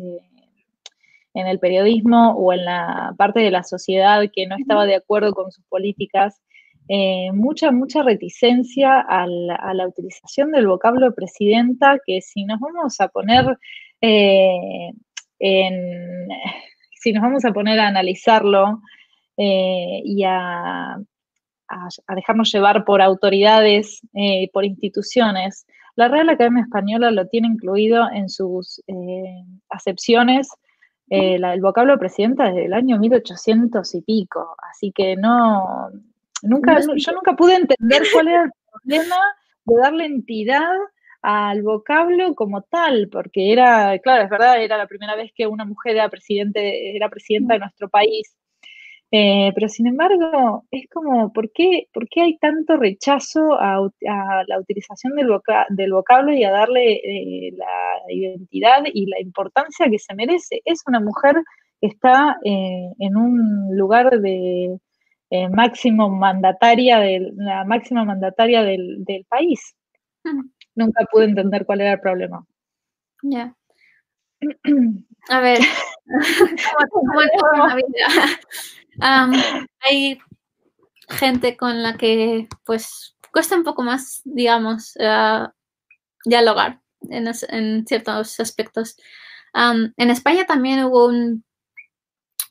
en 1.39 1.45
el 1.45 1.59
periodismo 1.59 2.31
o 2.31 2.51
en 2.51 2.65
la 2.65 3.13
parte 3.17 3.41
de 3.41 3.51
la 3.51 3.63
sociedad 3.63 4.23
que 4.33 4.47
no 4.47 4.55
estaba 4.57 4.85
de 4.85 4.95
acuerdo 4.95 5.33
con 5.33 5.51
sus 5.51 5.63
políticas, 5.65 6.41
eh, 6.89 7.31
mucha, 7.33 7.71
mucha 7.71 8.01
reticencia 8.01 9.01
a 9.01 9.27
la, 9.27 9.87
utilización 9.87 10.51
del 10.51 10.67
vocablo 10.67 11.13
presidenta, 11.13 11.99
que 12.05 12.21
si 12.21 12.45
nos 12.45 12.59
vamos 12.59 12.99
a 12.99 13.09
poner 13.09 13.45
eh, 14.01 14.91
en, 15.39 16.27
si 16.93 17.13
nos 17.13 17.21
vamos 17.21 17.45
a 17.45 17.53
poner 17.53 17.79
a 17.79 17.87
analizarlo 17.87 18.81
eh, 19.37 20.01
y 20.03 20.23
a, 20.23 20.95
a, 20.95 22.15
dejarnos 22.15 22.51
llevar 22.51 22.85
por 22.85 23.01
autoridades, 23.01 24.01
por 24.51 24.65
instituciones, 24.65 25.65
la 25.95 26.07
Real 26.07 26.29
Academia 26.29 26.63
Española 26.63 27.11
lo 27.11 27.27
tiene 27.27 27.47
incluido 27.47 28.09
en 28.11 28.29
sus 28.29 28.81
acepciones 29.69 30.49
el 31.09 31.61
vocablo 31.61 31.97
presidenta 31.97 32.45
desde 32.45 32.65
el 32.65 32.73
año 32.73 32.99
1800 32.99 33.95
y 33.95 34.01
pico, 34.01 34.55
así 34.69 34.91
que 34.91 35.15
no, 35.15 35.89
Nunca, 36.43 36.79
yo 36.79 37.11
nunca 37.13 37.35
pude 37.35 37.55
entender 37.55 38.03
cuál 38.13 38.27
era 38.27 38.43
el 38.43 38.51
problema 38.71 39.15
de 39.65 39.77
darle 39.77 40.05
entidad 40.05 40.75
al 41.21 41.61
vocablo 41.63 42.35
como 42.35 42.61
tal, 42.61 43.09
porque 43.11 43.51
era, 43.51 43.97
claro, 43.99 44.23
es 44.23 44.29
verdad, 44.29 44.61
era 44.61 44.77
la 44.77 44.87
primera 44.87 45.15
vez 45.15 45.31
que 45.35 45.47
una 45.47 45.65
mujer 45.65 45.95
era 45.95 46.09
presidente, 46.09 46.95
era 46.95 47.09
presidenta 47.09 47.55
de 47.55 47.59
nuestro 47.59 47.89
país. 47.89 48.37
Eh, 49.11 49.53
pero 49.55 49.69
sin 49.69 49.87
embargo, 49.87 50.65
es 50.69 50.89
como, 50.89 51.31
¿por 51.31 51.49
qué, 51.53 51.87
por 51.93 52.09
qué 52.09 52.23
hay 52.23 52.37
tanto 52.39 52.75
rechazo 52.75 53.53
a, 53.53 53.89
la 54.47 54.59
utilización 54.59 55.15
del, 55.15 55.29
del, 55.69 55.93
vocablo 55.93 56.33
y 56.33 56.43
a 56.43 56.51
darle 56.51 56.95
eh, 56.95 57.53
la 57.55 58.13
identidad 58.13 58.83
y 58.93 59.05
la 59.05 59.21
importancia 59.21 59.89
que 59.89 59.99
se 59.99 60.13
merece? 60.13 60.61
Es 60.65 60.83
una 60.87 60.99
mujer 60.99 61.35
que 61.79 61.87
está 61.87 62.37
eh, 62.43 62.91
en 62.99 63.15
un 63.15 63.77
lugar 63.77 64.19
de, 64.19 64.77
eh, 65.29 65.49
máximo 65.49 66.09
mandataria 66.09 66.99
del, 66.99 67.33
la 67.35 67.65
máxima 67.65 68.05
mandataria 68.05 68.63
del, 68.63 69.03
país. 69.27 69.75
Nunca 70.75 71.05
pude 71.11 71.25
entender 71.25 71.65
cuál 71.65 71.81
era 71.81 71.93
el 71.93 71.99
problema. 71.99 72.45
Ya. 73.23 73.53
A 75.29 75.41
ver, 75.41 75.59
hay 78.99 80.19
gente 81.09 81.55
con 81.55 81.81
la 81.83 81.97
que 81.97 82.47
pues 82.65 83.15
cuesta 83.31 83.55
un 83.55 83.63
poco 83.63 83.83
más, 83.83 84.21
digamos, 84.25 84.93
uh, 84.97 85.47
dialogar 86.25 86.81
en, 87.09 87.29
en, 87.49 87.85
ciertos 87.85 88.39
aspectos. 88.39 88.97
en 89.53 90.09
España 90.09 90.45
también 90.45 90.83
hubo 90.83 91.07
un 91.07 91.43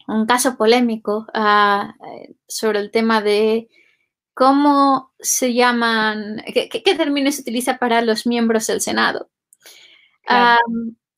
un 0.06 0.26
caso 0.26 0.56
polémico 0.56 1.26
ah, 1.34 1.94
sobre 2.46 2.80
el 2.80 2.90
tema 2.90 3.20
de 3.20 3.68
cómo 4.34 5.12
se 5.18 5.54
llaman, 5.54 6.42
qué, 6.52 6.94
término 6.96 7.32
se 7.32 7.42
utiliza 7.42 7.78
para 7.78 8.02
los 8.02 8.26
miembros 8.26 8.66
del 8.66 8.80
Senado. 8.80 9.30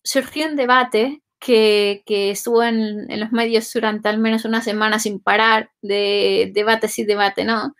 surgió 0.02 0.46
un 0.46 0.56
debate 0.56 1.22
que, 1.39 2.02
estuvo 2.06 2.62
en, 2.62 3.06
los 3.20 3.32
medios 3.32 3.73
durante 3.73 4.09
al 4.09 4.19
menos 4.19 4.44
una 4.44 4.62
semana 4.62 4.98
sin 4.98 5.20
parar, 5.20 5.70
de 5.82 6.51
debate 6.55 6.89
sí, 6.89 7.05
debate 7.05 7.44
no, 7.44 7.74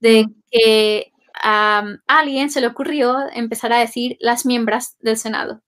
de 0.00 0.26
que 0.50 1.12
a 1.42 1.84
alguien 2.06 2.50
se 2.50 2.60
le 2.60 2.66
ocurrió 2.68 3.18
empezar 3.32 3.72
a 3.72 3.78
decir 3.78 4.16
las 4.20 4.46
miembros 4.46 4.96
del 5.00 5.16
Senado 5.18 5.62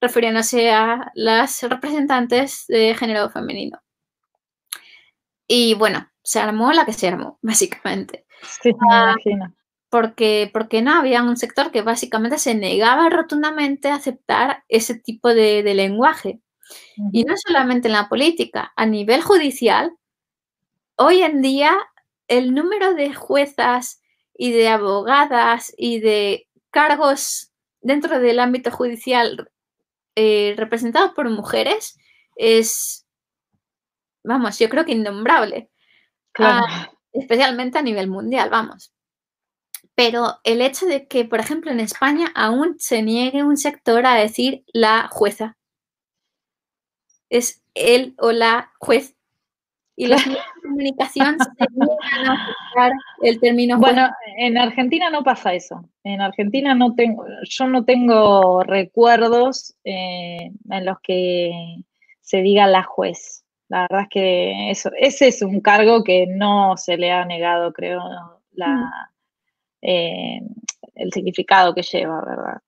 refiriéndose 0.00 0.70
a 0.70 1.10
las 1.14 1.62
representantes 1.62 2.66
de 2.68 2.94
género 2.94 3.30
femenino. 3.30 3.80
Y 5.46 5.74
bueno, 5.74 6.08
se 6.22 6.40
armó 6.40 6.72
la 6.72 6.84
que 6.84 6.92
se 6.92 7.08
armó, 7.08 7.38
básicamente. 7.42 8.26
Sí, 8.62 8.72
me 8.72 8.78
ah, 8.90 9.14
imagino. 9.14 9.54
Porque, 9.90 10.50
porque 10.52 10.82
no, 10.82 10.94
había 10.94 11.22
un 11.22 11.36
sector 11.36 11.70
que 11.70 11.82
básicamente 11.82 12.38
se 12.38 12.54
negaba 12.54 13.08
rotundamente 13.08 13.88
a 13.88 13.94
aceptar 13.94 14.64
ese 14.68 14.94
tipo 14.94 15.28
de, 15.28 15.62
lenguaje. 15.74 16.40
Y 17.12 17.24
no 17.24 17.34
solamente 17.36 17.88
en 17.88 17.94
la 17.94 18.08
política, 18.10 18.72
a 18.76 18.84
nivel 18.84 19.22
judicial, 19.22 19.92
hoy 20.96 21.22
en 21.22 21.40
día 21.40 21.74
el 22.26 22.54
número 22.54 22.92
de 22.92 23.14
juezas 23.14 24.02
y 24.36 24.52
de 24.52 24.68
abogadas 24.68 25.72
y 25.78 26.00
de 26.00 26.46
cargos 26.70 27.52
dentro 27.80 28.20
del 28.20 28.38
ámbito 28.40 28.70
judicial 28.70 29.50
eh, 30.14 30.54
representados 30.56 31.12
por 31.14 31.30
mujeres 31.30 31.96
es, 32.36 33.06
vamos, 34.24 34.58
yo 34.58 34.68
creo 34.68 34.84
que 34.84 34.92
innombrable. 34.92 35.70
Ah, 36.38 36.90
especialmente 37.12 37.78
a 37.78 37.82
nivel 37.82 38.08
mundial, 38.08 38.50
vamos. 38.50 38.92
Pero 39.98 40.38
el 40.44 40.62
hecho 40.62 40.86
de 40.86 41.08
que, 41.08 41.24
por 41.24 41.40
ejemplo, 41.40 41.72
en 41.72 41.80
España 41.80 42.30
aún 42.36 42.76
se 42.78 43.02
niegue 43.02 43.42
un 43.42 43.56
sector 43.56 44.06
a 44.06 44.14
decir 44.14 44.62
la 44.72 45.08
jueza. 45.10 45.56
Es 47.28 47.64
él 47.74 48.14
o 48.18 48.30
la 48.30 48.70
juez. 48.78 49.16
Y 49.96 50.06
los 50.06 50.24
medios 50.24 50.44
de 50.54 50.62
comunicación 50.62 51.36
se 51.40 51.66
niegan 51.74 52.30
a 52.30 52.90
el 53.22 53.40
término 53.40 53.76
juez. 53.78 53.92
Bueno, 53.92 54.08
en 54.36 54.56
Argentina 54.56 55.10
no 55.10 55.24
pasa 55.24 55.52
eso. 55.52 55.90
En 56.04 56.20
Argentina 56.20 56.76
no 56.76 56.94
tengo, 56.94 57.26
yo 57.42 57.66
no 57.66 57.84
tengo 57.84 58.62
recuerdos 58.62 59.74
eh, 59.82 60.52
en 60.70 60.84
los 60.84 61.00
que 61.02 61.50
se 62.20 62.42
diga 62.42 62.68
la 62.68 62.84
juez. 62.84 63.44
La 63.66 63.88
verdad 63.90 64.02
es 64.02 64.08
que 64.10 64.70
eso, 64.70 64.92
ese 64.96 65.26
es 65.26 65.42
un 65.42 65.60
cargo 65.60 66.04
que 66.04 66.28
no 66.28 66.76
se 66.76 66.96
le 66.96 67.10
ha 67.10 67.24
negado, 67.24 67.72
creo, 67.72 68.00
la, 68.52 68.68
mm. 68.68 69.17
Eh, 69.82 70.40
el 70.94 71.12
significado 71.12 71.74
que 71.74 71.82
lleva, 71.82 72.20
¿verdad? 72.24 72.60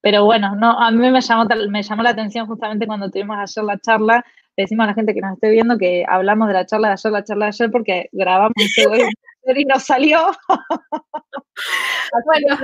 Pero 0.00 0.24
bueno, 0.24 0.54
no, 0.56 0.78
a 0.78 0.90
mí 0.90 1.10
me 1.10 1.20
llamó, 1.20 1.46
me 1.70 1.82
llamó 1.82 2.02
la 2.02 2.10
atención 2.10 2.46
justamente 2.46 2.86
cuando 2.86 3.10
tuvimos 3.10 3.38
ayer 3.38 3.64
la 3.64 3.78
charla, 3.78 4.24
le 4.56 4.64
decimos 4.64 4.84
a 4.84 4.88
la 4.88 4.94
gente 4.94 5.14
que 5.14 5.20
nos 5.20 5.34
esté 5.34 5.50
viendo 5.50 5.78
que 5.78 6.04
hablamos 6.06 6.48
de 6.48 6.54
la 6.54 6.66
charla 6.66 6.88
de 6.88 6.92
ayer, 6.92 7.12
la 7.12 7.24
charla 7.24 7.44
de 7.46 7.48
ayer, 7.48 7.70
porque 7.70 8.08
grabamos 8.12 8.54
ayer 9.46 9.58
y 9.58 9.64
no 9.64 9.78
salió. 9.80 10.18
bueno, 12.26 12.58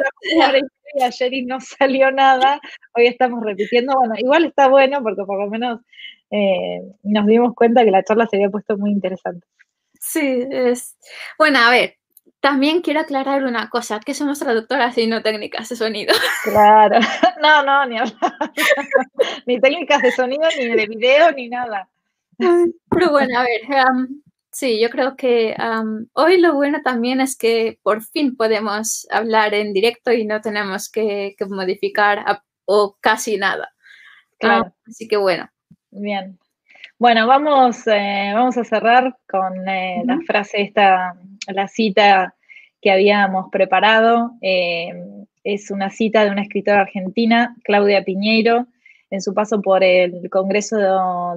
ayer 1.02 1.34
y 1.34 1.46
no 1.46 1.60
salió 1.60 2.10
nada, 2.10 2.60
hoy 2.94 3.06
estamos 3.06 3.42
repitiendo, 3.42 3.94
bueno, 3.96 4.14
igual 4.18 4.44
está 4.44 4.68
bueno 4.68 5.02
porque 5.02 5.24
por 5.24 5.42
lo 5.42 5.50
menos 5.50 5.80
eh, 6.30 6.80
nos 7.02 7.26
dimos 7.26 7.54
cuenta 7.54 7.84
que 7.84 7.90
la 7.90 8.04
charla 8.04 8.26
se 8.26 8.36
había 8.36 8.50
puesto 8.50 8.76
muy 8.76 8.90
interesante. 8.90 9.46
Sí, 9.98 10.46
es. 10.50 10.96
Bueno, 11.38 11.58
a 11.58 11.70
ver, 11.70 11.96
también 12.40 12.80
quiero 12.80 13.00
aclarar 13.00 13.44
una 13.44 13.68
cosa, 13.68 14.00
que 14.00 14.14
somos 14.14 14.38
traductoras 14.38 14.96
y 14.98 15.06
no 15.06 15.22
técnicas 15.22 15.68
de 15.68 15.76
sonido. 15.76 16.14
Claro, 16.44 16.98
no, 17.42 17.62
no, 17.62 17.86
ni 17.86 17.96
ni 19.46 19.60
técnicas 19.60 20.02
de 20.02 20.12
sonido, 20.12 20.48
ni 20.58 20.68
de 20.68 20.86
video, 20.86 21.32
ni 21.32 21.48
nada. 21.48 21.88
Pero 22.38 23.10
bueno, 23.10 23.38
a 23.38 23.42
ver, 23.42 23.60
sí, 24.50 24.80
yo 24.80 24.88
creo 24.88 25.14
que 25.14 25.54
hoy 26.14 26.40
lo 26.40 26.54
bueno 26.54 26.80
también 26.82 27.20
es 27.20 27.36
que 27.36 27.78
por 27.82 28.02
fin 28.02 28.34
podemos 28.34 29.06
hablar 29.10 29.52
en 29.52 29.74
directo 29.74 30.10
y 30.10 30.24
no 30.24 30.40
tenemos 30.40 30.90
que, 30.90 31.36
modificar 31.48 32.42
o 32.64 32.96
casi 33.00 33.36
nada. 33.36 33.70
Claro. 34.38 34.74
así 34.86 35.06
que 35.06 35.18
bueno, 35.18 35.50
Bien. 35.90 36.38
Bueno, 37.00 37.26
vamos, 37.26 37.86
eh, 37.86 38.32
vamos 38.34 38.58
a 38.58 38.64
cerrar 38.64 39.16
con 39.26 39.66
eh, 39.66 40.02
la 40.04 40.18
frase 40.26 40.60
esta, 40.60 41.14
la 41.48 41.66
cita 41.66 42.34
que 42.82 42.90
habíamos 42.90 43.46
preparado. 43.50 44.32
Eh, 44.42 44.92
es 45.42 45.70
una 45.70 45.88
cita 45.88 46.22
de 46.22 46.30
una 46.30 46.42
escritora 46.42 46.82
argentina, 46.82 47.56
Claudia 47.64 48.04
Piñeiro, 48.04 48.66
en 49.08 49.22
su 49.22 49.32
paso 49.32 49.62
por 49.62 49.82
el 49.82 50.28
Congreso 50.28 50.76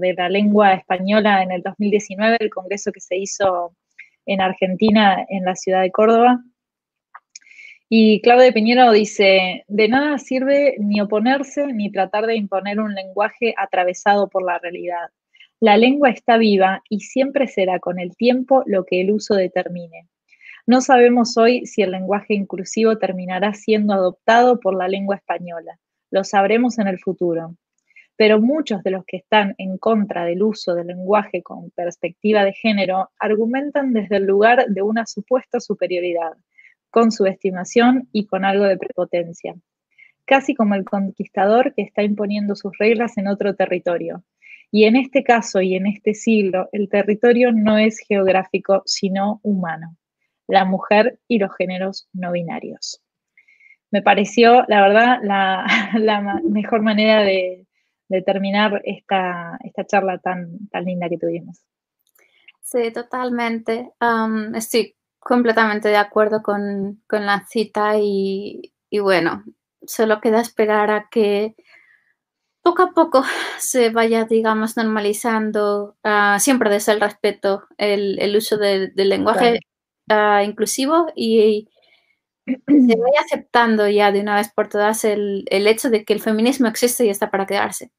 de, 0.02 0.14
la 0.16 0.28
Lengua 0.28 0.74
Española 0.74 1.42
en 1.42 1.54
el 1.54 1.62
2019, 1.62 2.40
el 2.42 2.50
congreso 2.50 2.92
que 2.92 3.00
se 3.00 3.16
hizo 3.16 3.74
en 4.26 4.42
Argentina, 4.42 5.26
en 5.30 5.46
la 5.46 5.56
ciudad 5.56 5.82
de 5.84 5.92
Córdoba. 5.92 6.44
Y 7.88 8.20
Claudia 8.22 8.52
Piñero 8.52 8.92
dice, 8.92 9.64
de 9.70 9.88
nada 9.88 10.18
sirve 10.18 10.76
ni 10.80 11.00
oponerse 11.00 11.68
ni 11.68 11.90
tratar 11.90 12.26
de 12.26 12.36
imponer 12.36 12.82
un 12.82 12.94
lenguaje 12.94 13.56
atravesado 13.58 14.28
por 14.28 14.44
la 14.44 14.60
realidad. 14.60 15.08
La 15.64 15.78
lengua 15.78 16.10
está 16.10 16.36
viva 16.36 16.84
y 16.90 17.00
siempre 17.00 17.48
será 17.48 17.80
con 17.80 17.98
el 17.98 18.18
tiempo 18.18 18.64
lo 18.66 18.84
que 18.84 19.00
el 19.00 19.12
uso 19.12 19.34
determine. 19.34 20.10
No 20.68 20.82
sabemos 20.82 21.38
hoy 21.38 21.66
si 21.66 21.82
el 21.82 21.92
lenguaje 21.92 22.34
inclusivo 22.34 22.98
terminará 22.98 23.54
siendo 23.54 23.94
adoptado 23.94 24.60
por 24.60 24.76
la 24.76 24.90
lengua 24.90 25.16
española. 25.16 25.80
Lo 26.12 26.26
sabremos 26.26 26.80
en 26.80 26.90
el 26.90 27.00
futuro. 27.00 27.56
Pero 28.18 28.42
muchos 28.42 28.84
de 28.84 28.92
los 28.92 29.06
que 29.06 29.16
están 29.16 29.56
en 29.58 29.78
contra 29.78 30.26
del 30.26 30.44
uso 30.44 30.76
del 30.76 30.88
lenguaje 30.88 31.42
con 31.42 31.72
perspectiva 31.72 32.44
de 32.44 32.52
género 32.52 33.12
argumentan 33.18 33.94
desde 33.94 34.18
el 34.18 34.26
lugar 34.26 34.66
de 34.68 34.82
una 34.82 35.06
supuesta 35.06 35.62
superioridad 35.62 36.34
con 36.90 37.10
subestimación 37.10 38.10
y 38.12 38.26
con 38.26 38.44
algo 38.44 38.66
de 38.66 38.78
prepotencia, 38.78 39.56
casi 40.26 40.56
como 40.56 40.76
el 40.76 40.84
conquistador 40.84 41.74
que 41.74 41.84
está 41.84 42.04
imponiendo 42.04 42.54
sus 42.54 42.78
reglas 42.78 43.18
en 43.18 43.30
otro 43.30 43.56
territorio. 43.56 44.26
Y 44.76 44.86
en 44.86 44.96
este 44.96 45.24
caso 45.24 45.62
y 45.62 45.76
en 45.76 45.86
este 45.86 46.16
siglo, 46.16 46.68
el 46.72 46.90
territorio 46.90 47.52
no 47.52 47.78
es 47.78 48.00
geográfico, 48.00 48.82
sino 48.88 49.40
humano, 49.44 49.96
la 50.48 50.66
mujer 50.66 51.20
y 51.28 51.38
los 51.38 51.56
géneros 51.56 52.10
no 52.12 52.32
binarios. 52.32 53.00
Me 53.92 54.02
pareció, 54.02 54.66
la 54.68 54.82
verdad, 54.82 55.20
la, 55.22 56.42
mejor 56.50 56.82
manera 56.82 57.22
de, 57.22 57.68
terminar 58.26 58.82
esta, 58.84 59.60
esta, 59.64 59.86
charla 59.86 60.18
tan, 60.18 60.68
tan 60.70 60.86
linda 60.86 61.08
que 61.08 61.20
tuvimos. 61.20 61.64
Sí, 62.60 62.92
totalmente. 62.92 63.92
Estoy 64.56 64.96
completamente 65.20 65.90
de 65.90 65.98
acuerdo 65.98 66.42
con, 66.42 67.00
la 67.12 67.46
cita 67.48 68.00
y, 68.00 68.74
bueno, 69.00 69.44
solo 69.86 70.20
queda 70.20 70.42
esperar 70.42 70.90
a 70.90 71.10
que 71.12 71.54
poco 72.64 72.82
a 72.82 72.92
poco 72.92 73.24
se 73.60 73.90
vaya, 73.90 74.26
digamos, 74.26 74.76
normalizando, 74.78 75.98
uh, 76.04 76.40
siempre 76.40 76.70
desde 76.70 76.94
el 76.94 77.02
respeto, 77.02 77.68
el, 77.78 78.36
uso 78.36 78.58
del 78.58 78.92
lenguaje 78.96 79.60
ah, 80.10 80.44
inclusivo 80.44 81.08
y, 81.16 81.70
se 82.46 82.98
vaya 82.98 83.22
aceptando 83.24 83.88
ya 83.88 84.12
de 84.12 84.20
una 84.20 84.36
vez 84.36 84.52
por 84.52 84.68
todas 84.68 85.06
el, 85.06 85.46
hecho 85.50 85.90
de 85.90 86.04
que 86.04 86.14
el 86.14 86.20
feminismo 86.20 86.68
existe 86.68 87.06
y 87.06 87.10
está 87.10 87.30
para 87.30 87.46
quedarse. 87.46 87.92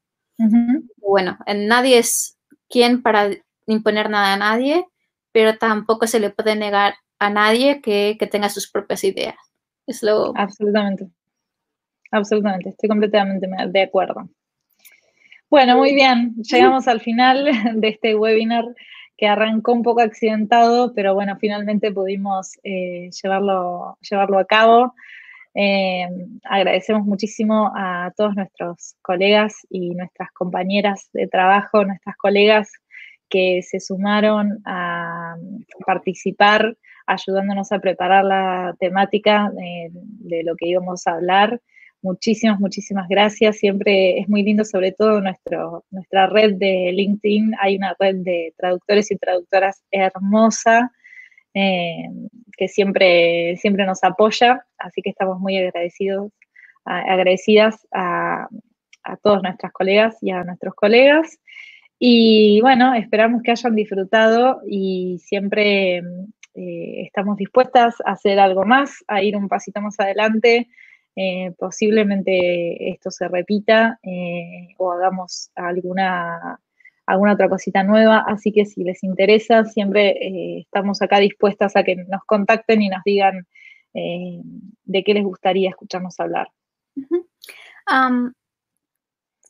Bueno, 0.97 1.37
nadie 1.47 1.97
es 1.97 2.37
quien 2.69 3.01
para 3.01 3.29
imponer 3.65 4.09
nada 4.09 4.33
a 4.33 4.37
nadie, 4.37 4.85
pero 5.31 5.57
tampoco 5.57 6.05
se 6.05 6.19
le 6.19 6.29
puede 6.29 6.55
negar 6.55 6.95
a 7.17 7.29
nadie 7.29 7.81
que, 7.81 8.17
tenga 8.29 8.49
sus 8.49 8.69
propias 8.69 9.03
ideas. 9.03 9.37
Es 9.87 10.03
lo... 10.03 10.31
Absolutamente. 10.35 11.09
Absolutamente. 12.11 12.69
Estoy 12.69 12.89
completamente 12.89 13.47
de 13.67 13.81
acuerdo. 13.81 14.29
Bueno, 15.49 15.77
muy 15.77 15.93
bien. 15.93 16.35
Llegamos 16.37 16.87
al 16.87 17.01
final 17.01 17.45
de 17.75 17.87
este 17.87 18.15
webinar 18.15 18.65
que 19.17 19.27
arrancó 19.27 19.73
un 19.73 19.83
poco 19.83 20.01
accidentado, 20.01 20.93
pero 20.93 21.13
bueno, 21.13 21.37
finalmente 21.39 21.91
pudimos 21.91 22.57
eh, 22.63 23.09
llevarlo, 23.21 23.97
llevarlo 24.01 24.39
a 24.39 24.45
cabo. 24.45 24.93
Eh, 25.53 26.05
agradecemos 26.43 27.05
muchísimo 27.05 27.71
a 27.75 28.11
todos 28.17 28.35
nuestros 28.35 28.95
colegas 29.01 29.55
y 29.69 29.91
nuestras 29.95 30.31
compañeras 30.33 31.09
de 31.13 31.27
trabajo, 31.27 31.85
nuestras 31.85 32.17
colegas 32.17 32.71
que 33.29 33.61
se 33.63 33.79
sumaron 33.79 34.61
a 34.65 35.35
participar 35.85 36.75
ayudándonos 37.07 37.71
a 37.71 37.79
preparar 37.79 38.25
la 38.25 38.75
temática 38.79 39.51
de, 39.53 40.43
lo 40.43 40.55
que 40.55 40.67
íbamos 40.67 41.05
a 41.07 41.13
hablar. 41.13 41.61
Muchísimas, 42.05 42.59
muchísimas 42.59 43.07
gracias. 43.09 43.57
Siempre 43.57 44.19
es 44.19 44.29
muy 44.29 44.43
lindo, 44.43 44.63
sobre 44.63 44.91
todo 44.91 45.21
nuestro, 45.21 45.85
nuestra 45.89 46.27
red 46.27 46.53
de 46.53 46.91
LinkedIn. 46.93 47.55
Hay 47.59 47.77
una 47.77 47.95
red 47.99 48.17
de 48.17 48.53
traductores 48.57 49.09
y 49.09 49.17
traductoras 49.17 49.81
hermosa 49.89 50.91
eh, 51.55 52.07
que 52.55 52.67
siempre, 52.67 53.57
siempre 53.57 53.87
nos 53.87 54.03
apoya. 54.03 54.63
Así 54.77 55.01
que 55.01 55.09
estamos 55.09 55.39
muy 55.39 55.57
agradecidos, 55.57 56.31
agradecidas 56.83 57.87
a, 57.91 58.49
a 59.03 59.17
todas 59.17 59.41
nuestras 59.41 59.71
colegas 59.71 60.15
y 60.21 60.29
a 60.29 60.43
nuestros 60.43 60.75
colegas. 60.75 61.39
Y 61.97 62.61
bueno, 62.61 62.93
esperamos 62.93 63.41
que 63.41 63.49
hayan 63.49 63.73
disfrutado 63.73 64.61
y 64.69 65.17
siempre 65.23 66.03
eh, 66.53 67.01
estamos 67.03 67.37
dispuestas 67.37 67.95
a 68.05 68.11
hacer 68.11 68.39
algo 68.39 68.63
más, 68.63 69.03
a 69.07 69.23
ir 69.23 69.35
un 69.35 69.47
pasito 69.47 69.81
más 69.81 69.99
adelante. 69.99 70.67
Eh, 71.15 71.53
posiblemente 71.57 72.89
esto 72.89 73.09
se 73.09 73.27
repita 73.27 73.99
eh, 74.03 74.75
o 74.77 74.91
hagamos 74.91 75.49
alguna, 75.55 76.59
alguna 77.05 77.33
otra 77.33 77.49
cosita 77.49 77.83
nueva. 77.83 78.25
Así 78.27 78.51
que 78.51 78.65
si 78.65 78.83
les 78.83 79.03
interesa, 79.03 79.65
siempre 79.65 80.59
estamos 80.59 81.01
acá 81.01 81.19
dispuestas 81.19 81.75
a 81.75 81.83
que 81.83 81.95
nos 81.95 82.23
contacten 82.25 82.81
y 82.81 82.89
nos 82.89 83.03
digan 83.03 83.47
de 83.93 85.03
qué 85.05 85.13
les 85.13 85.23
gustaría 85.23 85.69
escucharnos 85.69 86.19
hablar. 86.19 86.49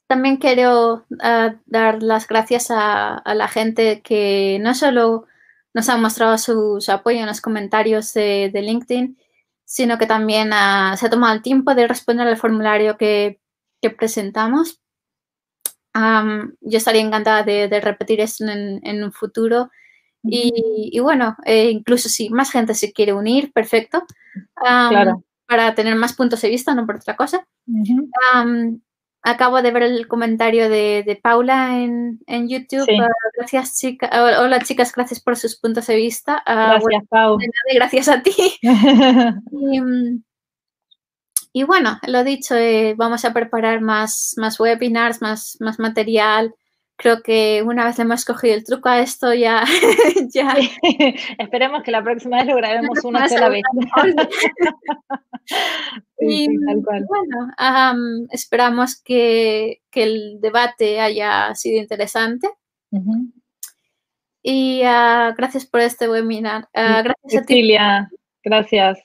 también 0.07 0.37
quiero 0.37 1.05
ah, 1.19 1.55
dar 1.65 2.03
las 2.03 2.27
gracias 2.27 2.67
a, 2.69 3.23
la 3.33 3.47
gente 3.47 4.01
que 4.01 4.59
no 4.61 4.73
solo 4.73 5.25
nos 5.73 5.89
han 5.89 6.01
mostrado 6.01 6.37
su, 6.37 6.83
apoyo 6.87 7.19
en 7.19 7.25
los 7.25 7.41
comentarios 7.41 8.13
de, 8.13 8.49
LinkedIn, 8.53 9.17
sino 9.65 9.97
que 9.97 10.05
también 10.05 10.51
ah, 10.53 10.95
se 10.97 11.07
ha 11.07 11.09
tomado 11.09 11.33
el 11.33 11.41
tiempo 11.41 11.75
de 11.75 11.87
responder 11.87 12.27
al 12.27 12.37
formulario 12.37 12.97
que, 12.97 13.41
presentamos. 13.99 14.81
yo 15.93 16.77
estaría 16.77 17.01
encantada 17.01 17.43
de, 17.43 17.79
repetir 17.81 18.19
esto 18.19 18.45
en, 18.47 19.03
un 19.03 19.11
futuro. 19.11 19.69
Y, 20.23 20.99
bueno, 21.01 21.37
eh, 21.45 21.69
incluso 21.69 22.09
si 22.09 22.31
más 22.31 22.49
gente 22.51 22.73
se 22.73 22.91
quiere 22.91 23.13
unir, 23.13 23.53
perfecto. 23.53 24.03
Para 24.55 25.75
tener 25.75 25.95
más 25.95 26.13
puntos 26.13 26.41
de 26.41 26.49
vista, 26.49 26.73
no 26.73 26.87
por 26.87 26.95
otra 26.95 27.15
cosa. 27.15 27.45
Acabo 29.27 29.63
de 29.63 29.71
ver 29.71 29.81
el 29.81 30.07
comentario 30.07 30.69
de, 30.69 31.19
Paula 31.21 31.79
en, 31.79 32.47
YouTube. 32.47 32.87
Ah, 33.01 33.07
gracias, 33.35 33.75
chicas. 33.75 34.11
Hola, 34.13 34.59
chicas, 34.59 34.93
gracias 34.93 35.19
por 35.19 35.35
sus 35.35 35.59
puntos 35.59 35.87
de 35.87 35.95
vista. 35.95 36.43
Ah, 36.45 36.77
gracias, 36.79 37.07
Paula. 37.09 37.43
Gracias 37.73 38.07
a 38.07 38.21
ti. 38.21 38.35
y, 41.53 41.63
bueno, 41.63 41.99
lo 42.07 42.23
dicho, 42.23 42.55
eh, 42.55 42.93
vamos 42.95 43.25
a 43.25 43.33
preparar 43.33 43.81
más, 43.81 44.35
más 44.37 44.59
webinars, 44.59 45.23
más, 45.23 45.57
más 45.59 45.79
material 45.79 46.53
creo 46.95 47.21
que 47.21 47.63
una 47.65 47.85
vez 47.85 47.99
hemos 47.99 48.25
cogido 48.25 48.55
el 48.55 48.63
truco 48.63 48.89
a 48.89 48.99
esto, 48.99 49.33
ya. 49.33 49.63
ya. 50.33 50.55
Esperemos 51.37 51.83
que 51.83 51.91
la 51.91 52.03
próxima 52.03 52.37
vez 52.37 52.47
lo 52.47 52.55
grabemos 52.55 53.03
una 53.03 53.27
sola 53.27 53.49
vez. 53.49 53.63
y 56.19 56.47
bueno, 56.47 58.27
esperamos 58.31 59.01
que, 59.01 59.81
el 59.91 60.39
debate 60.41 60.99
haya 60.99 61.53
sido 61.55 61.81
interesante. 61.81 62.49
Y 64.41 64.81
ah, 64.83 65.33
gracias 65.37 65.65
por 65.65 65.81
este 65.81 66.09
webinar. 66.09 66.69
Uh, 66.73 67.03
gracias 67.03 67.43
a 67.43 67.45
ti. 67.45 67.75
gracias. 68.43 68.99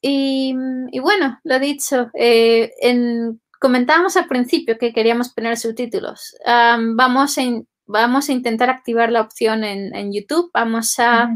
Y, 0.00 0.54
y, 0.92 0.98
bueno, 1.00 1.40
lo 1.44 1.58
dicho, 1.58 2.10
eh, 2.14 2.72
en 2.80 3.40
Comentábamos 3.64 4.14
al 4.18 4.26
principio 4.26 4.76
que 4.76 4.92
queríamos 4.92 5.32
poner 5.32 5.56
subtítulos. 5.56 6.36
vamos, 6.44 7.38
a 7.38 7.42
vamos 7.86 8.28
a 8.28 8.32
intentar 8.32 8.68
activar 8.68 9.10
la 9.10 9.22
opción 9.22 9.64
en, 9.64 10.12
YouTube. 10.12 10.50
Vamos 10.52 10.98
a 10.98 11.34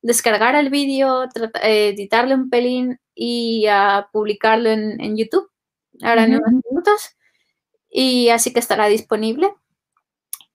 descargar 0.00 0.54
el 0.54 0.70
vídeo, 0.70 1.28
editarle 1.62 2.34
un 2.34 2.48
pelín 2.48 2.98
y 3.14 3.66
a 3.66 4.08
publicarlo 4.10 4.70
en, 4.70 5.18
YouTube. 5.18 5.50
Ahora 6.00 6.24
en 6.24 6.36
unos 6.36 6.64
minutos. 6.64 7.10
Y 7.90 8.30
así 8.30 8.54
que 8.54 8.60
estará 8.60 8.86
disponible. 8.86 9.52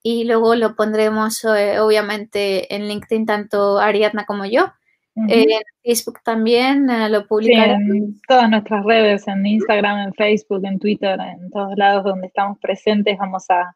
Y 0.01 0.23
luego 0.23 0.55
lo 0.55 0.75
pondremos, 0.75 1.43
eh, 1.43 1.79
obviamente, 1.81 2.73
en 2.73 2.87
LinkedIn, 2.87 3.27
tanto 3.27 3.77
Ariadna 3.77 4.25
como 4.25 4.45
yo. 4.45 4.73
En 5.15 5.45
Facebook 5.83 6.19
también 6.23 6.89
eh, 6.89 7.09
lo 7.09 7.27
publicaré. 7.27 7.73
en 7.73 8.15
todas 8.27 8.49
nuestras 8.49 8.85
redes, 8.85 9.27
en 9.27 9.45
Instagram, 9.45 10.07
en 10.07 10.13
Facebook, 10.13 10.61
en 10.63 10.79
Twitter, 10.79 11.19
en 11.19 11.49
todos 11.49 11.77
lados 11.77 12.05
donde 12.05 12.27
estamos 12.27 12.57
presentes, 12.59 13.17
vamos 13.17 13.45
a, 13.49 13.73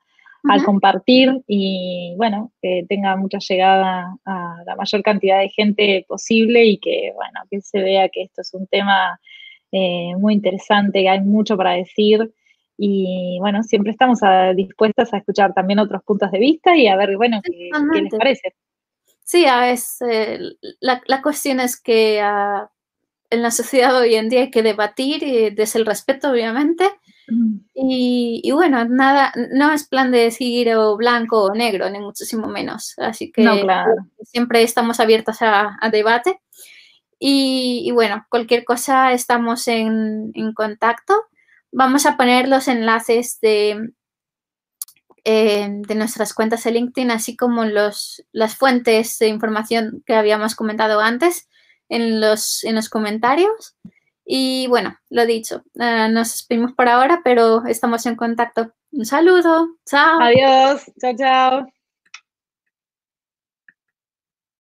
compartir 0.64 1.41
y 1.48 2.14
bueno, 2.18 2.52
que 2.62 2.86
tenga 2.88 3.16
mucha 3.16 3.40
llegada 3.40 4.16
a 4.26 4.57
la 4.64 4.76
mayor 4.76 5.02
cantidad 5.02 5.40
de 5.40 5.49
gente 5.49 6.06
posible 6.07 6.64
y 6.66 6.78
que 6.78 7.12
bueno, 7.16 7.40
que 7.49 7.62
se 7.62 7.80
vea 7.80 8.10
que 8.10 8.22
esto 8.22 8.41
es 8.41 8.53
un 8.53 8.68
tema 8.68 9.20
eh, 9.72 10.16
muy 10.20 10.36
interesante, 10.36 11.02
que 11.02 11.10
hay 11.10 11.22
mucho 11.22 11.57
para 11.57 11.72
decir 11.72 12.32
y 12.78 13.40
bueno, 13.40 13.64
siempre 13.64 13.91
estamos 13.91 14.20
dispuestas 14.56 15.12
a 15.16 15.18
escuchar 15.18 15.52
también 15.56 15.80
otros 15.80 16.03
puntos 16.03 16.30
de 16.30 16.38
vista 16.38 16.78
y 16.78 16.86
a 16.86 16.95
ver, 16.95 17.18
bueno, 17.18 17.41
qué, 17.44 17.72
qué 17.94 18.02
les 18.03 18.14
parece. 18.14 18.53
Sí, 19.26 19.43
es, 19.47 20.02
eh, 20.02 20.39
la, 20.80 21.22
cuestión 21.23 21.60
es 21.60 21.81
que 21.81 22.22
ah, 22.22 22.69
en 23.31 23.41
la 23.41 23.49
sociedad 23.49 23.97
hoy 23.97 24.14
en 24.14 24.30
día 24.30 24.41
hay 24.41 24.52
que 24.52 24.61
debatir 24.61 25.23
y 25.23 25.49
desde 25.49 25.80
el 25.80 25.88
respeto, 25.88 26.30
obviamente. 26.30 26.88
Mm. 27.27 27.57
Y, 27.73 28.52
bueno, 28.52 28.85
nada, 28.85 29.34
no 29.52 29.73
es 29.73 29.88
plan 29.88 30.11
de 30.11 30.19
decir 30.19 30.72
o 30.76 30.95
blanco 30.95 31.43
o 31.43 31.56
negro, 31.56 31.89
ni 31.89 31.99
muchísimo 31.99 32.47
menos. 32.47 32.93
Así 32.99 33.31
que 33.31 33.43
siempre 34.22 34.61
estamos 34.61 34.99
abiertos 34.99 35.38
a, 35.41 35.76
debate. 35.91 36.39
Y, 37.18 37.89
bueno, 37.93 38.27
cualquier 38.30 38.64
cosa 38.64 39.11
estamos 39.11 39.68
en, 39.68 40.31
en 40.35 40.53
contacto. 40.53 41.15
Vamos 41.72 42.06
a 42.06 42.15
poner 42.15 42.47
los 42.47 42.68
enlaces 42.68 43.39
de, 43.41 43.89
eh, 45.26 45.68
de 45.69 45.95
nuestras 45.95 46.34
cuentas 46.34 46.64
de 46.64 46.72
LinkedIn, 46.72 47.11
así 47.11 47.35
como 47.35 47.65
los, 47.65 48.23
las 48.31 48.56
fuentes 48.56 49.18
de 49.19 49.27
información 49.27 50.03
que 50.06 50.14
habíamos 50.14 50.56
comentado 50.56 51.02
antes 51.02 51.49
en 51.89 52.22
los, 52.22 52.64
en 52.64 52.76
los 52.76 52.89
comentarios. 52.89 53.76
Y 54.23 54.68
bueno, 54.68 54.97
lo 55.10 55.26
dicho, 55.26 55.64
eh, 55.80 56.07
nos 56.10 56.31
despedimos 56.31 56.73
por 56.73 56.89
ahora, 56.89 57.22
pero 57.23 57.65
estamos 57.65 58.06
en 58.06 58.15
contacto. 58.15 58.73
Un 58.91 59.06
saludo, 59.06 59.68
chao. 59.85 60.22
Adiós, 60.22 60.84
chao, 60.99 61.15
chao. 61.18 61.74